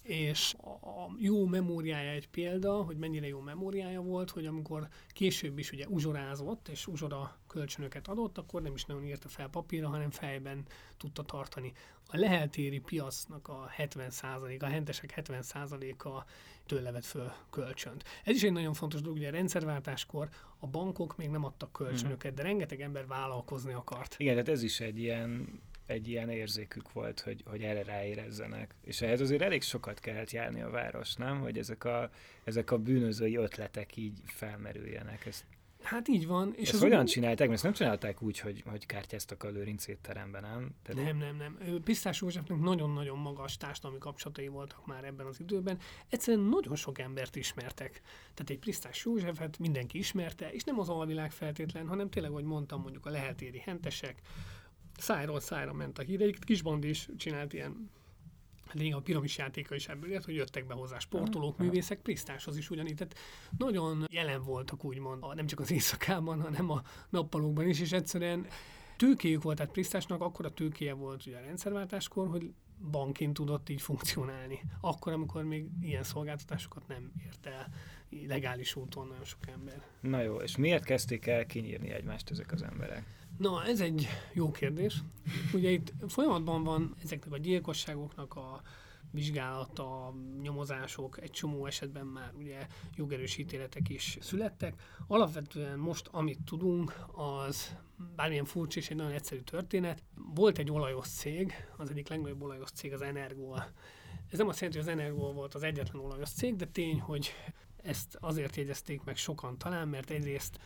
és 0.07 0.55
a 0.81 1.14
jó 1.19 1.47
memóriája 1.47 2.11
egy 2.11 2.29
példa, 2.29 2.83
hogy 2.83 2.97
mennyire 2.97 3.27
jó 3.27 3.40
memóriája 3.40 4.01
volt, 4.01 4.31
hogy 4.31 4.47
amikor 4.47 4.88
később 5.09 5.59
is 5.59 5.73
ugye 5.73 5.87
uzsorázott, 5.88 6.69
és 6.69 6.87
uzsora 6.87 7.37
kölcsönöket 7.47 8.09
adott, 8.09 8.38
akkor 8.38 8.62
nem 8.62 8.75
is 8.75 8.85
nagyon 8.85 9.05
írta 9.05 9.29
fel 9.29 9.49
papírra, 9.49 9.88
hanem 9.88 10.11
fejben 10.11 10.64
tudta 10.97 11.23
tartani. 11.23 11.73
A 12.09 12.16
leheltéri 12.16 12.79
piacnak 12.79 13.49
a 13.49 13.71
70%, 13.79 14.62
a 14.62 14.66
hentesek 14.66 15.12
70%-a 15.16 16.25
tőle 16.66 16.92
vett 16.92 17.05
föl 17.05 17.33
kölcsönt. 17.51 18.05
Ez 18.25 18.35
is 18.35 18.42
egy 18.42 18.53
nagyon 18.53 18.75
fontos 18.75 19.01
dolog, 19.01 19.16
ugye 19.16 19.29
a 19.29 19.33
rendszerváltáskor 19.33 20.29
a 20.59 20.66
bankok 20.66 21.16
még 21.16 21.29
nem 21.29 21.45
adtak 21.45 21.73
kölcsönöket, 21.73 22.35
de 22.35 22.42
rengeteg 22.42 22.81
ember 22.81 23.07
vállalkozni 23.07 23.73
akart. 23.73 24.14
Igen, 24.19 24.33
tehát 24.33 24.49
ez 24.49 24.62
is 24.62 24.81
egy 24.81 24.99
ilyen 24.99 25.61
egy 25.87 26.09
ilyen 26.09 26.31
érzékük 26.31 26.92
volt, 26.92 27.20
hogy, 27.20 27.42
hogy 27.46 27.62
erre 27.62 27.83
ráérezzenek. 27.83 28.75
És 28.85 29.01
ehhez 29.01 29.20
azért 29.20 29.42
elég 29.42 29.62
sokat 29.62 30.01
kellett 30.01 30.31
járni 30.31 30.62
a 30.62 30.70
város, 30.70 31.14
nem? 31.14 31.40
Hogy 31.40 31.59
ezek 31.59 31.85
a, 31.85 32.11
ezek 32.44 32.70
a 32.70 32.79
bűnözői 32.79 33.37
ötletek 33.37 33.96
így 33.96 34.18
felmerüljenek. 34.25 35.27
Ezt, 35.27 35.44
hát 35.83 36.09
így 36.09 36.27
van. 36.27 36.53
És 36.57 36.62
ezt 36.62 36.75
az 36.75 36.81
hogyan 36.81 37.05
csinálták? 37.05 37.38
Mert 37.38 37.53
ezt 37.53 37.62
nem 37.62 37.72
csinálták 37.72 38.22
úgy, 38.22 38.38
hogy, 38.38 38.62
hogy 38.66 38.87
kártyáztak 38.87 39.42
a 39.42 39.49
lőrinc 39.49 39.87
étteremben, 39.87 40.42
nem? 40.42 40.75
Tehát 40.83 41.05
nem, 41.05 41.16
nem, 41.16 41.37
nem. 41.37 41.83
Pisztás 41.83 42.20
Józsefnek 42.20 42.59
nagyon-nagyon 42.59 43.18
magas 43.18 43.57
társadalmi 43.57 43.99
kapcsolatai 43.99 44.49
voltak 44.49 44.87
már 44.87 45.05
ebben 45.05 45.27
az 45.27 45.40
időben. 45.40 45.79
Egyszerűen 46.09 46.44
nagyon 46.44 46.77
sok 46.77 46.99
embert 46.99 47.37
ismertek. 47.37 48.01
Tehát 48.35 48.51
egy 48.51 48.59
Pisztás 48.59 49.05
Józsefet 49.05 49.59
mindenki 49.59 49.99
ismerte, 49.99 50.53
és 50.53 50.62
nem 50.62 50.79
az 50.79 50.88
alvilág 50.88 51.31
feltétlen, 51.31 51.88
hanem 51.88 52.11
tényleg, 52.11 52.33
hogy 52.33 52.44
mondtam, 52.44 52.81
mondjuk 52.81 53.07
a 53.07 53.11
lehetéri 53.11 53.59
hentesek, 53.59 54.22
szájról 54.99 55.41
szájra 55.41 55.73
ment 55.73 55.99
a 55.99 56.03
hír. 56.03 56.21
Egyébként 56.21 56.45
Kisbandi 56.45 56.89
is 56.89 57.09
csinált 57.17 57.53
ilyen 57.53 57.91
Lényeg 58.73 58.95
a 58.95 59.01
piramis 59.01 59.39
játéka 59.39 59.75
is 59.75 59.89
ebből 59.89 60.11
ért, 60.13 60.25
hogy 60.25 60.35
jöttek 60.35 60.67
be 60.67 60.75
hozzá 60.75 60.99
sportolók, 60.99 61.59
művészek, 61.59 62.01
Prisztáshoz 62.01 62.57
is 62.57 62.71
ugyanígy. 62.71 62.95
Tehát 62.95 63.15
nagyon 63.59 64.07
jelen 64.11 64.43
voltak 64.43 64.85
úgymond, 64.85 65.25
nem 65.35 65.47
csak 65.47 65.61
az 65.61 65.71
éjszakában, 65.71 66.41
hanem 66.41 66.71
a 66.71 66.83
nappalókban 67.09 67.69
is, 67.69 67.81
és 67.81 67.93
egyszerűen 67.93 68.47
tőkéjük 68.97 69.43
volt, 69.43 69.57
tehát 69.57 69.73
Prisztásnak 69.73 70.21
akkor 70.21 70.45
a 70.45 70.53
tőkéje 70.53 70.93
volt 70.93 71.27
ugye 71.27 71.37
a 71.37 71.41
rendszerváltáskor, 71.41 72.29
hogy 72.29 72.53
bankként 72.91 73.35
tudott 73.35 73.69
így 73.69 73.83
funkcionálni. 73.83 74.63
Akkor, 74.81 75.13
amikor 75.13 75.45
még 75.45 75.67
ilyen 75.81 76.03
szolgáltatásokat 76.03 76.89
nem 76.89 77.13
ért 77.25 77.47
el 77.47 77.69
legális 78.27 78.77
úton 78.77 79.07
nagyon 79.07 79.25
sok 79.25 79.49
ember. 79.49 79.83
Na 80.01 80.21
jó, 80.21 80.37
és 80.37 80.57
miért 80.57 80.85
kezdték 80.85 81.27
el 81.27 81.47
kinyírni 81.47 81.91
egymást 81.91 82.31
ezek 82.31 82.53
az 82.53 82.63
emberek? 82.63 83.05
Na, 83.37 83.64
ez 83.64 83.81
egy 83.81 84.07
jó 84.33 84.51
kérdés. 84.51 85.03
Ugye 85.55 85.70
itt 85.70 85.92
folyamatban 86.09 86.64
van 86.64 86.94
ezeknek 87.03 87.33
a 87.33 87.38
gyilkosságoknak 87.38 88.35
a 88.35 88.62
vizsgálata, 89.11 90.14
nyomozások, 90.42 91.20
egy 91.20 91.31
csomó 91.31 91.66
esetben 91.66 92.07
már 92.07 92.33
ugye 92.38 92.66
jogerős 92.94 93.37
ítéletek 93.37 93.88
is 93.88 94.18
születtek. 94.20 94.83
Alapvetően 95.07 95.79
most, 95.79 96.09
amit 96.12 96.38
tudunk, 96.44 96.94
az 97.12 97.77
bármilyen 98.16 98.44
furcsa 98.44 98.79
és 98.79 98.90
egy 98.90 98.96
nagyon 98.96 99.12
egyszerű 99.12 99.40
történet. 99.40 100.03
Volt 100.35 100.59
egy 100.59 100.70
olajos 100.70 101.07
cég, 101.09 101.53
az 101.77 101.90
egyik 101.90 102.09
legnagyobb 102.09 102.42
olajos 102.42 102.70
cég 102.70 102.92
az 102.92 103.03
Energol. 103.03 103.64
Ez 104.31 104.38
nem 104.38 104.49
azt 104.49 104.61
jelenti, 104.61 104.81
hogy 104.83 104.88
az 104.88 104.99
Energol 104.99 105.33
volt 105.33 105.55
az 105.55 105.62
egyetlen 105.62 106.03
olajos 106.03 106.31
cég, 106.31 106.57
de 106.57 106.66
tény, 106.66 107.01
hogy 107.01 107.35
ezt 107.83 108.16
azért 108.20 108.57
jegyezték 108.57 109.05
meg 109.05 109.16
sokan 109.16 109.59
talán, 109.59 109.88
mert 109.88 110.11
egyrészt 110.11 110.59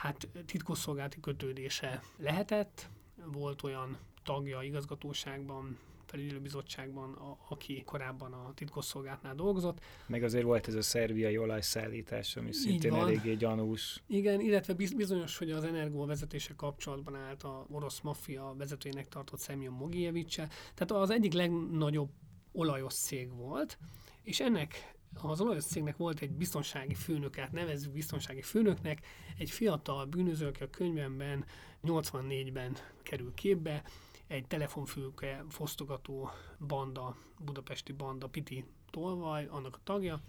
hát 0.00 0.28
titkosszolgálati 0.46 1.20
kötődése 1.20 2.02
lehetett, 2.16 2.88
volt 3.24 3.62
olyan 3.62 3.98
tagja 4.24 4.62
igazgatóságban, 4.62 5.78
felügyelőbizottságban, 6.06 7.12
a, 7.12 7.38
aki 7.48 7.82
korábban 7.84 8.32
a 8.32 8.52
titkosszolgálatnál 8.54 9.34
dolgozott. 9.34 9.80
Meg 10.06 10.22
azért 10.22 10.44
volt 10.44 10.68
ez 10.68 10.74
a 10.74 10.82
szerbiai 10.82 11.38
olajszállítás, 11.38 12.36
ami 12.36 12.52
szintén 12.52 12.94
eléggé 12.94 13.34
gyanús. 13.34 14.02
Igen, 14.06 14.40
illetve 14.40 14.74
bizonyos, 14.74 15.38
hogy 15.38 15.50
az 15.50 15.64
Energó 15.64 16.04
vezetése 16.04 16.54
kapcsolatban 16.56 17.16
állt 17.16 17.42
a 17.42 17.66
orosz 17.70 18.00
maffia 18.00 18.54
vezetőjének 18.58 19.08
tartott 19.08 19.40
Semyon 19.40 19.72
mogievics 19.72 20.36
Tehát 20.74 20.90
az 20.90 21.10
egyik 21.10 21.32
legnagyobb 21.32 22.10
olajos 22.52 22.94
cég 22.94 23.32
volt, 23.32 23.78
és 24.22 24.40
ennek 24.40 24.94
az 25.14 25.40
olajos 25.40 25.64
cégnek 25.64 25.96
volt 25.96 26.20
egy 26.20 26.30
biztonsági 26.30 26.94
főnök, 26.94 27.52
nevezzük 27.52 27.92
biztonsági 27.92 28.42
főnöknek, 28.42 29.06
egy 29.38 29.50
fiatal 29.50 30.04
bűnöző, 30.04 30.46
aki 30.46 30.62
a 30.62 30.70
könyvemben 30.70 31.44
84-ben 31.84 32.76
kerül 33.02 33.34
képbe, 33.34 33.82
egy 34.26 34.46
telefonfülke 34.46 35.44
fosztogató 35.48 36.30
banda, 36.66 37.16
budapesti 37.38 37.92
banda, 37.92 38.28
Piti 38.28 38.64
Tolvaj, 38.90 39.46
annak 39.46 39.74
a 39.74 39.80
tagja, 39.84 40.20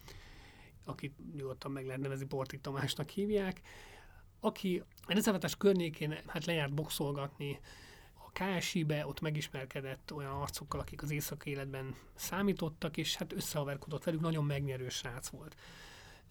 akit 0.84 1.36
nyugodtan 1.36 1.72
meg 1.72 1.86
lehet 1.86 2.02
nevezni, 2.02 2.26
Portik 2.26 2.62
Tamásnak 2.62 3.10
hívják, 3.10 3.62
aki 4.40 4.84
a 5.02 5.12
rendszerváltás 5.12 5.58
környékén 5.58 6.18
hát 6.28 6.46
lejárt 6.46 6.74
boxolgatni 6.74 7.60
KSI-be, 8.34 9.06
ott 9.06 9.22
megismerkedett 9.22 10.14
olyan 10.14 10.32
arcokkal, 10.32 10.80
akik 10.80 11.02
az 11.02 11.12
északi 11.12 11.50
életben 11.50 11.96
számítottak, 12.16 12.98
és 12.98 13.16
hát 13.16 13.34
összehaverkodott 13.34 14.04
velük, 14.04 14.22
nagyon 14.22 14.46
megnyerő 14.46 14.90
srác 14.90 15.28
volt. 15.28 15.56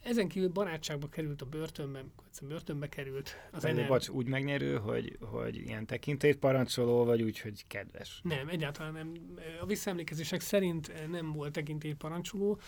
Ezen 0.03 0.29
kívül 0.29 0.49
barátságba 0.49 1.09
került 1.09 1.43
a 1.43 1.47
börtönben, 1.47 2.13
börtönbe 2.43 2.89
került. 2.89 3.37
Az 3.53 3.65
ener... 3.65 3.89
Bocs, 3.89 4.09
úgy 4.09 4.27
megnyerő, 4.27 4.77
hogy, 4.77 5.19
hogy 5.21 5.57
ilyen 5.57 5.87
tekintét 5.87 6.37
parancsoló, 6.37 7.05
vagy 7.05 7.23
úgy, 7.23 7.41
hogy 7.41 7.67
kedves? 7.67 8.21
Nem, 8.23 8.49
egyáltalán 8.49 8.93
nem. 8.93 9.13
A 9.61 9.67
visszaemlékezések 9.67 10.41
szerint 10.41 11.11
nem 11.11 11.33
volt 11.33 11.53
tekintét 11.53 11.97
parancsoló, 11.97 12.61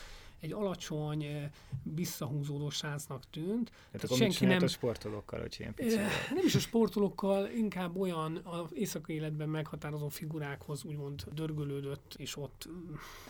egy 0.43 0.53
alacsony, 0.53 1.23
eh, 1.23 1.51
visszahúzódó 1.83 2.71
srácnak 2.71 3.23
tűnt. 3.31 3.71
Tehát 3.71 4.05
akkor 4.05 4.17
senki 4.17 4.45
nem 4.45 4.63
a 4.63 4.67
sportolókkal, 4.67 5.41
hogy 5.41 5.57
ilyen 5.59 5.75
eh, 5.77 6.11
Nem 6.35 6.45
is 6.45 6.55
a 6.55 6.59
sportolókkal, 6.59 7.49
inkább 7.49 7.97
olyan 7.97 8.41
az 8.45 8.71
éjszakai 8.73 9.15
életben 9.15 9.49
meghatározó 9.49 10.09
figurákhoz 10.09 10.85
úgymond 10.85 11.25
dörgölődött, 11.35 12.15
és 12.17 12.37
ott... 12.37 12.69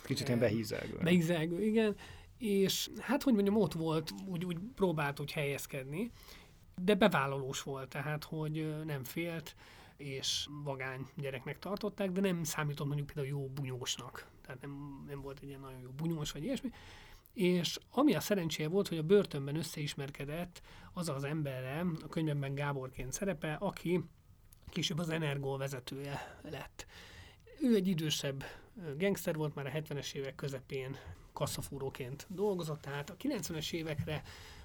Kicsit 0.04 0.26
ilyen 0.26 0.40
behízelgő. 0.40 0.98
Behízelgő, 1.02 1.62
igen 1.62 1.96
és 2.42 2.90
hát, 2.98 3.22
hogy 3.22 3.34
mondjam, 3.34 3.56
ott 3.56 3.72
volt, 3.72 4.10
úgy, 4.26 4.44
úgy 4.44 4.56
próbált 4.74 5.20
úgy 5.20 5.32
helyezkedni, 5.32 6.10
de 6.84 6.94
bevállalós 6.94 7.62
volt, 7.62 7.88
tehát, 7.88 8.24
hogy 8.24 8.74
nem 8.84 9.04
félt, 9.04 9.54
és 9.96 10.48
vagány 10.64 11.06
gyereknek 11.16 11.58
tartották, 11.58 12.10
de 12.10 12.20
nem 12.20 12.44
számított 12.44 12.86
mondjuk 12.86 13.06
például 13.06 13.26
jó 13.26 13.48
bunyósnak. 13.48 14.26
Tehát 14.42 14.60
nem, 14.60 15.04
nem 15.08 15.20
volt 15.20 15.38
egy 15.42 15.48
ilyen 15.48 15.60
nagyon 15.60 15.80
jó 15.80 15.90
bunyós, 15.90 16.32
vagy 16.32 16.44
ilyesmi. 16.44 16.70
És 17.32 17.78
ami 17.90 18.14
a 18.14 18.20
szerencséje 18.20 18.68
volt, 18.68 18.88
hogy 18.88 18.98
a 18.98 19.02
börtönben 19.02 19.56
összeismerkedett 19.56 20.62
az 20.92 21.08
az 21.08 21.24
emberre, 21.24 21.84
a 22.02 22.08
könyvemben 22.08 22.54
Gáborként 22.54 23.12
szerepel, 23.12 23.56
aki 23.60 24.04
később 24.68 24.98
az 24.98 25.08
Energol 25.08 25.58
vezetője 25.58 26.40
lett. 26.42 26.86
Ő 27.60 27.74
egy 27.74 27.88
idősebb 27.88 28.44
gangster 28.98 29.34
volt, 29.34 29.54
már 29.54 29.66
a 29.66 29.70
70-es 29.70 30.14
évek 30.14 30.34
közepén 30.34 30.96
kasszafúróként 31.32 32.26
dolgozott, 32.28 32.80
tehát 32.80 33.10
a 33.10 33.16
90-es 33.16 33.72
évekre, 33.72 34.22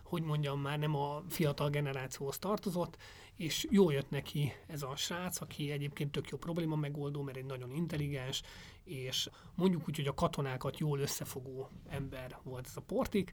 hogy 0.07 0.23
mondjam, 0.23 0.61
már 0.61 0.79
nem 0.79 0.95
a 0.95 1.23
fiatal 1.29 1.69
generációhoz 1.69 2.39
tartozott, 2.39 2.97
és 3.35 3.67
jó 3.69 3.89
jött 3.89 4.09
neki 4.09 4.53
ez 4.67 4.83
a 4.83 4.95
srác, 4.95 5.41
aki 5.41 5.71
egyébként 5.71 6.11
tök 6.11 6.29
jó 6.29 6.37
probléma 6.37 6.75
megoldó, 6.75 7.21
mert 7.21 7.37
egy 7.37 7.45
nagyon 7.45 7.71
intelligens, 7.71 8.41
és 8.83 9.29
mondjuk 9.55 9.87
úgy, 9.87 9.95
hogy 9.95 10.07
a 10.07 10.13
katonákat 10.13 10.77
jól 10.77 10.99
összefogó 10.99 11.69
ember 11.89 12.37
volt 12.43 12.65
ez 12.65 12.77
a 12.77 12.81
Portik, 12.81 13.31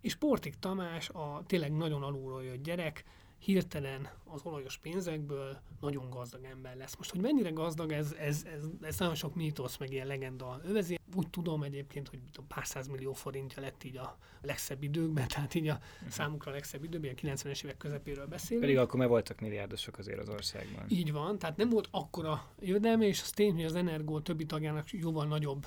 és 0.00 0.14
Portik 0.14 0.54
Tamás 0.54 1.08
a 1.08 1.42
tényleg 1.46 1.72
nagyon 1.72 2.02
alulról 2.02 2.44
jött 2.44 2.62
gyerek, 2.62 3.04
hirtelen 3.44 4.08
az 4.24 4.40
olajos 4.44 4.78
pénzekből 4.78 5.58
nagyon 5.80 6.10
gazdag 6.10 6.44
ember 6.44 6.76
lesz. 6.76 6.96
Most, 6.96 7.10
hogy 7.10 7.20
mennyire 7.20 7.50
gazdag, 7.50 7.92
ez, 7.92 8.12
ez, 8.18 8.44
ez, 8.54 8.62
ez 8.80 8.98
nagyon 8.98 9.14
sok 9.14 9.34
mítosz, 9.34 9.76
meg 9.76 9.92
ilyen 9.92 10.06
legenda 10.06 10.60
övezi. 10.64 10.98
Úgy 11.16 11.30
tudom 11.30 11.62
egyébként, 11.62 12.08
hogy 12.08 12.18
pár 12.48 12.84
millió 12.90 13.12
forintja 13.12 13.62
lett 13.62 13.84
így 13.84 13.96
a 13.96 14.18
legszebb 14.42 14.82
időkben, 14.82 15.28
tehát 15.28 15.54
így 15.54 15.68
a 15.68 15.72
uh-huh. 15.72 16.08
számukra 16.08 16.50
a 16.50 16.54
legszebb 16.54 16.84
időkben, 16.84 17.10
a 17.10 17.20
90-es 17.20 17.64
évek 17.64 17.76
közepéről 17.76 18.26
beszélünk. 18.26 18.66
Pedig 18.66 18.78
akkor 18.78 18.98
már 18.98 19.08
voltak 19.08 19.40
milliárdosok 19.40 19.98
azért 19.98 20.18
az 20.18 20.28
országban. 20.28 20.84
Így 20.88 21.12
van, 21.12 21.38
tehát 21.38 21.56
nem 21.56 21.68
volt 21.68 21.88
akkora 21.90 22.48
jövedelme, 22.60 23.06
és 23.06 23.22
az 23.22 23.30
tény, 23.30 23.54
hogy 23.54 23.64
az 23.64 23.74
Energo 23.74 24.20
többi 24.20 24.46
tagjának 24.46 24.90
jóval 24.90 25.26
nagyobb 25.26 25.66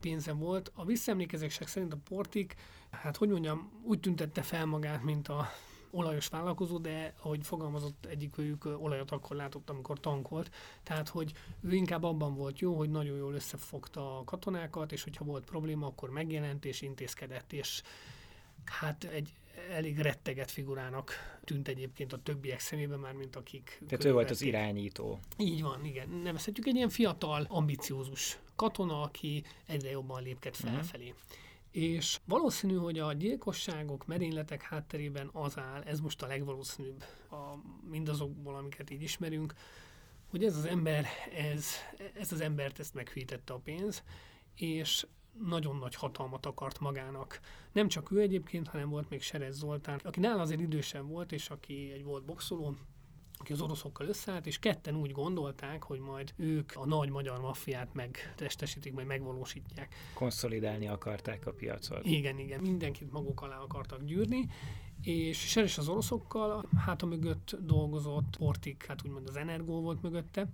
pénze 0.00 0.32
volt. 0.32 0.72
A 0.74 0.84
visszaemlékezések 0.84 1.68
szerint 1.68 1.92
a 1.92 1.98
Portik, 2.08 2.54
hát 2.90 3.16
hogy 3.16 3.28
mondjam, 3.28 3.70
úgy 3.82 4.00
tüntette 4.00 4.42
fel 4.42 4.66
magát, 4.66 5.02
mint 5.02 5.28
a 5.28 5.48
olajos 5.96 6.28
vállalkozó, 6.28 6.78
de 6.78 7.14
ahogy 7.22 7.46
fogalmazott 7.46 8.06
egyik 8.06 8.38
őjük, 8.38 8.64
olajat 8.64 9.10
akkor 9.10 9.36
látott, 9.36 9.70
amikor 9.70 10.00
tankolt. 10.00 10.50
Tehát, 10.82 11.08
hogy 11.08 11.32
ő 11.60 11.74
inkább 11.74 12.02
abban 12.02 12.34
volt 12.34 12.58
jó, 12.58 12.76
hogy 12.76 12.90
nagyon 12.90 13.16
jól 13.16 13.34
összefogta 13.34 14.18
a 14.18 14.24
katonákat, 14.24 14.92
és 14.92 15.02
hogyha 15.02 15.24
volt 15.24 15.44
probléma, 15.44 15.86
akkor 15.86 16.10
megjelent 16.10 16.64
és 16.64 16.82
intézkedett, 16.82 17.52
és 17.52 17.82
hát 18.64 19.04
egy 19.04 19.32
elég 19.70 19.98
retteget 19.98 20.50
figurának 20.50 21.12
tűnt 21.44 21.68
egyébként 21.68 22.12
a 22.12 22.22
többiek 22.22 22.60
szemében 22.60 22.98
már, 22.98 23.12
mint 23.12 23.36
akik... 23.36 23.82
Tehát 23.88 24.04
ő 24.04 24.12
volt 24.12 24.30
az 24.30 24.42
irányító. 24.42 25.18
Így 25.36 25.62
van, 25.62 25.84
igen. 25.84 26.08
Nevezhetjük 26.08 26.66
egy 26.66 26.74
ilyen 26.74 26.88
fiatal, 26.88 27.46
ambiciózus 27.48 28.38
katona, 28.56 29.02
aki 29.02 29.44
egyre 29.66 29.90
jobban 29.90 30.22
lépked 30.22 30.54
mhm. 30.62 30.72
felfelé. 30.72 31.08
Uh-huh. 31.08 31.44
És 31.76 32.20
valószínű, 32.24 32.74
hogy 32.74 32.98
a 32.98 33.12
gyilkosságok, 33.12 34.06
merényletek 34.06 34.62
hátterében 34.62 35.30
az 35.32 35.58
áll, 35.58 35.82
ez 35.82 36.00
most 36.00 36.22
a 36.22 36.26
legvalószínűbb 36.26 37.04
a, 37.30 37.36
mindazokból, 37.90 38.54
amiket 38.54 38.90
így 38.90 39.02
ismerünk, 39.02 39.54
hogy 40.30 40.44
ez 40.44 40.56
az 40.56 40.64
ember, 40.64 41.06
ez, 41.34 41.66
ez 42.14 42.32
az 42.32 42.40
embert 42.40 42.78
ezt 42.78 42.94
meghűítette 42.94 43.52
a 43.52 43.58
pénz, 43.58 44.02
és 44.54 45.06
nagyon 45.44 45.76
nagy 45.76 45.94
hatalmat 45.94 46.46
akart 46.46 46.78
magának. 46.80 47.40
Nem 47.72 47.88
csak 47.88 48.10
ő 48.10 48.20
egyébként, 48.20 48.68
hanem 48.68 48.88
volt 48.88 49.08
még 49.10 49.22
Serez 49.22 49.56
Zoltán, 49.56 50.00
aki 50.04 50.20
nála 50.20 50.40
azért 50.40 50.60
idősebb 50.60 51.08
volt, 51.08 51.32
és 51.32 51.50
aki 51.50 51.90
egy 51.92 52.04
volt 52.04 52.24
boxoló, 52.24 52.76
aki 53.38 53.52
az 53.52 53.60
oroszokkal 53.60 54.06
összeállt, 54.08 54.46
és 54.46 54.58
ketten 54.58 54.96
úgy 54.96 55.12
gondolták, 55.12 55.82
hogy 55.82 56.00
majd 56.00 56.32
ők 56.36 56.72
a 56.74 56.86
nagy 56.86 57.10
magyar 57.10 57.40
maffiát 57.40 57.94
megtestesítik, 57.94 58.92
majd 58.92 59.06
megvalósítják. 59.06 59.94
Konszolidálni 60.14 60.88
akarták 60.88 61.46
a 61.46 61.52
piacot. 61.52 62.04
Igen, 62.04 62.38
igen, 62.38 62.60
mindenkit 62.60 63.12
maguk 63.12 63.42
alá 63.42 63.58
akartak 63.58 64.04
gyűrni, 64.04 64.48
és 65.02 65.38
Seres 65.38 65.78
az 65.78 65.88
oroszokkal 65.88 66.68
hát 66.84 67.02
a 67.02 67.06
mögött 67.06 67.56
dolgozott, 67.60 68.36
Portik, 68.38 68.84
hát 68.86 69.04
úgymond 69.04 69.28
az 69.28 69.36
Energó 69.36 69.80
volt 69.80 70.02
mögötte. 70.02 70.48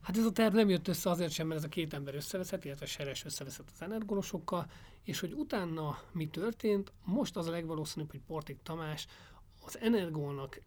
Hát 0.00 0.16
ez 0.16 0.24
a 0.24 0.32
terv 0.32 0.54
nem 0.54 0.68
jött 0.68 0.88
össze 0.88 1.10
azért 1.10 1.32
sem, 1.32 1.46
mert 1.46 1.58
ez 1.58 1.66
a 1.66 1.68
két 1.68 1.94
ember 1.94 2.14
összeveszett, 2.14 2.64
illetve 2.64 2.86
Seres 2.86 3.24
összeveszett 3.24 3.70
az 3.74 3.82
energolosokkal, 3.82 4.70
és 5.02 5.20
hogy 5.20 5.32
utána 5.32 5.98
mi 6.12 6.28
történt, 6.28 6.92
most 7.04 7.36
az 7.36 7.46
a 7.46 7.50
legvalószínűbb, 7.50 8.10
hogy 8.10 8.20
Portik 8.26 8.58
Tamás 8.62 9.06
az 9.60 9.78
Energónak 9.78 10.60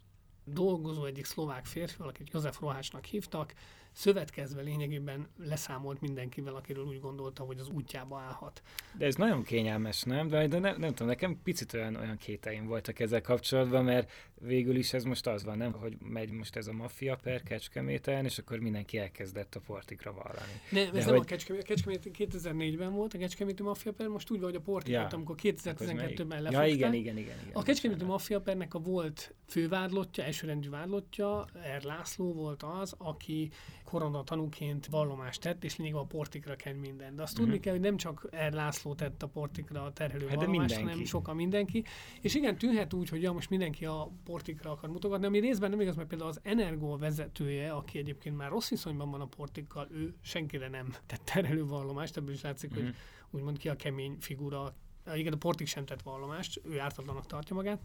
dolgozó 0.46 1.04
egyik 1.04 1.24
szlovák 1.24 1.66
férfi, 1.66 2.02
akit 2.02 2.30
József 2.32 2.60
Rohácsnak 2.60 3.04
hívtak, 3.04 3.54
szövetkezve 3.96 4.62
lényegében 4.62 5.28
leszámolt 5.38 6.00
mindenkivel, 6.00 6.54
akiről 6.54 6.84
úgy 6.84 7.00
gondolta, 7.00 7.42
hogy 7.42 7.58
az 7.58 7.68
útjába 7.68 8.18
állhat. 8.18 8.62
De 8.98 9.06
ez 9.06 9.14
nagyon 9.14 9.42
kényelmes, 9.42 10.02
nem? 10.02 10.28
De, 10.28 10.46
de 10.46 10.58
nem, 10.58 10.76
nem 10.78 10.90
tudom, 10.90 11.08
nekem 11.08 11.40
picit 11.42 11.72
olyan, 11.72 11.96
olyan 11.96 12.16
kéteim 12.16 12.66
voltak 12.66 12.98
ezzel 12.98 13.20
kapcsolatban, 13.20 13.84
mert 13.84 14.10
végül 14.40 14.76
is 14.76 14.92
ez 14.92 15.04
most 15.04 15.26
az 15.26 15.44
van, 15.44 15.56
nem? 15.56 15.72
Hogy 15.72 15.96
megy 16.00 16.30
most 16.30 16.56
ez 16.56 16.66
a 16.66 16.72
maffia 16.72 17.16
per 17.22 17.42
Kecskeméten, 17.42 18.24
és 18.24 18.38
akkor 18.38 18.58
mindenki 18.58 18.98
elkezdett 18.98 19.54
a 19.54 19.60
portikra 19.60 20.12
vallani. 20.12 20.60
Ne, 20.70 20.80
ez 20.80 20.90
de 20.92 20.98
nem 20.98 21.08
hogy... 21.08 21.18
a 21.18 21.24
Kecskemét, 21.24 21.62
a 21.62 21.66
Kecskemét 21.66 22.10
2004-ben 22.18 22.92
volt 22.92 23.14
a 23.14 23.18
Kecskeméti 23.18 23.62
maffia 23.62 23.92
per, 23.92 24.08
most 24.08 24.30
úgy 24.30 24.40
van, 24.40 24.50
hogy 24.50 24.58
a 24.58 24.62
portik 24.62 24.92
ja. 24.92 25.06
amikor 25.06 25.36
2012-ben 25.42 26.42
lefogták. 26.42 26.52
Ja, 26.52 26.74
igen, 26.74 26.94
igen, 26.94 27.16
igen, 27.16 27.16
igen. 27.16 27.50
A 27.52 27.62
Kecskeméti 27.62 28.04
maffia 28.04 28.40
pernek 28.40 28.74
a 28.74 28.78
volt 28.78 29.34
fővádlottja, 29.46 30.24
elsőrendű 30.24 30.70
vádlottja, 30.70 31.46
Er 31.62 31.82
László 31.82 32.32
volt 32.32 32.62
az, 32.62 32.94
aki 32.98 33.50
korona 33.86 34.24
tanúként 34.24 34.86
vallomást 34.86 35.40
tett, 35.40 35.64
és 35.64 35.76
lényegében 35.76 36.02
a 36.04 36.06
portikra 36.06 36.56
kell 36.56 36.72
minden. 36.72 37.16
De 37.16 37.22
azt 37.22 37.32
uh-huh. 37.32 37.46
tudni 37.46 37.60
kell, 37.60 37.72
hogy 37.72 37.82
nem 37.82 37.96
csak 37.96 38.28
Er 38.30 38.52
László 38.52 38.94
tett 38.94 39.22
a 39.22 39.26
portikra 39.26 39.82
a 39.82 39.92
terhelő 39.92 40.26
hát 40.26 40.36
vallomást, 40.36 40.76
hanem 40.76 41.04
sokan 41.04 41.36
mindenki. 41.36 41.84
És 42.20 42.34
igen, 42.34 42.58
tűnhet 42.58 42.92
úgy, 42.92 43.08
hogy 43.08 43.22
ja, 43.22 43.32
most 43.32 43.50
mindenki 43.50 43.84
a 43.84 44.10
portikra 44.24 44.70
akar 44.70 44.90
mutogatni, 44.90 45.26
ami 45.26 45.38
részben 45.38 45.70
nem 45.70 45.80
igaz, 45.80 45.96
mert 45.96 46.08
például 46.08 46.30
az 46.30 46.40
Energo 46.42 46.96
vezetője, 46.96 47.70
aki 47.70 47.98
egyébként 47.98 48.36
már 48.36 48.50
rossz 48.50 48.68
viszonyban 48.68 49.10
van 49.10 49.20
a 49.20 49.26
portikkal, 49.26 49.88
ő 49.90 50.14
senkire 50.20 50.68
nem 50.68 50.94
tett 51.06 51.24
terhelő 51.24 51.66
vallomást, 51.66 52.16
ebből 52.16 52.34
is 52.34 52.42
látszik, 52.42 52.70
uh-huh. 52.70 52.84
hogy 52.84 52.94
mhm. 52.94 53.36
úgymond 53.36 53.58
ki 53.58 53.68
a 53.68 53.76
kemény 53.76 54.16
figura, 54.20 54.74
igen, 55.14 55.32
a 55.32 55.36
portik 55.36 55.66
sem 55.66 55.84
tett 55.84 56.02
vallomást, 56.02 56.60
ő 56.64 56.80
ártatlanak 56.80 57.26
tartja 57.26 57.56
magát, 57.56 57.80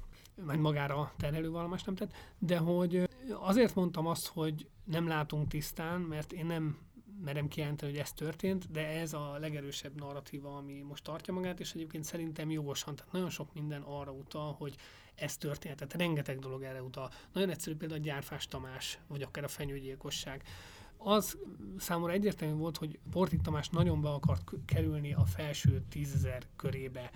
mert 0.45 0.59
magára 0.59 1.13
terhelő 1.17 1.49
vallomást 1.49 1.86
nem 1.86 1.95
tett, 1.95 2.13
de 2.39 2.57
hogy 2.57 3.09
azért 3.30 3.76
mondtam 3.76 4.07
azt, 4.07 4.28
hogy 4.28 4.67
nem 4.84 5.07
látunk 5.07 5.47
tisztán, 5.47 6.01
mert 6.01 6.32
én 6.32 6.45
nem 6.45 6.78
merem 7.24 7.47
kijelenteni, 7.47 7.91
hogy 7.91 7.99
ez 8.01 8.13
történt, 8.13 8.72
de 8.72 8.88
ez 8.88 9.13
a 9.13 9.38
legerősebb 9.39 9.99
narratíva, 9.99 10.55
ami 10.55 10.82
most 10.82 11.03
tartja 11.03 11.34
magát, 11.34 11.59
és 11.59 11.74
egyébként 11.74 12.03
szerintem 12.03 12.51
jogosan. 12.51 12.95
Tehát 12.95 13.11
nagyon 13.11 13.30
sok 13.30 13.53
minden 13.53 13.82
arra 13.82 14.11
utal, 14.11 14.53
hogy 14.53 14.76
ez 15.15 15.38
történt. 15.38 15.76
Tehát 15.76 15.93
rengeteg 15.93 16.39
dolog 16.39 16.63
erre 16.63 16.84
utal. 16.84 17.11
Nagyon 17.34 17.49
egyszerű 17.49 17.76
például 17.76 17.99
a 17.99 18.03
Gyárfás 18.03 18.47
Tamás, 18.47 18.99
vagy 19.07 19.22
akár 19.22 19.43
a 19.43 19.47
fenyőgyilkosság. 19.47 20.43
Az 21.04 21.38
számomra 21.78 22.12
egyértelmű 22.12 22.56
volt, 22.56 22.78
hogy 22.78 22.99
Portik 23.12 23.41
Tamás 23.41 23.70
nagyon 23.70 24.02
be 24.02 24.10
akart 24.10 24.52
kerülni 24.66 25.14
a 25.14 25.26
felső 25.26 25.84
tízezer 25.89 26.43
körébe 26.56 27.12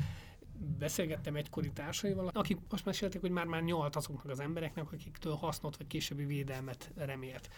beszélgettem 0.77 1.35
egykori 1.35 1.71
társaival, 1.71 2.27
akik 2.33 2.57
most 2.69 2.85
mesélték, 2.85 3.21
hogy 3.21 3.31
már-már 3.31 3.63
nyalt 3.63 3.95
azoknak 3.95 4.29
az 4.31 4.39
embereknek, 4.39 4.91
akiktől 4.91 5.35
hasznot 5.35 5.77
vagy 5.77 5.87
későbbi 5.87 6.25
védelmet 6.25 6.91
remélt. 6.95 7.49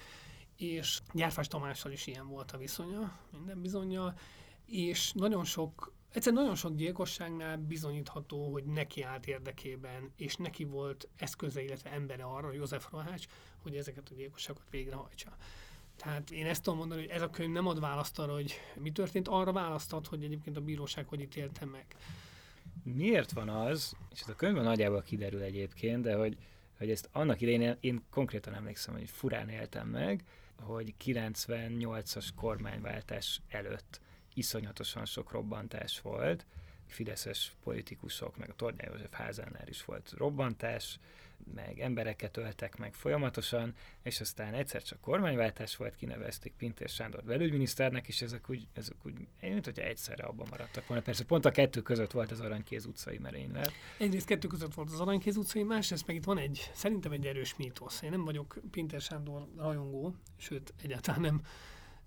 És 0.55 0.99
Gyárfás 1.13 1.47
Tamással 1.47 1.91
is 1.91 2.07
ilyen 2.07 2.27
volt 2.27 2.51
a 2.51 2.57
viszonya, 2.57 3.19
minden 3.31 3.61
bizonyja, 3.61 4.13
és 4.65 5.11
nagyon 5.13 5.43
sok 5.43 5.95
Egyszerűen 6.11 6.41
nagyon 6.41 6.57
sok 6.57 6.75
gyilkosságnál 6.75 7.57
bizonyítható, 7.57 8.51
hogy 8.51 8.63
neki 8.63 9.01
állt 9.01 9.27
érdekében, 9.27 10.11
és 10.15 10.35
neki 10.35 10.63
volt 10.63 11.07
eszköze, 11.15 11.63
illetve 11.63 11.91
embere 11.91 12.23
arra, 12.23 12.53
József 12.53 12.91
Rohács, 12.91 13.25
hogy 13.57 13.75
ezeket 13.75 14.09
a 14.09 14.15
gyilkosságokat 14.15 14.69
végrehajtsa. 14.69 15.37
Tehát 15.97 16.31
én 16.31 16.45
ezt 16.45 16.63
tudom 16.63 16.79
mondani, 16.79 17.01
hogy 17.01 17.09
ez 17.09 17.21
a 17.21 17.29
könyv 17.29 17.51
nem 17.51 17.67
ad 17.67 17.79
választ 17.79 18.19
arra, 18.19 18.33
hogy 18.33 18.59
mi 18.75 18.91
történt, 18.91 19.27
arra 19.27 19.51
választad, 19.51 20.07
hogy 20.07 20.23
egyébként 20.23 20.57
a 20.57 20.61
bíróság 20.61 21.07
hogy 21.07 21.21
ítélte 21.21 21.65
meg. 21.65 21.85
Miért 22.83 23.31
van 23.31 23.49
az, 23.49 23.95
és 24.13 24.21
ez 24.21 24.29
a 24.29 24.35
könyvben 24.35 24.63
nagyjából 24.63 25.01
kiderül 25.01 25.41
egyébként, 25.41 26.01
de 26.01 26.15
hogy, 26.15 26.37
hogy 26.77 26.89
ezt 26.89 27.09
annak 27.11 27.41
idején 27.41 27.61
én, 27.61 27.77
én 27.79 28.03
konkrétan 28.09 28.53
emlékszem, 28.53 28.93
hogy 28.93 29.09
furán 29.09 29.49
éltem 29.49 29.87
meg, 29.87 30.23
hogy 30.59 30.93
98-as 31.05 32.27
kormányváltás 32.35 33.41
előtt 33.49 34.01
iszonyatosan 34.33 35.05
sok 35.05 35.31
robbantás 35.31 36.01
volt, 36.01 36.45
fideszes 36.85 37.55
politikusok, 37.63 38.37
meg 38.37 38.49
a 38.49 38.55
Tornyá 38.55 38.85
József 38.87 39.11
házánál 39.11 39.67
is 39.67 39.85
volt 39.85 40.13
robbantás, 40.17 40.99
meg 41.53 41.79
embereket 41.79 42.37
öltek 42.37 42.77
meg 42.77 42.93
folyamatosan, 42.93 43.73
és 44.03 44.21
aztán 44.21 44.53
egyszer 44.53 44.83
csak 44.83 45.01
kormányváltás 45.01 45.75
volt, 45.75 45.95
kinevezték 45.95 46.53
Pintér 46.57 46.89
Sándor 46.89 47.23
belügyminiszternek, 47.23 48.07
és 48.07 48.21
ezek 48.21 48.49
úgy, 48.49 48.67
ezek 48.73 48.95
úgy 49.03 49.27
mint 49.41 49.65
hogyha 49.65 49.83
egyszerre 49.83 50.23
abban 50.23 50.47
maradtak 50.49 50.87
volna. 50.87 51.03
Persze 51.03 51.23
pont 51.23 51.45
a 51.45 51.51
kettő 51.51 51.81
között 51.81 52.11
volt 52.11 52.31
az 52.31 52.39
Aranykéz 52.39 52.85
utcai 52.85 53.17
merénylet. 53.17 53.71
Egyrészt 53.97 54.25
kettő 54.25 54.47
között 54.47 54.73
volt 54.73 54.91
az 54.91 54.99
Aranykéz 54.99 55.37
utcai, 55.37 55.63
másrészt 55.63 56.07
meg 56.07 56.15
itt 56.15 56.23
van 56.23 56.37
egy, 56.37 56.71
szerintem 56.73 57.11
egy 57.11 57.25
erős 57.25 57.55
mítosz. 57.55 58.01
Én 58.01 58.09
nem 58.09 58.25
vagyok 58.25 58.59
Pintér 58.71 59.01
Sándor 59.01 59.47
rajongó, 59.57 60.15
sőt, 60.37 60.73
egyáltalán 60.83 61.21
nem 61.21 61.41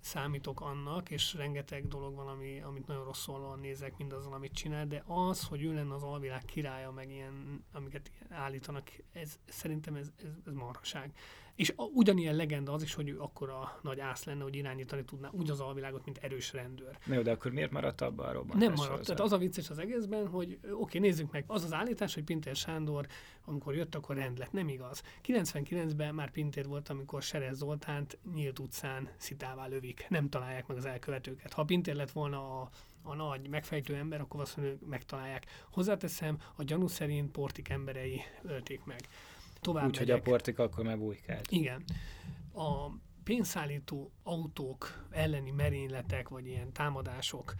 számítok 0.01 0.61
annak, 0.61 1.11
és 1.11 1.35
rengeteg 1.35 1.89
dolog 1.89 2.15
van, 2.15 2.29
ami, 2.29 2.61
amit 2.61 2.87
nagyon 2.87 3.05
rosszul 3.05 3.57
nézek 3.57 3.97
mindazon, 3.97 4.33
amit 4.33 4.53
csinál, 4.53 4.87
de 4.87 5.03
az, 5.07 5.45
hogy 5.45 5.63
ő 5.63 5.75
lenne 5.75 5.95
az 5.95 6.03
alvilág 6.03 6.45
királya, 6.45 6.91
meg 6.91 7.11
ilyen, 7.11 7.65
amiket 7.73 8.11
állítanak, 8.29 8.91
ez, 9.13 9.39
szerintem 9.49 9.95
ez, 9.95 10.13
ez, 10.25 10.33
ez 10.47 10.53
marhaság. 10.53 11.13
És 11.61 11.73
a, 11.77 11.83
ugyanilyen 11.83 12.37
legenda 12.37 12.73
az 12.73 12.83
is, 12.83 12.95
hogy 12.95 13.09
ő 13.09 13.19
akkora 13.19 13.79
nagy 13.83 14.01
ász 14.01 14.25
lenne, 14.25 14.43
hogy 14.43 14.55
irányítani 14.55 15.05
tudná 15.05 15.29
úgy 15.33 15.51
az 15.51 15.61
alvilágot, 15.61 16.05
mint 16.05 16.19
erős 16.19 16.53
rendőr. 16.53 16.99
Na 17.07 17.15
jó, 17.15 17.23
de 17.23 17.31
akkor 17.31 17.51
miért 17.53 17.71
maradt 17.71 18.01
abban 18.01 18.29
a 18.29 18.33
robbantás? 18.33 18.69
Nem 18.69 18.73
maradt. 18.77 19.07
Tehát 19.07 19.21
az 19.21 19.33
a 19.33 19.39
vicces 19.39 19.71
az 19.71 19.79
egészben, 19.79 20.29
hogy 20.29 20.59
oké, 20.73 20.99
nézzük 20.99 21.31
meg, 21.31 21.45
az 21.47 21.65
az 21.65 21.73
állítás, 21.73 22.15
hogy 22.15 22.25
Pintér 22.25 22.57
Sándor, 22.57 23.07
amikor 23.45 23.75
jött, 23.75 23.95
akkor 23.95 24.17
rend 24.17 24.39
lett. 24.39 24.53
Nem 24.53 24.69
igaz. 24.69 25.03
99-ben 25.27 26.15
már 26.15 26.31
Pintér 26.31 26.67
volt, 26.67 26.89
amikor 26.89 27.23
Serez 27.23 27.57
Zoltánt 27.57 28.19
nyílt 28.35 28.59
utcán 28.59 29.09
szitává 29.17 29.67
lövik. 29.67 30.07
Nem 30.09 30.29
találják 30.29 30.67
meg 30.67 30.77
az 30.77 30.85
elkövetőket. 30.85 31.53
Ha 31.53 31.65
Pintér 31.65 31.95
lett 31.95 32.11
volna 32.11 32.61
a 32.61 32.71
a 33.03 33.15
nagy 33.15 33.49
megfejtő 33.49 33.95
ember, 33.95 34.21
akkor 34.21 34.41
azt 34.41 34.57
mondja, 34.57 34.77
megtalálják. 34.89 35.47
Hozzáteszem, 35.71 36.39
a 36.57 36.63
gyanú 36.63 36.87
szerint 36.87 37.31
portik 37.31 37.69
emberei 37.69 38.21
ölték 38.43 38.85
meg 38.85 39.09
tovább 39.61 39.87
Úgyhogy 39.87 40.11
a 40.11 40.21
portik 40.21 40.59
akkor 40.59 40.85
megbújkált. 40.85 41.51
Igen. 41.51 41.85
A 42.53 42.89
pénzszállító 43.25 44.13
autók 44.23 45.07
elleni 45.11 45.51
merényletek, 45.51 46.29
vagy 46.29 46.47
ilyen 46.47 46.73
támadások 46.73 47.55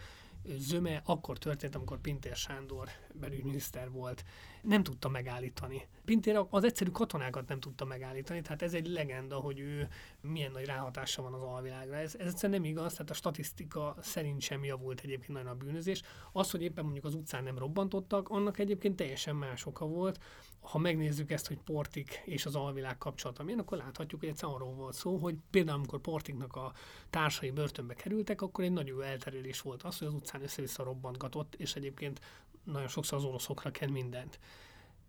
zöme 0.45 1.03
akkor 1.05 1.39
történt, 1.39 1.75
amikor 1.75 2.01
Pintér 2.01 2.37
Sándor 2.37 2.89
belügyminiszter 3.15 3.91
volt. 3.91 4.25
Nem 4.63 4.83
tudta 4.83 5.09
megállítani. 5.09 5.89
Pintér 6.05 6.47
az 6.51 6.65
egyszerű 6.65 6.91
katonákat 6.91 7.49
nem 7.49 7.61
tudta 7.61 7.85
megállítani, 7.85 8.41
tehát 8.41 8.63
ez 8.63 8.75
egy 8.75 8.87
legenda, 8.87 9.37
hogy 9.37 9.59
ő 9.59 9.89
milyen 10.21 10.53
nagy 10.53 10.65
ráhatása 10.65 11.23
van 11.23 11.35
az 11.35 11.43
alvilágra. 11.43 11.97
Ez, 11.97 12.15
ez 12.15 12.27
egyszerűen 12.27 12.61
nem 12.61 12.71
igaz, 12.71 12.93
tehát 12.93 13.11
a 13.11 13.15
statisztika 13.15 13.97
szerint 14.01 14.41
sem 14.41 14.65
javult 14.65 15.01
egyébként 15.01 15.33
nagyon 15.33 15.49
a 15.51 15.55
bűnözés. 15.55 16.03
Az, 16.33 16.51
hogy 16.51 16.63
éppen 16.63 16.85
mondjuk 16.85 17.05
az 17.05 17.15
utcán 17.15 17.43
nem 17.43 17.59
robbantottak, 17.59 18.29
annak 18.29 18.59
egyébként 18.59 18.97
teljesen 18.97 19.37
más 19.37 19.67
oka 19.67 19.87
volt 19.87 20.21
ha 20.61 20.79
megnézzük 20.79 21.31
ezt, 21.31 21.47
hogy 21.47 21.59
Portik 21.59 22.23
és 22.25 22.47
az 22.47 22.57
alvilág 22.57 22.99
kapcsolata 22.99 23.43
milyen, 23.43 23.59
akkor 23.59 23.79
láthatjuk, 23.79 24.21
hogy 24.21 24.29
egyszerűen 24.29 24.57
arról 24.57 24.75
volt 24.75 24.95
szó, 24.95 25.17
hogy 25.17 25.37
például 25.51 25.77
amikor 25.79 26.01
Portiknak 26.01 26.57
a 26.57 26.73
társai 27.11 27.51
börtönbe 27.51 27.95
kerültek, 27.95 28.43
akkor 28.43 28.65
egy 28.65 28.73
nagyon 28.73 29.03
elterülés 29.03 29.61
volt 29.61 29.83
az, 29.83 29.99
hogy 29.99 30.07
az 30.07 30.15
utcán 30.15 30.43
össze-vissza 30.43 30.83
robbantgatott, 30.83 31.55
és 31.55 31.75
egyébként 31.75 32.21
nagyon 32.65 32.89
sokszor 32.89 33.19
az 33.19 33.25
oroszokra 33.25 33.71
kell 33.71 33.89
mindent. 33.89 34.39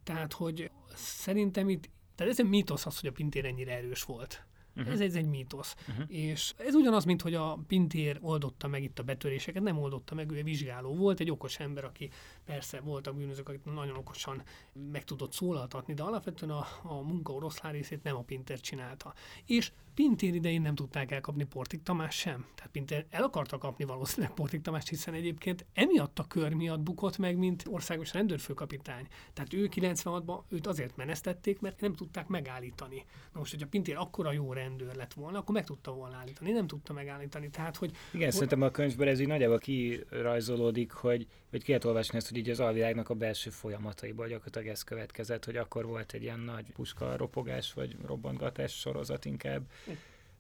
Tehát, 0.04 0.34
hogy 0.34 0.72
szerintem 0.95 1.70
itt, 1.70 1.89
tehát 2.16 2.32
ez 2.32 2.39
egy 2.39 2.49
mítosz 2.49 2.86
az, 2.86 2.99
hogy 2.99 3.10
a 3.10 3.12
Pintér 3.12 3.45
ennyire 3.45 3.76
erős 3.76 4.04
volt. 4.04 4.45
Uh-huh. 4.76 4.93
Ez, 4.93 4.99
ez 4.99 5.16
egy 5.16 5.26
mítosz. 5.26 5.76
Uh-huh. 5.89 6.06
És 6.08 6.54
ez 6.58 6.74
ugyanaz, 6.74 7.06
mint 7.06 7.22
hogy 7.22 7.34
a 7.34 7.60
Pintér 7.68 8.18
oldotta 8.22 8.68
meg 8.68 8.84
itt 8.84 8.99
a 8.99 9.04
betöréseket, 9.04 9.64
nem 9.64 9.78
oldotta 9.78 10.16
meg, 10.16 10.32
ő 10.32 10.36
egy 10.36 10.43
vizsgáló 10.43 10.95
volt, 10.95 11.20
egy 11.20 11.32
okos 11.32 11.60
ember, 11.60 11.84
aki 11.84 12.10
persze 12.46 12.80
voltak 12.80 13.16
bűnözők, 13.16 13.50
akik 13.50 13.64
nagyon 13.64 13.96
okosan 13.96 14.44
meg 14.92 15.04
tudott 15.04 15.34
szólaltatni, 15.34 15.94
de 15.94 16.04
alapvetően 16.04 16.52
a, 16.52 16.66
a 16.84 17.02
munka 17.02 17.34
oroszlán 17.34 17.72
részét 17.72 18.04
nem 18.04 18.16
a 18.16 18.22
Pintér 18.22 18.60
csinálta. 18.60 19.14
És 19.46 19.72
Pintér 19.94 20.34
idején 20.34 20.62
nem 20.62 20.76
tudták 20.76 21.12
elkapni 21.12 21.44
Portik 21.44 21.84
Tamás 21.84 22.16
sem. 22.16 22.46
Tehát 22.56 22.72
Pintér 22.72 23.06
el 23.10 23.24
akarta 23.24 23.58
kapni 23.58 23.86
valószínűleg 23.86 24.34
Portik 24.34 24.62
Tamás, 24.62 24.89
hiszen 24.89 25.14
egyébként 25.14 25.66
emiatt 25.74 26.20
a 26.20 26.24
kör 26.24 26.54
miatt 26.54 26.80
bukott 26.80 27.18
meg, 27.18 27.38
mint 27.38 27.64
országos 27.70 28.14
rendőrfőkapitány. 28.14 29.08
Tehát 29.34 29.54
ő 29.54 29.70
96-ban 29.76 30.39
őt 30.50 30.68
azért 30.68 30.96
menesztették, 30.96 31.60
mert 31.60 31.82
nem 31.82 31.94
tudták 31.94 32.28
megállítani. 32.28 33.06
Na 33.34 33.39
most, 33.39 33.52
hogyha 33.52 33.68
Pintér 33.68 33.96
akkora 33.96 34.32
jó 34.32 34.54
rendőr 34.54 34.96
lett 34.96 35.14
volna, 35.14 35.38
akkor 35.38 35.56
meg 35.56 35.66
tudta 35.66 35.94
volna 35.94 36.16
állítani. 36.16 36.52
Nem 36.52 36.68
tudta 36.68 36.94
megállítani. 36.94 37.50
Tehát, 37.50 37.78
hogy, 37.78 37.92
Igen, 38.12 38.26
hogy... 38.26 38.34
szerintem 38.34 38.62
a 38.62 38.70
könyvből 38.70 39.08
ez 39.08 39.20
így 39.20 39.28
nagyjából 39.28 39.60
kirajzolódik, 39.60 40.92
hogy, 40.92 41.28
hogy 41.52 41.64
ki 41.64 41.68
lehet 41.68 41.86
olvasni 41.86 42.18
ezt, 42.18 42.28
hogy 42.28 42.38
így 42.38 42.49
az 42.49 42.60
alvilágnak 42.60 43.10
a 43.10 43.14
belső 43.14 43.49
folyamataiból 43.49 44.28
gyakorlatilag 44.28 44.68
ez 44.68 44.84
következett, 44.84 45.45
hogy 45.45 45.58
akkor 45.58 45.86
volt 45.86 46.14
egy 46.14 46.22
ilyen 46.22 46.39
nagy 46.39 46.72
puska 46.72 47.18
ropogás 47.18 47.74
vagy 47.74 47.97
robbantgatás 48.06 48.80
sorozat 48.80 49.26
inkább, 49.26 49.62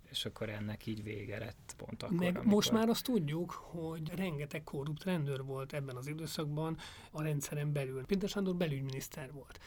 és 0.09 0.25
akkor 0.25 0.49
ennek 0.49 0.85
így 0.85 1.03
vége 1.03 1.39
lett 1.39 1.73
pont 1.77 2.03
akkor. 2.03 2.17
Meg 2.17 2.27
amikor... 2.27 2.45
most 2.45 2.71
már 2.71 2.89
azt 2.89 3.03
tudjuk, 3.03 3.51
hogy 3.51 4.15
rengeteg 4.15 4.63
korrupt 4.63 5.03
rendőr 5.03 5.43
volt 5.43 5.73
ebben 5.73 5.95
az 5.95 6.07
időszakban 6.07 6.77
a 7.11 7.21
rendszeren 7.21 7.71
belül. 7.71 8.05
Pinter 8.05 8.29
Sándor 8.29 8.55
belügyminiszter 8.55 9.31
volt. 9.31 9.59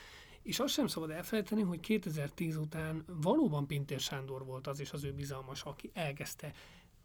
És 0.42 0.59
azt 0.59 0.72
sem 0.74 0.86
szabad 0.86 1.11
elfelejteni, 1.11 1.62
hogy 1.62 1.80
2010 1.80 2.57
után 2.57 3.05
valóban 3.07 3.66
Pintér 3.66 4.01
Sándor 4.01 4.45
volt 4.45 4.66
az 4.66 4.80
és 4.80 4.92
az 4.92 5.05
ő 5.05 5.12
bizalmas, 5.12 5.62
aki 5.62 5.90
elkezdte 5.95 6.53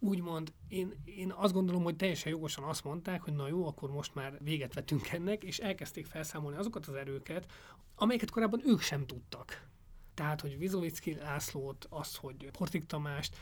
úgymond 0.00 0.52
én, 0.68 0.94
én 1.04 1.32
azt 1.36 1.52
gondolom, 1.52 1.82
hogy 1.82 1.96
teljesen 1.96 2.32
jogosan 2.32 2.64
azt 2.64 2.84
mondták, 2.84 3.22
hogy 3.22 3.32
na 3.32 3.48
jó, 3.48 3.66
akkor 3.66 3.90
most 3.90 4.14
már 4.14 4.38
véget 4.42 4.74
vettünk 4.74 5.08
ennek, 5.08 5.44
és 5.44 5.58
elkezdték 5.58 6.06
felszámolni 6.06 6.56
azokat 6.56 6.86
az 6.86 6.94
erőket, 6.94 7.52
amelyeket 7.94 8.30
korábban 8.30 8.62
ők 8.64 8.80
sem 8.80 9.06
tudtak. 9.06 9.68
Tehát, 10.14 10.40
hogy 10.40 10.58
Vizovicki 10.58 11.14
Lászlót, 11.14 11.86
az, 11.90 12.16
hogy 12.16 12.50
Portik 12.50 12.84
Tamást, 12.84 13.36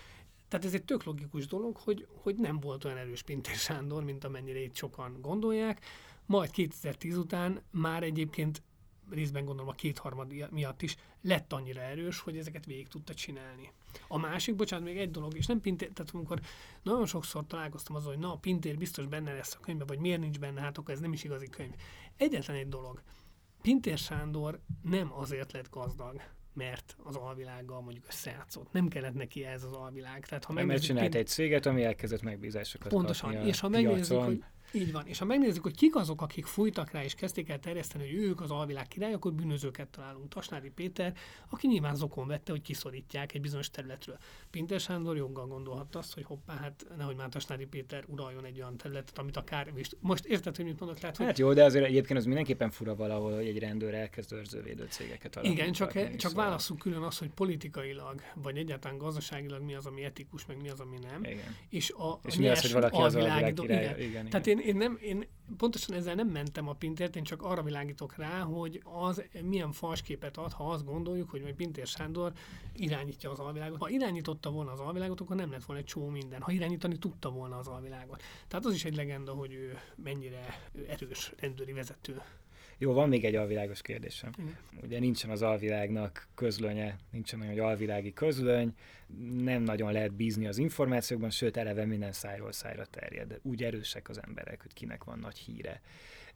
tehát 0.49 0.67
ez 0.67 0.75
egy 0.75 0.85
tök 0.85 1.05
logikus 1.05 1.47
dolog, 1.47 1.77
hogy, 1.77 2.07
hogy 2.23 2.37
nem 2.37 2.61
volt 2.61 2.85
olyan 2.85 2.97
erős 2.97 3.23
Pintér 3.23 3.55
Sándor, 3.55 4.05
mint 4.05 4.25
amennyire 4.25 4.61
itt 4.61 4.77
sokan 4.77 5.19
gondolják. 5.21 5.85
Majd 6.27 6.51
2010 6.51 7.17
után 7.17 7.63
már 7.71 8.03
egyébként 8.03 8.63
részben 9.11 9.45
gondolom 9.45 9.71
a 9.71 9.75
kétharmad 9.75 10.51
miatt 10.51 10.83
is 10.83 10.97
lett 11.23 11.53
annyira 11.53 11.81
erős, 11.81 12.21
hogy 12.21 12.37
ezeket 12.37 12.67
végig 12.67 12.89
tudta 12.89 13.15
csinálni. 13.15 13.73
A 14.09 14.19
másik, 14.19 14.55
bocsánat, 14.55 14.85
még 14.85 14.99
egy 14.99 15.11
dolog, 15.11 15.37
és 15.37 15.47
nem 15.47 15.61
Pintér, 15.61 15.91
tehát 15.93 16.15
amikor 16.15 16.41
nagyon 16.83 17.07
sokszor 17.07 17.47
találkoztam 17.47 17.97
azzal, 17.97 18.13
hogy 18.13 18.23
na, 18.23 18.37
Pintér 18.37 18.77
biztos 18.77 19.07
benne 19.07 19.33
lesz 19.33 19.55
a 19.55 19.61
könyvben, 19.61 19.87
vagy 19.87 19.99
miért 19.99 20.21
nincs 20.21 20.39
benne, 20.39 20.61
hát 20.61 20.79
akkor 20.79 20.95
ez 20.95 21.01
nem 21.01 21.13
is 21.13 21.25
igazi 21.25 21.49
könyv. 21.49 21.75
Egyetlen 22.17 22.57
egy 22.57 22.69
dolog. 22.69 23.03
Pintér 23.63 23.99
Sándor 23.99 24.61
nem 24.83 25.13
azért 25.13 25.53
lett 25.53 25.71
gazdag, 25.71 26.23
mert 26.55 26.97
az 27.03 27.17
alvilággal 27.17 27.81
mondjuk 27.81 28.05
összejátszott. 28.09 28.73
Nem 28.73 28.89
kellett 28.89 29.15
neki 29.15 29.45
ez 29.45 29.65
az 29.65 29.73
alvilág. 29.73 30.27
Tehát, 30.27 30.45
ha 30.45 30.53
mert 30.53 30.83
csinált 30.83 31.15
egy 31.15 31.27
céget, 31.27 31.67
ami 31.67 31.85
elkezdett 31.85 32.23
megbízásokat 32.23 32.89
Pontosan. 32.89 33.33
kapni 33.33 33.49
és 33.49 33.61
ha 33.61 33.69
megnézzük, 33.69 34.19
hogy 34.19 34.45
így 34.73 34.93
van. 34.93 35.07
És 35.07 35.19
ha 35.19 35.25
megnézzük, 35.25 35.63
hogy 35.63 35.77
kik 35.77 35.97
azok, 35.97 36.23
akik 36.23 36.47
fújtak 36.47 36.91
rá 36.91 37.05
és 37.05 37.15
kezdték 37.15 37.49
el 37.49 37.59
terjeszteni, 37.59 38.05
hogy 38.05 38.23
ők 38.23 38.41
az 38.41 38.51
alvilág 38.51 38.89
király, 38.89 39.13
akkor 39.13 39.33
bűnözőket 39.33 39.89
találunk. 39.89 40.29
Tasnári 40.29 40.71
Péter, 40.71 41.15
aki 41.49 41.67
nyilván 41.67 41.95
zokon 41.95 42.27
vette, 42.27 42.53
hogy 42.53 42.63
kiszorítják 42.63 43.35
egy 43.35 43.41
bizonyos 43.41 43.71
területről. 43.71 44.19
Pinter 44.51 44.81
Sándor 44.81 45.17
joggal 45.17 45.47
gondolhatta 45.47 45.99
azt, 45.99 46.15
hogy 46.15 46.25
hoppá, 46.25 46.55
hát 46.55 46.87
nehogy 46.97 47.17
már 47.17 47.29
Tasnári 47.29 47.67
Péter 47.67 48.05
uraljon 48.07 48.45
egy 48.45 48.61
olyan 48.61 48.77
területet, 48.77 49.19
amit 49.19 49.37
akár 49.37 49.73
most 50.01 50.25
érted, 50.25 50.57
hogy 50.57 50.65
mit 50.65 50.79
mondok, 50.81 51.01
lehet, 51.01 51.17
hogy... 51.17 51.27
Hát 51.27 51.39
jó, 51.39 51.53
de 51.53 51.65
azért 51.65 51.85
egyébként 51.85 52.19
az 52.19 52.25
mindenképpen 52.25 52.71
fura 52.71 52.95
valahol, 52.95 53.35
hogy 53.35 53.47
egy 53.47 53.59
rendőr 53.59 53.95
elkezd 53.95 54.33
őrzővédő 54.33 54.87
cégeket 54.91 55.37
alapítani. 55.37 55.61
Igen, 55.61 55.73
csak, 55.73 55.93
csak 55.93 56.31
szóval... 56.31 56.45
válaszunk 56.45 56.81
külön 56.81 57.03
az, 57.03 57.19
hogy 57.19 57.31
politikailag, 57.31 58.23
vagy 58.35 58.57
egyáltalán 58.57 58.99
gazdaságilag 58.99 59.63
mi 59.63 59.75
az, 59.75 59.87
ami 59.87 60.05
etikus, 60.05 60.47
meg 60.47 60.61
mi 60.61 60.69
az, 60.69 60.81
ami 60.81 60.99
nem. 61.11 61.25
Igen. 61.25 61.57
És, 61.69 61.91
a, 61.91 62.21
és 62.25 62.37
a 62.37 62.41
mi 62.41 62.49
az, 62.49 62.61
hogy 62.61 62.73
valaki 62.73 62.97
az 62.97 63.15
alvilág 63.15 63.55
királya. 63.55 63.81
Igen. 63.81 63.99
Igen, 63.99 64.09
igen. 64.09 64.29
Tehát 64.29 64.47
én, 64.47 64.58
én, 64.61 64.77
nem, 64.77 64.99
én 65.01 65.27
pontosan 65.57 65.97
ezzel 65.97 66.15
nem 66.15 66.29
mentem 66.29 66.69
a 66.69 66.73
Pintért, 66.73 67.17
én 67.17 67.23
csak 67.23 67.43
arra 67.43 67.63
világítok 67.63 68.17
rá, 68.17 68.41
hogy 68.41 68.83
az 68.85 69.23
milyen 69.43 69.73
falsképet 69.73 70.37
ad, 70.37 70.53
ha 70.53 70.71
azt 70.71 70.85
gondoljuk, 70.85 71.31
hogy 71.31 71.43
majd 71.43 71.55
Pintér 71.55 71.87
Sándor 71.87 72.33
irányítja 72.73 73.31
az 73.31 73.39
alvilágot. 73.39 73.79
Ha 73.79 73.89
irányította 73.89 74.51
volna 74.51 74.73
az 74.73 74.81
alvilágot, 74.81 75.21
akkor 75.21 75.37
nem 75.37 75.51
lett 75.51 75.65
volna 75.65 75.83
egy 75.83 75.89
csomó 75.89 76.09
minden. 76.09 76.43
Ha 76.43 76.53
irányítani 76.53 76.99
tudta 76.99 77.31
volna 77.31 77.59
az 77.59 77.67
alvilágot. 77.67 78.23
Tehát 78.49 78.67
az 78.67 78.75
is 78.75 78.85
egy 78.85 78.97
legenda, 78.97 79.33
hogy 79.33 79.53
ő 79.53 79.79
mennyire 79.95 80.71
erős 80.89 81.33
rendőri 81.39 81.73
vezető. 81.73 82.23
Jó, 82.79 82.93
van 82.93 83.09
még 83.09 83.25
egy 83.25 83.35
alvilágos 83.35 83.83
kérdésem. 83.83 84.31
Igen. 84.39 84.57
Ugye 84.83 84.99
nincsen 84.99 85.31
az 85.31 85.43
alvilágnak 85.43 86.29
közlönye, 86.35 86.97
nincsen 87.11 87.41
olyan 87.41 87.59
alvilági 87.59 88.13
közlöny, 88.13 88.75
nem 89.39 89.63
nagyon 89.63 89.93
lehet 89.93 90.13
bízni 90.13 90.47
az 90.47 90.59
információkban, 90.59 91.31
sőt 91.31 91.57
eleve 91.57 91.85
minden 91.85 92.13
szájról 92.13 92.53
szájra 92.53 92.87
terjed. 92.87 93.39
Úgy 93.43 93.63
erősek 93.63 94.09
az 94.09 94.21
emberek, 94.27 94.63
hogy 94.63 94.73
kinek 94.73 95.05
van 95.05 95.19
nagy 95.19 95.39
híre. 95.39 95.81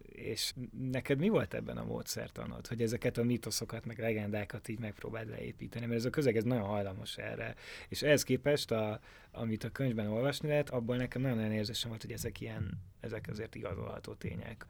És 0.09 0.53
neked 0.91 1.19
mi 1.19 1.29
volt 1.29 1.55
ebben 1.55 1.77
a 1.77 1.85
módszertanod, 1.85 2.67
hogy 2.67 2.83
ezeket 2.83 3.19
a 3.19 3.23
mitoszokat, 3.23 3.85
meg 3.85 3.99
legendákat 3.99 4.69
így 4.69 4.79
megpróbáld 4.79 5.29
leépíteni? 5.29 5.87
Mert 5.87 5.99
ez 5.99 6.05
a 6.05 6.11
közeg 6.11 6.37
ez 6.37 6.45
nagyon 6.45 6.65
hajlamos 6.65 7.17
erre. 7.17 7.55
És 7.89 8.03
ehhez 8.03 8.23
képest, 8.23 8.71
a, 8.71 9.01
amit 9.31 9.65
a 9.65 9.71
könyvben 9.71 10.07
olvasni 10.07 10.49
lehet, 10.49 10.71
abból 10.71 10.97
nekem 10.97 11.23
nagyon 11.23 11.39
olyan 11.39 11.53
érzésem 11.53 11.89
volt, 11.89 12.03
hogy 12.03 12.13
ezek 12.13 12.41
ilyen, 12.41 12.81
ezek 13.01 13.27
azért 13.31 13.55
igazolható 13.55 14.15
tények 14.15 14.67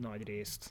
nagy 0.00 0.22
részt. 0.22 0.70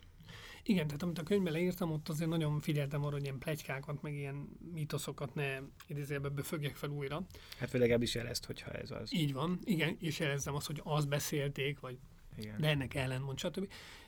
Igen, 0.67 0.86
tehát 0.88 1.03
amit 1.03 1.19
a 1.19 1.23
könyvben 1.23 1.53
leírtam, 1.53 1.91
ott 1.91 2.09
azért 2.09 2.30
nagyon 2.30 2.59
figyeltem 2.59 3.03
arra, 3.03 3.13
hogy 3.13 3.23
ilyen 3.23 3.38
plegykákat, 3.38 4.01
meg 4.01 4.13
ilyen 4.13 4.49
mitoszokat 4.73 5.36
ne 5.36 5.59
idézőjelbe 5.88 6.30
befögjek 6.30 6.76
fel 6.76 6.89
újra. 6.89 7.26
Hát 7.59 7.71
vagy 7.71 7.80
legalábbis 7.80 8.15
jelezt, 8.15 8.45
hogyha 8.45 8.71
ez 8.71 8.91
az. 8.91 9.13
Így 9.13 9.34
van, 9.34 9.59
igen, 9.63 9.97
és 9.99 10.19
jelezzem 10.19 10.55
azt, 10.55 10.67
hogy 10.67 10.82
azt 10.84 11.07
beszélték, 11.07 11.80
vagy 11.80 11.97
igen. 12.38 12.61
de 12.61 12.67
ennek 12.67 12.93
ellentmond, 12.93 13.38
stb. 13.38 13.67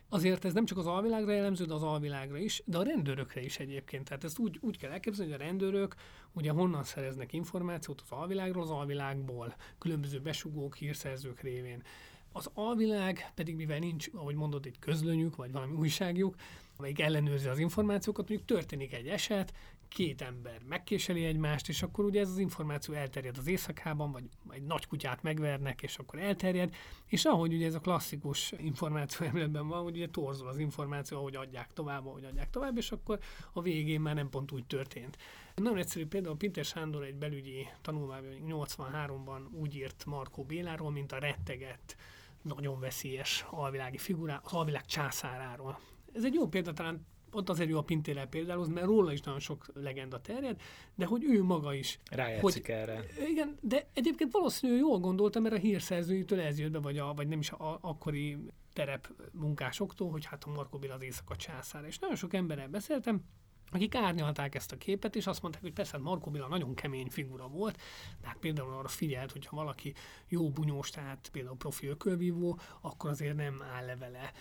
Azért 0.10 0.46
ez 0.46 0.54
nem 0.54 0.66
csak 0.66 0.78
az 0.78 0.86
alvilágra 0.86 1.32
jellemző, 1.32 1.66
de 1.66 1.74
az 1.74 1.84
alvilágra 1.84 2.38
is, 2.38 2.62
de 2.66 2.78
a 2.78 2.84
rendőrökre 2.84 3.42
is 3.42 3.60
egyébként. 3.60 4.04
Tehát 4.04 4.24
ezt 4.24 4.40
úgy, 4.40 4.58
úgy 4.62 4.78
kell 4.78 4.92
elképzelni, 4.92 5.32
hogy 5.32 5.42
a 5.42 5.46
rendőrök 5.46 5.96
ugye 6.34 6.52
honnan 6.52 6.84
szereznek 6.84 7.34
információt 7.34 8.02
az 8.02 8.12
alvilágról, 8.12 8.64
az 8.64 8.70
alvilágból, 8.70 9.56
különböző 9.78 10.20
besugók, 10.20 10.76
hírszerzők 10.76 11.42
révén. 11.42 11.84
Az 12.32 12.50
alvilág 12.54 13.32
pedig, 13.36 13.56
mivel 13.56 13.80
nincs, 13.80 14.08
ahogy 14.14 14.36
mondod, 14.36 14.66
egy 14.66 14.80
közlönyük, 14.80 15.36
vagy 15.36 15.52
valami 15.52 15.76
újságjuk, 15.76 16.36
amelyik 16.78 17.00
ellenőrzi 17.00 17.48
az 17.48 17.60
információkat, 17.60 18.28
mondjuk 18.30 18.50
történik 18.50 18.94
egy 18.94 19.08
eset, 19.08 19.54
két 19.88 20.22
ember 20.22 20.62
megkéseli 20.64 21.26
egymást, 21.26 21.70
és 21.70 21.82
akkor 21.82 22.06
ugye 22.06 22.20
ez 22.20 22.30
az 22.30 22.38
információ 22.38 22.94
elterjed 22.94 23.38
az 23.38 23.48
éjszakában, 23.48 24.12
vagy 24.12 24.24
egy 24.50 24.64
nagy 24.64 24.88
kutyát 24.88 25.24
megvernek, 25.24 25.82
és 25.82 25.98
akkor 25.98 26.20
elterjed, 26.20 26.76
és 27.06 27.26
ahogy 27.26 27.54
ugye 27.54 27.66
ez 27.66 27.76
a 27.76 27.80
klasszikus 27.80 28.52
információ 28.58 29.26
emletben 29.28 29.68
van, 29.68 29.84
hogy 29.84 29.96
ugye 29.96 30.08
torzol 30.10 30.48
az 30.48 30.58
információ, 30.58 31.18
ahogy 31.18 31.36
adják 31.36 31.74
tovább, 31.74 32.06
ahogy 32.06 32.24
adják 32.24 32.50
tovább, 32.50 32.78
és 32.78 32.92
akkor 32.92 33.20
a 33.54 33.62
végén 33.62 34.02
már 34.02 34.16
nem 34.16 34.30
pont 34.30 34.52
úgy 34.52 34.66
történt. 34.66 35.18
Nagyon 35.56 35.78
egyszerű 35.78 36.06
például 36.06 36.38
Pinter 36.38 36.66
Sándor 36.66 37.04
egy 37.04 37.16
belügyi 37.16 37.68
tanulmányban 37.82 38.68
83-ban 38.68 39.52
úgy 39.52 39.76
írt 39.76 40.06
Markó 40.06 40.44
Béláról, 40.44 40.92
mint 40.92 41.12
a 41.12 41.18
rettegett, 41.18 41.96
nagyon 42.42 42.80
veszélyes 42.80 43.46
alvilági 43.50 43.98
figurá, 43.98 44.42
az 44.44 44.54
alvilág 44.54 44.86
császáráról. 44.86 45.80
Ez 46.14 46.24
egy 46.24 46.34
jó 46.34 46.48
példa, 46.48 46.74
talán 46.74 47.06
ott 47.38 47.50
azért 47.50 47.70
jó 47.70 47.78
a 47.78 47.82
Pintére 47.82 48.26
például, 48.26 48.68
mert 48.68 48.86
róla 48.86 49.14
is 49.14 49.22
nagyon 49.22 49.40
sok 49.40 49.66
legenda 49.74 50.22
terjed, 50.22 50.62
de 50.96 51.06
hogy 51.06 51.24
ő 51.24 51.44
maga 51.44 51.74
is. 51.74 52.00
Rájátszik 52.12 52.66
hogy, 52.66 52.76
erre. 52.76 53.06
Igen, 53.30 53.58
de 53.62 53.88
egyébként 53.94 54.32
valószínűleg 54.32 54.82
jól 54.82 55.00
gondoltam, 55.00 55.42
mert 55.42 55.56
a 55.56 55.60
hírszerzőjétől 55.60 56.40
ez 56.40 56.60
jött 56.60 56.72
be, 56.72 56.80
vagy, 56.80 56.98
a, 56.98 57.14
vagy 57.14 57.28
nem 57.28 57.40
is 57.40 57.52
a, 57.52 57.78
akkori 57.82 58.38
terep 58.74 59.10
munkásoktól, 59.32 60.12
hogy 60.12 60.26
hát 60.26 60.44
a 60.44 60.50
Marko 60.50 60.78
Béla 60.78 60.94
az 60.94 61.04
éjszaka 61.04 61.36
császár. 61.36 61.86
És 61.86 62.00
nagyon 62.00 62.16
sok 62.16 62.34
emberrel 62.34 62.68
beszéltem, 62.68 63.24
akik 63.72 63.96
árnyalták 63.96 64.56
ezt 64.56 64.72
a 64.72 64.78
képet, 64.78 65.16
és 65.16 65.28
azt 65.28 65.42
mondták, 65.42 65.64
hogy 65.64 65.74
persze 65.74 65.92
hát 65.92 66.02
Marko 66.02 66.30
Béla 66.30 66.48
nagyon 66.48 66.74
kemény 66.76 67.10
figura 67.10 67.48
volt, 67.48 67.78
de 68.22 68.28
hát 68.28 68.38
például 68.38 68.74
arra 68.74 68.88
figyelt, 68.88 69.32
hogyha 69.32 69.56
valaki 69.56 69.94
jó 70.28 70.50
bunyós, 70.50 70.90
tehát 70.90 71.30
például 71.32 71.58
profi 71.58 71.88
ökölvívó, 71.88 72.60
akkor 72.82 73.10
azért 73.10 73.36
nem 73.36 73.62
áll 73.74 73.86
levele. 73.86 74.32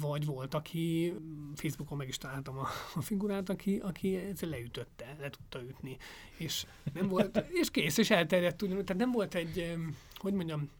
Vagy 0.00 0.24
volt, 0.24 0.54
aki 0.54 1.14
Facebookon 1.54 1.98
meg 1.98 2.08
is 2.08 2.18
találtam 2.18 2.58
a, 2.58 2.66
a 2.94 3.00
figurát, 3.00 3.48
aki, 3.48 3.78
aki 3.78 4.18
leütötte, 4.40 5.16
le 5.20 5.30
tudta 5.30 5.62
ütni. 5.62 5.96
És 6.36 6.66
nem 6.92 7.08
volt, 7.08 7.44
és 7.50 7.70
kész, 7.70 7.98
és 7.98 8.10
elterjedt 8.10 8.62
ugyanúgy. 8.62 8.84
Tehát 8.84 9.02
nem 9.02 9.12
volt 9.12 9.34
egy, 9.34 9.76
hogy 10.14 10.32
mondjam, 10.32 10.70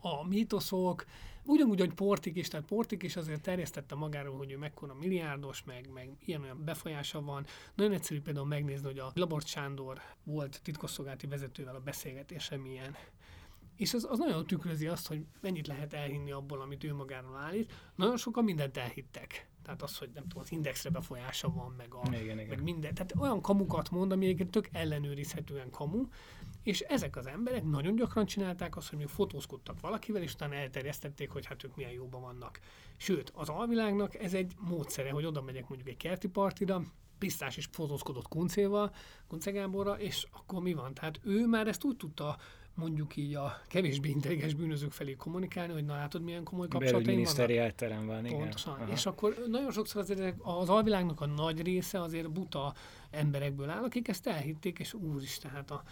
a 0.00 0.26
mítoszok, 0.26 1.04
Ugyanúgy, 1.46 1.78
hogy 1.78 1.94
Portik 1.94 2.36
is, 2.36 2.48
tehát 2.48 2.66
Portik 2.66 3.02
is 3.02 3.16
azért 3.16 3.40
terjesztette 3.40 3.94
magáról, 3.94 4.36
hogy 4.36 4.52
ő 4.52 4.56
mekkora 4.58 4.94
milliárdos, 4.94 5.64
meg, 5.64 5.88
meg 5.92 6.10
ilyen-olyan 6.24 6.64
befolyása 6.64 7.22
van. 7.22 7.46
Nagyon 7.74 7.92
egyszerű 7.92 8.20
például 8.20 8.46
megnézni, 8.46 8.86
hogy 8.86 8.98
a 8.98 9.10
Labort 9.14 9.46
Sándor 9.46 10.00
volt 10.24 10.60
titkosszolgálati 10.62 11.26
vezetővel 11.26 11.74
a 11.74 11.80
beszélgetése 11.80 12.56
milyen. 12.56 12.96
És 13.76 13.94
az, 13.94 14.06
az 14.10 14.18
nagyon 14.18 14.46
tükrözi 14.46 14.86
azt, 14.86 15.06
hogy 15.06 15.26
mennyit 15.40 15.66
lehet 15.66 15.92
elhinni 15.92 16.30
abból, 16.30 16.60
amit 16.60 16.84
ő 16.84 16.94
magáról 16.94 17.36
állít. 17.36 17.72
Nagyon 17.94 18.16
sokan 18.16 18.44
mindent 18.44 18.76
elhittek. 18.76 19.48
Tehát 19.62 19.82
az, 19.82 19.98
hogy 19.98 20.10
nem 20.14 20.22
tudom, 20.22 20.42
az 20.42 20.52
indexre 20.52 20.90
befolyása 20.90 21.52
van, 21.52 21.74
meg, 21.76 21.94
a, 21.94 22.02
igen, 22.06 22.20
igen. 22.22 22.46
meg 22.46 22.62
minden. 22.62 22.94
Tehát 22.94 23.14
olyan 23.18 23.40
kamukat 23.40 23.90
mond, 23.90 24.12
ami 24.12 24.24
egyébként 24.24 24.50
tök 24.50 24.68
ellenőrizhetően 24.72 25.70
kamu, 25.70 26.08
és 26.66 26.80
ezek 26.80 27.16
az 27.16 27.26
emberek 27.26 27.64
nagyon 27.64 27.94
gyakran 27.94 28.26
csinálták 28.26 28.76
azt, 28.76 28.88
hogy 28.88 28.98
még 28.98 29.06
fotózkodtak 29.06 29.80
valakivel, 29.80 30.22
és 30.22 30.32
utána 30.32 30.54
elterjesztették, 30.54 31.30
hogy 31.30 31.46
hát 31.46 31.64
ők 31.64 31.76
milyen 31.76 31.90
jóban 31.90 32.20
vannak. 32.20 32.60
Sőt, 32.96 33.32
az 33.34 33.48
alvilágnak 33.48 34.14
ez 34.14 34.34
egy 34.34 34.52
módszere, 34.58 35.10
hogy 35.10 35.24
oda 35.24 35.42
megyek 35.42 35.68
mondjuk 35.68 35.88
egy 35.88 35.96
kerti 35.96 36.28
partira, 36.28 36.82
Pisztás 37.18 37.56
is 37.56 37.68
fotózkodott 37.72 38.28
Kuncéval, 38.28 38.94
Kunce 39.28 39.50
Gáborra, 39.50 40.00
és 40.00 40.26
akkor 40.30 40.62
mi 40.62 40.74
van? 40.74 40.94
Tehát 40.94 41.20
ő 41.22 41.46
már 41.46 41.66
ezt 41.66 41.84
úgy 41.84 41.96
tudta 41.96 42.36
mondjuk 42.74 43.16
így 43.16 43.34
a 43.34 43.60
kevésbé 43.68 44.08
intelligens 44.08 44.54
bűnözők 44.54 44.92
felé 44.92 45.14
kommunikálni, 45.14 45.72
hogy 45.72 45.84
na 45.84 45.94
látod, 45.94 46.22
milyen 46.22 46.44
komoly 46.44 46.68
kapcsolataim 46.68 47.22
vannak. 47.22 47.50
elterem 47.50 48.06
van, 48.06 48.26
igen. 48.26 48.38
Pontosan. 48.38 48.74
Aha. 48.74 48.92
És 48.92 49.06
akkor 49.06 49.36
nagyon 49.48 49.72
sokszor 49.72 50.00
azért 50.00 50.34
az 50.42 50.68
alvilágnak 50.68 51.20
a 51.20 51.26
nagy 51.26 51.62
része 51.62 52.00
azért 52.00 52.30
buta 52.30 52.74
emberekből 53.10 53.70
áll, 53.70 53.82
akik 53.82 54.08
ezt 54.08 54.26
elhitték, 54.26 54.78
és 54.78 54.94
úristen, 54.94 55.50
hát 55.50 55.70
a, 55.70 55.82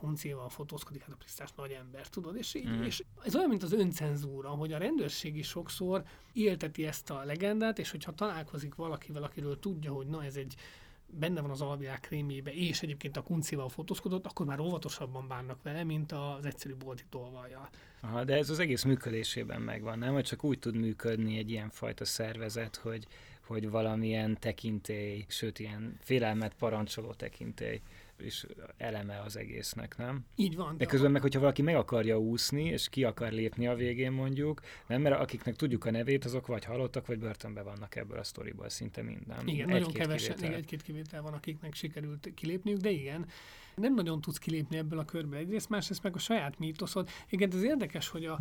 koncéval 0.00 0.48
fotózkodik, 0.48 1.02
hát 1.02 1.12
a 1.12 1.16
Prisztás 1.16 1.52
nagy 1.56 1.70
ember, 1.70 2.08
tudod? 2.08 2.36
És, 2.36 2.54
így, 2.54 2.68
mm. 2.68 2.82
és 2.82 3.04
ez 3.24 3.36
olyan, 3.36 3.48
mint 3.48 3.62
az 3.62 3.72
öncenzúra, 3.72 4.48
hogy 4.48 4.72
a 4.72 4.78
rendőrség 4.78 5.36
is 5.36 5.46
sokszor 5.46 6.02
élteti 6.32 6.86
ezt 6.86 7.10
a 7.10 7.24
legendát, 7.24 7.78
és 7.78 7.90
hogyha 7.90 8.14
találkozik 8.14 8.74
valakivel, 8.74 9.22
akiről 9.22 9.58
tudja, 9.58 9.92
hogy 9.92 10.06
na 10.06 10.24
ez 10.24 10.36
egy 10.36 10.54
benne 11.10 11.40
van 11.40 11.50
az 11.50 11.60
alvilág 11.60 12.00
krémjébe, 12.00 12.54
és 12.54 12.82
egyébként 12.82 13.16
a 13.16 13.22
kuncival 13.22 13.68
fotózkodott, 13.68 14.26
akkor 14.26 14.46
már 14.46 14.60
óvatosabban 14.60 15.28
bánnak 15.28 15.62
vele, 15.62 15.84
mint 15.84 16.12
az 16.12 16.44
egyszerű 16.44 16.74
bolti 16.74 17.04
tolvajjal. 17.08 17.68
Aha, 18.00 18.24
de 18.24 18.36
ez 18.36 18.50
az 18.50 18.58
egész 18.58 18.82
működésében 18.82 19.60
megvan, 19.60 19.98
nem? 19.98 20.12
Hogy 20.12 20.24
csak 20.24 20.44
úgy 20.44 20.58
tud 20.58 20.76
működni 20.76 21.38
egy 21.38 21.50
ilyen 21.50 21.70
fajta 21.70 22.04
szervezet, 22.04 22.76
hogy, 22.76 23.06
hogy 23.46 23.70
valamilyen 23.70 24.36
tekintély, 24.40 25.24
sőt 25.28 25.58
ilyen 25.58 25.98
félelmet 26.00 26.54
parancsoló 26.54 27.12
tekintély 27.12 27.80
és 28.18 28.46
eleme 28.76 29.20
az 29.20 29.36
egésznek, 29.36 29.96
nem? 29.96 30.24
Így 30.36 30.56
van. 30.56 30.76
De 30.76 30.84
közben 30.84 31.10
meg, 31.10 31.22
hogyha 31.22 31.40
valaki 31.40 31.62
meg 31.62 31.74
akarja 31.74 32.18
úszni, 32.18 32.64
és 32.64 32.88
ki 32.88 33.04
akar 33.04 33.32
lépni 33.32 33.66
a 33.66 33.74
végén 33.74 34.12
mondjuk, 34.12 34.60
nem, 34.86 35.00
mert 35.00 35.20
akiknek 35.20 35.56
tudjuk 35.56 35.84
a 35.84 35.90
nevét, 35.90 36.24
azok 36.24 36.46
vagy 36.46 36.64
halottak, 36.64 37.06
vagy 37.06 37.18
börtönbe 37.18 37.62
vannak 37.62 37.96
ebből 37.96 38.18
a 38.18 38.22
sztoriból 38.22 38.68
szinte 38.68 39.02
minden. 39.02 39.48
Igen, 39.48 39.68
egy 39.68 39.74
nagyon 39.74 39.92
kevesen, 39.92 40.34
kivétel. 40.34 40.56
egy-két 40.56 40.82
kivétel 40.82 41.22
van, 41.22 41.32
akiknek 41.32 41.74
sikerült 41.74 42.30
kilépniük, 42.34 42.78
de 42.78 42.90
igen, 42.90 43.26
nem 43.74 43.94
nagyon 43.94 44.20
tudsz 44.20 44.38
kilépni 44.38 44.76
ebből 44.76 44.98
a 44.98 45.04
körből 45.04 45.38
egyrészt, 45.38 45.68
másrészt 45.68 46.02
meg 46.02 46.14
a 46.14 46.18
saját 46.18 46.58
mítoszod. 46.58 47.08
Igen, 47.28 47.52
ez 47.52 47.62
érdekes, 47.62 48.08
hogy 48.08 48.24
a, 48.24 48.38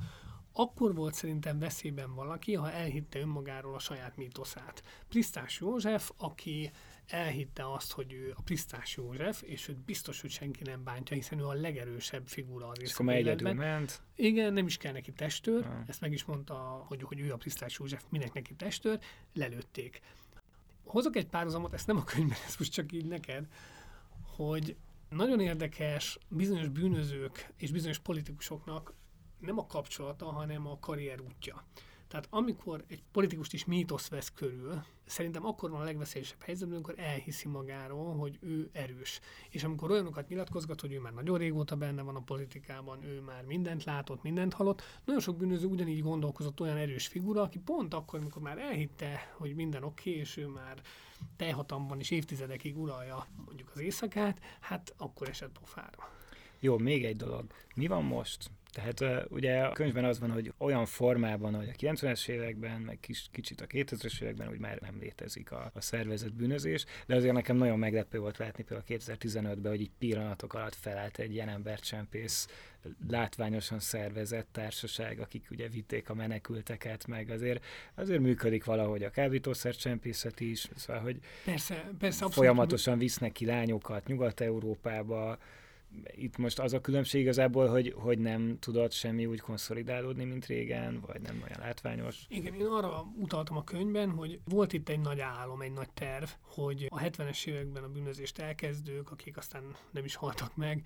akkor 0.59 0.95
volt 0.95 1.13
szerintem 1.13 1.59
veszélyben 1.59 2.15
valaki, 2.15 2.53
ha 2.53 2.71
elhitte 2.71 3.19
önmagáról 3.19 3.75
a 3.75 3.79
saját 3.79 4.17
mítoszát. 4.17 4.83
Prisztás 5.07 5.59
József, 5.59 6.11
aki 6.17 6.71
elhitte 7.07 7.71
azt, 7.71 7.91
hogy 7.91 8.13
ő 8.13 8.33
a 8.37 8.41
Prisztás 8.41 8.95
József, 8.95 9.41
és 9.41 9.67
őt 9.67 9.77
biztos, 9.77 10.21
hogy 10.21 10.29
senki 10.29 10.63
nem 10.63 10.83
bántja, 10.83 11.15
hiszen 11.15 11.39
ő 11.39 11.45
a 11.45 11.53
legerősebb 11.53 12.27
figura 12.27 12.67
az 12.67 12.81
észak 12.81 13.09
egyedül 13.09 13.53
ment. 13.53 14.01
Igen, 14.15 14.53
nem 14.53 14.65
is 14.65 14.77
kell 14.77 14.91
neki 14.91 15.11
testőr, 15.11 15.63
ha. 15.65 15.83
ezt 15.87 16.01
meg 16.01 16.11
is 16.11 16.25
mondta, 16.25 16.53
hogy, 16.87 17.03
hogy 17.03 17.19
ő 17.19 17.33
a 17.33 17.37
Prisztás 17.37 17.77
József, 17.79 18.03
minek 18.09 18.33
neki 18.33 18.53
testőr, 18.53 18.99
lelőtték. 19.33 20.01
Hozok 20.83 21.15
egy 21.15 21.27
párhuzamot, 21.27 21.73
ezt 21.73 21.87
nem 21.87 21.97
a 21.97 22.03
könyvben, 22.03 22.37
ez 22.47 22.55
most 22.59 22.71
csak 22.71 22.91
így 22.91 23.05
neked, 23.05 23.47
hogy 24.35 24.75
nagyon 25.09 25.39
érdekes 25.39 26.17
bizonyos 26.27 26.67
bűnözők 26.67 27.53
és 27.57 27.71
bizonyos 27.71 27.99
politikusoknak 27.99 28.93
nem 29.39 29.59
a 29.59 29.67
kapcsolata, 29.67 30.25
hanem 30.25 30.67
a 30.67 30.79
karrier 30.79 31.21
útja. 31.21 31.63
Tehát 32.07 32.27
amikor 32.29 32.83
egy 32.87 33.03
politikust 33.11 33.53
is 33.53 33.65
mítosz 33.65 34.07
vesz 34.07 34.31
körül, 34.31 34.83
szerintem 35.05 35.45
akkor 35.45 35.69
van 35.69 35.81
a 35.81 35.83
legveszélyesebb 35.83 36.41
helyzetben, 36.41 36.75
amikor 36.75 36.99
elhiszi 36.99 37.47
magáról, 37.47 38.15
hogy 38.15 38.37
ő 38.41 38.69
erős. 38.71 39.19
És 39.49 39.63
amikor 39.63 39.91
olyanokat 39.91 40.27
nyilatkozgat, 40.27 40.81
hogy 40.81 40.93
ő 40.93 40.99
már 40.99 41.13
nagyon 41.13 41.37
régóta 41.37 41.75
benne 41.75 42.01
van 42.01 42.15
a 42.15 42.21
politikában, 42.21 43.03
ő 43.03 43.21
már 43.21 43.43
mindent 43.43 43.83
látott, 43.83 44.23
mindent 44.23 44.53
hallott, 44.53 44.81
nagyon 45.05 45.21
sok 45.21 45.37
bűnöző 45.37 45.67
ugyanígy 45.67 46.01
gondolkozott 46.01 46.59
olyan 46.61 46.77
erős 46.77 47.07
figura, 47.07 47.41
aki 47.41 47.59
pont 47.59 47.93
akkor, 47.93 48.19
amikor 48.19 48.41
már 48.41 48.57
elhitte, 48.57 49.33
hogy 49.37 49.55
minden 49.55 49.83
oké, 49.83 50.09
okay, 50.09 50.21
és 50.21 50.37
ő 50.37 50.47
már 50.47 50.81
teljhatamban 51.35 51.99
is 51.99 52.11
évtizedekig 52.11 52.77
uralja 52.77 53.27
mondjuk 53.45 53.71
az 53.73 53.79
éjszakát, 53.79 54.39
hát 54.59 54.93
akkor 54.97 55.29
esett 55.29 55.59
pofára. 55.59 56.11
Jó, 56.59 56.77
még 56.77 57.05
egy 57.05 57.15
dolog. 57.15 57.45
Mi 57.75 57.87
van 57.87 58.03
most? 58.03 58.49
Tehát 58.83 59.01
uh, 59.01 59.31
ugye 59.31 59.61
a 59.61 59.71
könyvben 59.71 60.05
az 60.05 60.19
van, 60.19 60.31
hogy 60.31 60.53
olyan 60.57 60.85
formában, 60.85 61.55
hogy 61.55 61.69
a 61.69 61.91
90-es 61.91 62.27
években, 62.27 62.81
meg 62.81 62.97
kis, 62.99 63.27
kicsit 63.31 63.61
a 63.61 63.65
2000-es 63.65 64.21
években 64.21 64.49
úgy 64.49 64.59
már 64.59 64.77
nem 64.81 64.97
létezik 64.99 65.51
a, 65.51 65.71
a 65.73 65.81
szervezet 65.81 66.33
bűnözés, 66.33 66.85
de 67.05 67.15
azért 67.15 67.33
nekem 67.33 67.55
nagyon 67.55 67.79
meglepő 67.79 68.19
volt 68.19 68.37
látni 68.37 68.63
például 68.63 68.99
2015-ben, 68.99 69.71
hogy 69.71 69.81
így 69.81 69.91
pillanatok 69.97 70.53
alatt 70.53 70.75
felállt 70.75 71.19
egy 71.19 71.33
ilyen 71.33 71.49
embercsempész 71.49 72.47
látványosan 73.09 73.79
szervezett 73.79 74.47
társaság, 74.51 75.19
akik 75.19 75.47
ugye 75.51 75.67
vitték 75.67 76.09
a 76.09 76.13
menekülteket, 76.13 77.07
meg 77.07 77.29
azért, 77.29 77.65
azért 77.95 78.21
működik 78.21 78.63
valahogy 78.63 79.03
a 79.03 79.09
kábítószercsempészet 79.09 80.39
is, 80.39 80.69
szóval, 80.75 81.01
hogy 81.01 81.19
persze, 81.45 81.91
persze, 81.99 82.29
folyamatosan 82.29 82.97
visznek 82.97 83.31
ki 83.31 83.45
lányokat 83.45 84.07
Nyugat-Európába, 84.07 85.37
itt 86.15 86.37
most 86.37 86.59
az 86.59 86.73
a 86.73 86.81
különbség 86.81 87.21
igazából, 87.21 87.67
hogy, 87.67 87.93
hogy 87.97 88.19
nem 88.19 88.59
tudott 88.59 88.91
semmi 88.91 89.25
úgy 89.25 89.39
konszolidálódni, 89.39 90.23
mint 90.23 90.45
régen, 90.45 90.99
vagy 91.07 91.21
nem 91.21 91.41
olyan 91.43 91.59
látványos. 91.59 92.25
Igen, 92.29 92.53
én 92.53 92.65
arra 92.65 93.05
utaltam 93.17 93.57
a 93.57 93.63
könyvben, 93.63 94.09
hogy 94.09 94.39
volt 94.45 94.73
itt 94.73 94.89
egy 94.89 94.99
nagy 94.99 95.19
álom, 95.19 95.61
egy 95.61 95.73
nagy 95.73 95.89
terv, 95.89 96.29
hogy 96.41 96.87
a 96.89 96.99
70-es 96.99 97.45
években 97.45 97.83
a 97.83 97.89
bűnözést 97.89 98.39
elkezdők, 98.39 99.11
akik 99.11 99.37
aztán 99.37 99.63
nem 99.91 100.03
is 100.03 100.15
haltak 100.15 100.55
meg, 100.55 100.85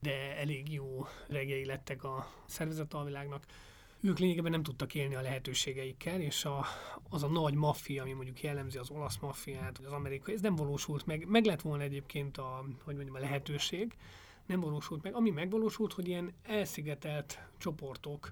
de 0.00 0.36
elég 0.36 0.72
jó 0.72 1.06
reggei 1.28 1.64
lettek 1.64 2.04
a 2.04 2.32
szervezet 2.46 2.94
alvilágnak, 2.94 3.44
ők 4.02 4.18
lényegében 4.18 4.50
nem 4.50 4.62
tudtak 4.62 4.94
élni 4.94 5.14
a 5.14 5.20
lehetőségeikkel, 5.20 6.20
és 6.20 6.44
a, 6.44 6.64
az 7.08 7.22
a 7.22 7.28
nagy 7.28 7.54
maffia, 7.54 8.02
ami 8.02 8.12
mondjuk 8.12 8.42
jellemzi 8.42 8.78
az 8.78 8.90
olasz 8.90 9.18
maffiát, 9.18 9.76
vagy 9.76 9.86
az 9.86 9.92
amerikai, 9.92 10.34
ez 10.34 10.40
nem 10.40 10.54
valósult 10.54 11.06
meg. 11.06 11.26
Meg 11.28 11.44
lett 11.44 11.60
volna 11.60 11.82
egyébként 11.82 12.38
a, 12.38 12.64
hogy 12.84 12.94
mondjam, 12.94 13.14
a 13.14 13.18
lehetőség, 13.18 13.96
nem 14.50 14.60
valósult 14.60 15.02
meg. 15.02 15.14
Ami 15.14 15.30
megvalósult, 15.30 15.92
hogy 15.92 16.08
ilyen 16.08 16.32
elszigetelt 16.42 17.38
csoportok 17.58 18.30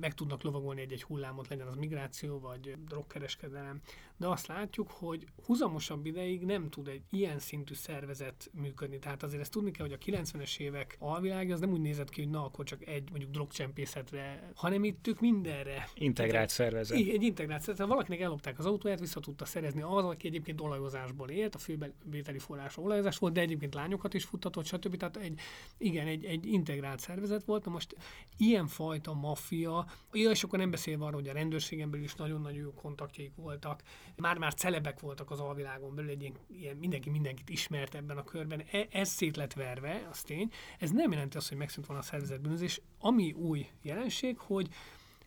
meg 0.00 0.14
tudnak 0.14 0.42
lovagolni 0.42 0.80
egy-egy 0.80 1.02
hullámot, 1.02 1.48
legyen 1.48 1.66
az 1.66 1.74
migráció 1.74 2.38
vagy 2.38 2.76
drogkereskedelem, 2.86 3.80
de 4.16 4.28
azt 4.28 4.46
látjuk, 4.46 4.90
hogy 4.90 5.26
huzamosabb 5.44 6.06
ideig 6.06 6.44
nem 6.44 6.68
tud 6.68 6.88
egy 6.88 7.02
ilyen 7.10 7.38
szintű 7.38 7.74
szervezet 7.74 8.50
működni. 8.52 8.98
Tehát 8.98 9.22
azért 9.22 9.40
ezt 9.40 9.50
tudni 9.50 9.70
kell, 9.70 9.86
hogy 9.86 9.98
a 10.00 10.18
90-es 10.18 10.58
évek 10.58 10.96
alvilág 10.98 11.50
az 11.50 11.60
nem 11.60 11.72
úgy 11.72 11.80
nézett 11.80 12.10
ki, 12.10 12.22
hogy 12.22 12.30
na, 12.30 12.44
akkor 12.44 12.64
csak 12.64 12.86
egy 12.86 13.10
mondjuk 13.10 13.30
drogcsempészetre, 13.30 14.50
hanem 14.54 14.84
itt 14.84 15.06
ők 15.06 15.20
mindenre. 15.20 15.88
Integrált 15.94 16.48
szervezet. 16.48 16.98
Igen, 16.98 17.14
egy 17.14 17.22
integrált 17.22 17.60
szervezet. 17.60 17.86
Ha 17.86 17.94
valakinek 17.94 18.20
ellopták 18.20 18.58
az 18.58 18.66
autóját, 18.66 19.00
vissza 19.00 19.20
tudta 19.20 19.44
szerezni 19.44 19.82
az, 19.82 20.04
aki 20.04 20.26
egyébként 20.26 20.60
olajozásból 20.60 21.28
élt, 21.28 21.54
a 21.54 21.58
főbevételi 21.58 22.38
forrása 22.38 22.82
olajozás 22.82 23.18
volt, 23.18 23.32
de 23.32 23.40
egyébként 23.40 23.74
lányokat 23.74 24.14
is 24.14 24.24
futtatott, 24.24 24.64
stb. 24.64 24.96
Tehát 24.96 25.16
egy, 25.16 25.40
igen, 25.78 26.06
egy, 26.06 26.24
egy 26.24 26.46
integrált 26.46 27.00
szervezet 27.00 27.44
volt. 27.44 27.64
Na 27.64 27.70
most 27.70 27.96
ilyen 28.36 28.66
fajta 28.66 29.14
maffia, 29.42 29.86
és 30.12 30.44
akkor 30.44 30.58
nem 30.58 30.70
beszélve 30.70 31.04
arról, 31.04 31.20
hogy 31.20 31.28
a 31.28 31.32
rendőrségen 31.32 31.90
belül 31.90 32.04
is 32.04 32.14
nagyon-nagyon 32.14 32.58
jó 32.58 32.72
kontaktjaik 32.74 33.34
voltak, 33.34 33.82
már-már 34.16 34.54
celebek 34.54 35.00
voltak 35.00 35.30
az 35.30 35.40
alvilágon 35.40 35.94
belül, 35.94 36.10
egy 36.10 36.32
ilyen, 36.48 36.76
mindenki 36.76 37.10
mindenkit 37.10 37.48
ismert 37.48 37.94
ebben 37.94 38.16
a 38.16 38.24
körben. 38.24 38.62
E, 38.72 38.86
ez 38.90 39.08
szét 39.08 39.36
lett 39.36 39.52
verve, 39.52 40.08
az 40.10 40.22
tény. 40.22 40.50
Ez 40.78 40.90
nem 40.90 41.12
jelenti 41.12 41.36
azt, 41.36 41.48
hogy 41.48 41.58
megszűnt 41.58 41.86
volna 41.86 42.02
a 42.02 42.04
szervezetbűnözés. 42.04 42.80
Ami 42.98 43.32
új 43.32 43.66
jelenség, 43.82 44.38
hogy 44.38 44.68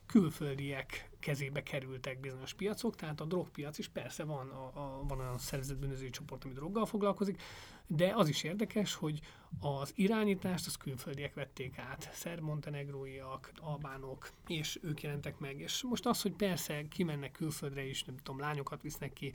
külföldiek 0.05 1.09
kezébe 1.19 1.63
kerültek 1.63 2.19
bizonyos 2.19 2.53
piacok, 2.53 2.95
tehát 2.95 3.21
a 3.21 3.25
drogpiac 3.25 3.77
is 3.77 3.87
persze 3.87 4.23
van, 4.23 4.49
a, 4.49 4.65
a, 4.65 5.03
van 5.07 5.19
olyan 5.19 5.37
szervezetbűnözői 5.37 6.09
csoport, 6.09 6.43
ami 6.43 6.53
droggal 6.53 6.85
foglalkozik, 6.85 7.41
de 7.87 8.13
az 8.15 8.27
is 8.27 8.43
érdekes, 8.43 8.93
hogy 8.93 9.19
az 9.59 9.91
irányítást 9.95 10.65
az 10.65 10.75
külföldiek 10.75 11.33
vették 11.33 11.77
át, 11.77 12.09
szerb-montenegróiak, 12.13 13.51
albánok, 13.59 14.29
és 14.47 14.79
ők 14.81 15.01
jelentek 15.01 15.39
meg. 15.39 15.59
És 15.59 15.83
most 15.83 16.05
az, 16.05 16.21
hogy 16.21 16.31
persze 16.31 16.87
kimennek 16.87 17.31
külföldre 17.31 17.85
is, 17.85 18.03
nem 18.03 18.17
tudom, 18.17 18.39
lányokat 18.39 18.81
visznek 18.81 19.13
ki, 19.13 19.33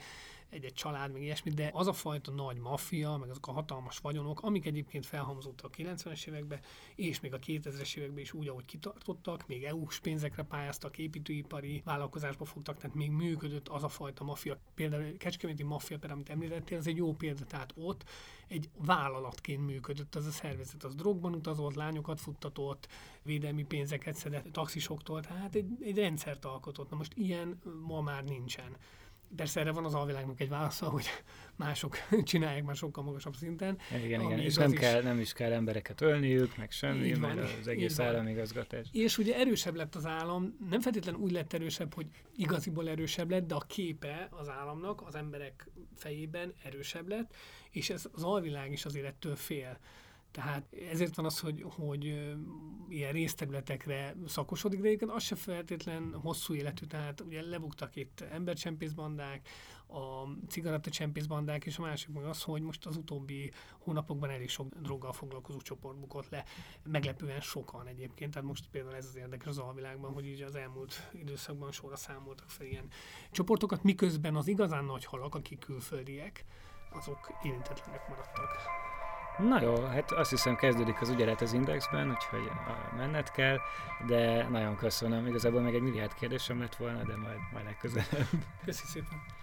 egy-egy 0.51 0.73
család, 0.73 1.13
meg 1.13 1.23
ilyesmi, 1.23 1.51
de 1.51 1.71
az 1.73 1.87
a 1.87 1.93
fajta 1.93 2.31
nagy 2.31 2.59
maffia, 2.59 3.17
meg 3.17 3.31
azok 3.31 3.47
a 3.47 3.53
hatalmas 3.53 3.99
vagyonok, 3.99 4.43
amik 4.43 4.67
egyébként 4.67 5.07
felhamozottak 5.07 5.71
a 5.73 5.83
90-es 5.83 6.27
években, 6.27 6.61
és 6.95 7.21
még 7.21 7.35
a 7.35 7.39
2000-es 7.39 7.97
években 7.97 8.19
is 8.19 8.33
úgy, 8.33 8.49
ahogy 8.49 8.65
kitartottak, 8.65 9.47
még 9.47 9.65
EU-s 9.65 10.01
pénzekre 10.01 10.43
pályáztak, 10.43 10.99
építőipari 10.99 11.83
vállalkozásba 11.85 12.45
fogtak, 12.45 12.77
tehát 12.77 12.97
még 12.97 13.11
működött 13.11 13.69
az 13.69 13.83
a 13.83 13.89
fajta 13.89 14.25
maffia. 14.25 14.59
Például 14.75 15.05
a 15.15 15.17
Kecskeméti 15.19 15.63
maffia, 15.63 15.99
például, 15.99 16.21
amit 16.21 16.31
említettél, 16.31 16.79
az 16.79 16.87
egy 16.87 16.97
jó 16.97 17.13
példa, 17.13 17.45
tehát 17.45 17.73
ott 17.77 18.05
egy 18.49 18.69
vállalatként 18.77 19.67
működött 19.67 20.10
az 20.15 20.27
a 20.27 20.31
szervezet, 20.31 20.85
az 20.85 20.95
drogban 20.95 21.35
utazott, 21.35 21.75
lányokat 21.75 22.21
futtatott, 22.21 22.89
védelmi 23.23 23.65
pénzeket 23.65 24.15
szedett 24.15 24.53
taxisoktól, 24.53 25.21
tehát 25.21 25.55
egy, 25.55 25.69
egy 25.81 25.97
rendszert 25.97 26.45
alkotott. 26.45 26.91
Na 26.91 26.97
most 26.97 27.13
ilyen 27.17 27.61
ma 27.87 28.01
már 28.01 28.25
nincsen. 28.25 28.77
Persze 29.37 29.61
erre 29.61 29.73
van 29.73 29.85
az 29.85 29.95
alvilágnak 29.95 30.41
egy 30.41 30.49
válasza, 30.49 30.89
hogy 30.89 31.05
mások 31.57 31.97
csinálják 32.23 32.65
már 32.65 32.77
sokkal 32.77 33.05
magasabb 33.05 33.35
szinten. 33.35 33.79
Igen, 34.05 34.21
igen, 34.21 34.39
és 34.39 34.55
nem, 34.55 34.73
is... 34.73 34.79
kell, 34.79 35.03
nem 35.03 35.21
is 35.21 35.33
kell 35.33 35.53
embereket 35.53 36.01
ölniük, 36.01 36.57
meg 36.57 36.71
semmi, 36.71 37.15
van, 37.15 37.35
meg 37.35 37.39
az 37.61 37.69
egész 37.69 37.99
államigazgatás. 37.99 38.89
És 38.93 39.19
ugye 39.19 39.37
erősebb 39.37 39.75
lett 39.75 39.95
az 39.95 40.07
állam, 40.07 40.57
nem 40.71 40.81
feltétlenül 40.81 41.21
úgy 41.21 41.33
lett 41.33 41.53
erősebb, 41.53 41.95
hogy 41.95 42.07
igaziból 42.37 42.89
erősebb 42.89 43.31
lett, 43.31 43.47
de 43.47 43.55
a 43.55 43.65
képe 43.69 44.29
az 44.31 44.49
államnak 44.49 45.03
az 45.07 45.15
emberek 45.15 45.71
fejében 45.97 46.55
erősebb 46.65 47.09
lett, 47.09 47.35
és 47.71 47.91
ez 47.91 48.09
az 48.13 48.23
alvilág 48.23 48.73
is 48.73 48.85
azért 48.85 49.07
ettől 49.07 49.37
fél. 49.37 49.79
Tehát 50.31 50.67
ezért 50.91 51.15
van 51.15 51.25
az, 51.25 51.39
hogy, 51.41 51.65
hogy 51.77 52.05
ilyen 52.89 53.13
részterületekre 53.13 54.15
szakosodik, 54.27 54.81
de 54.81 54.87
egyébként 54.87 55.11
az 55.11 55.23
se 55.23 55.35
feltétlen 55.35 56.15
hosszú 56.15 56.55
életű, 56.55 56.87
tehát 56.87 57.21
ugye 57.21 57.43
lebuktak 57.43 57.97
itt 57.97 58.21
embercsempészbandák, 58.21 59.49
a 59.93 60.29
cigarettacsempészbandák, 60.49 61.67
és 61.67 61.79
a 61.79 61.83
másik 61.83 62.09
meg 62.09 62.25
az, 62.25 62.43
hogy 62.43 62.63
most 62.63 62.87
az 62.87 62.97
utóbbi 62.97 63.53
hónapokban 63.79 64.31
elég 64.31 64.49
sok 64.49 64.75
droggal 64.75 65.13
foglalkozó 65.13 65.61
csoport 65.61 65.99
bukott 65.99 66.29
le, 66.29 66.45
meglepően 66.83 67.41
sokan 67.41 67.87
egyébként, 67.87 68.33
tehát 68.33 68.49
most 68.49 68.69
például 68.71 68.95
ez 68.95 69.07
az 69.07 69.17
érdekes 69.17 69.47
az 69.47 69.59
alvilágban, 69.59 70.13
hogy 70.13 70.27
így 70.27 70.43
az 70.43 70.55
elmúlt 70.55 71.11
időszakban 71.13 71.73
sorra 71.73 71.97
számoltak 71.97 72.51
fel 72.51 72.67
ilyen 72.67 72.89
csoportokat, 73.31 73.83
miközben 73.83 74.37
az 74.37 74.49
igazán 74.49 74.85
nagy 74.85 75.05
halak, 75.05 75.35
akik 75.35 75.59
külföldiek, 75.59 76.45
azok 76.91 77.33
érintetlenek 77.43 78.09
maradtak. 78.09 78.49
Na 79.39 79.63
jó, 79.63 79.85
hát 79.85 80.13
azt 80.13 80.31
hiszem 80.31 80.57
kezdődik 80.57 81.01
az 81.01 81.09
ügyelet 81.09 81.41
az 81.41 81.53
Indexben, 81.53 82.11
úgyhogy 82.11 82.51
menned 82.97 83.31
kell, 83.31 83.59
de 84.07 84.49
nagyon 84.49 84.77
köszönöm. 84.77 85.27
Igazából 85.27 85.61
még 85.61 85.75
egy 85.75 85.83
milliárd 85.83 86.15
kérdésem 86.15 86.61
lett 86.61 86.77
volna, 86.77 87.03
de 87.03 87.17
majd, 87.17 87.39
majd 87.53 87.65
legközelebb. 87.65 88.29
Köszönöm 88.65 88.91
szépen. 88.91 89.40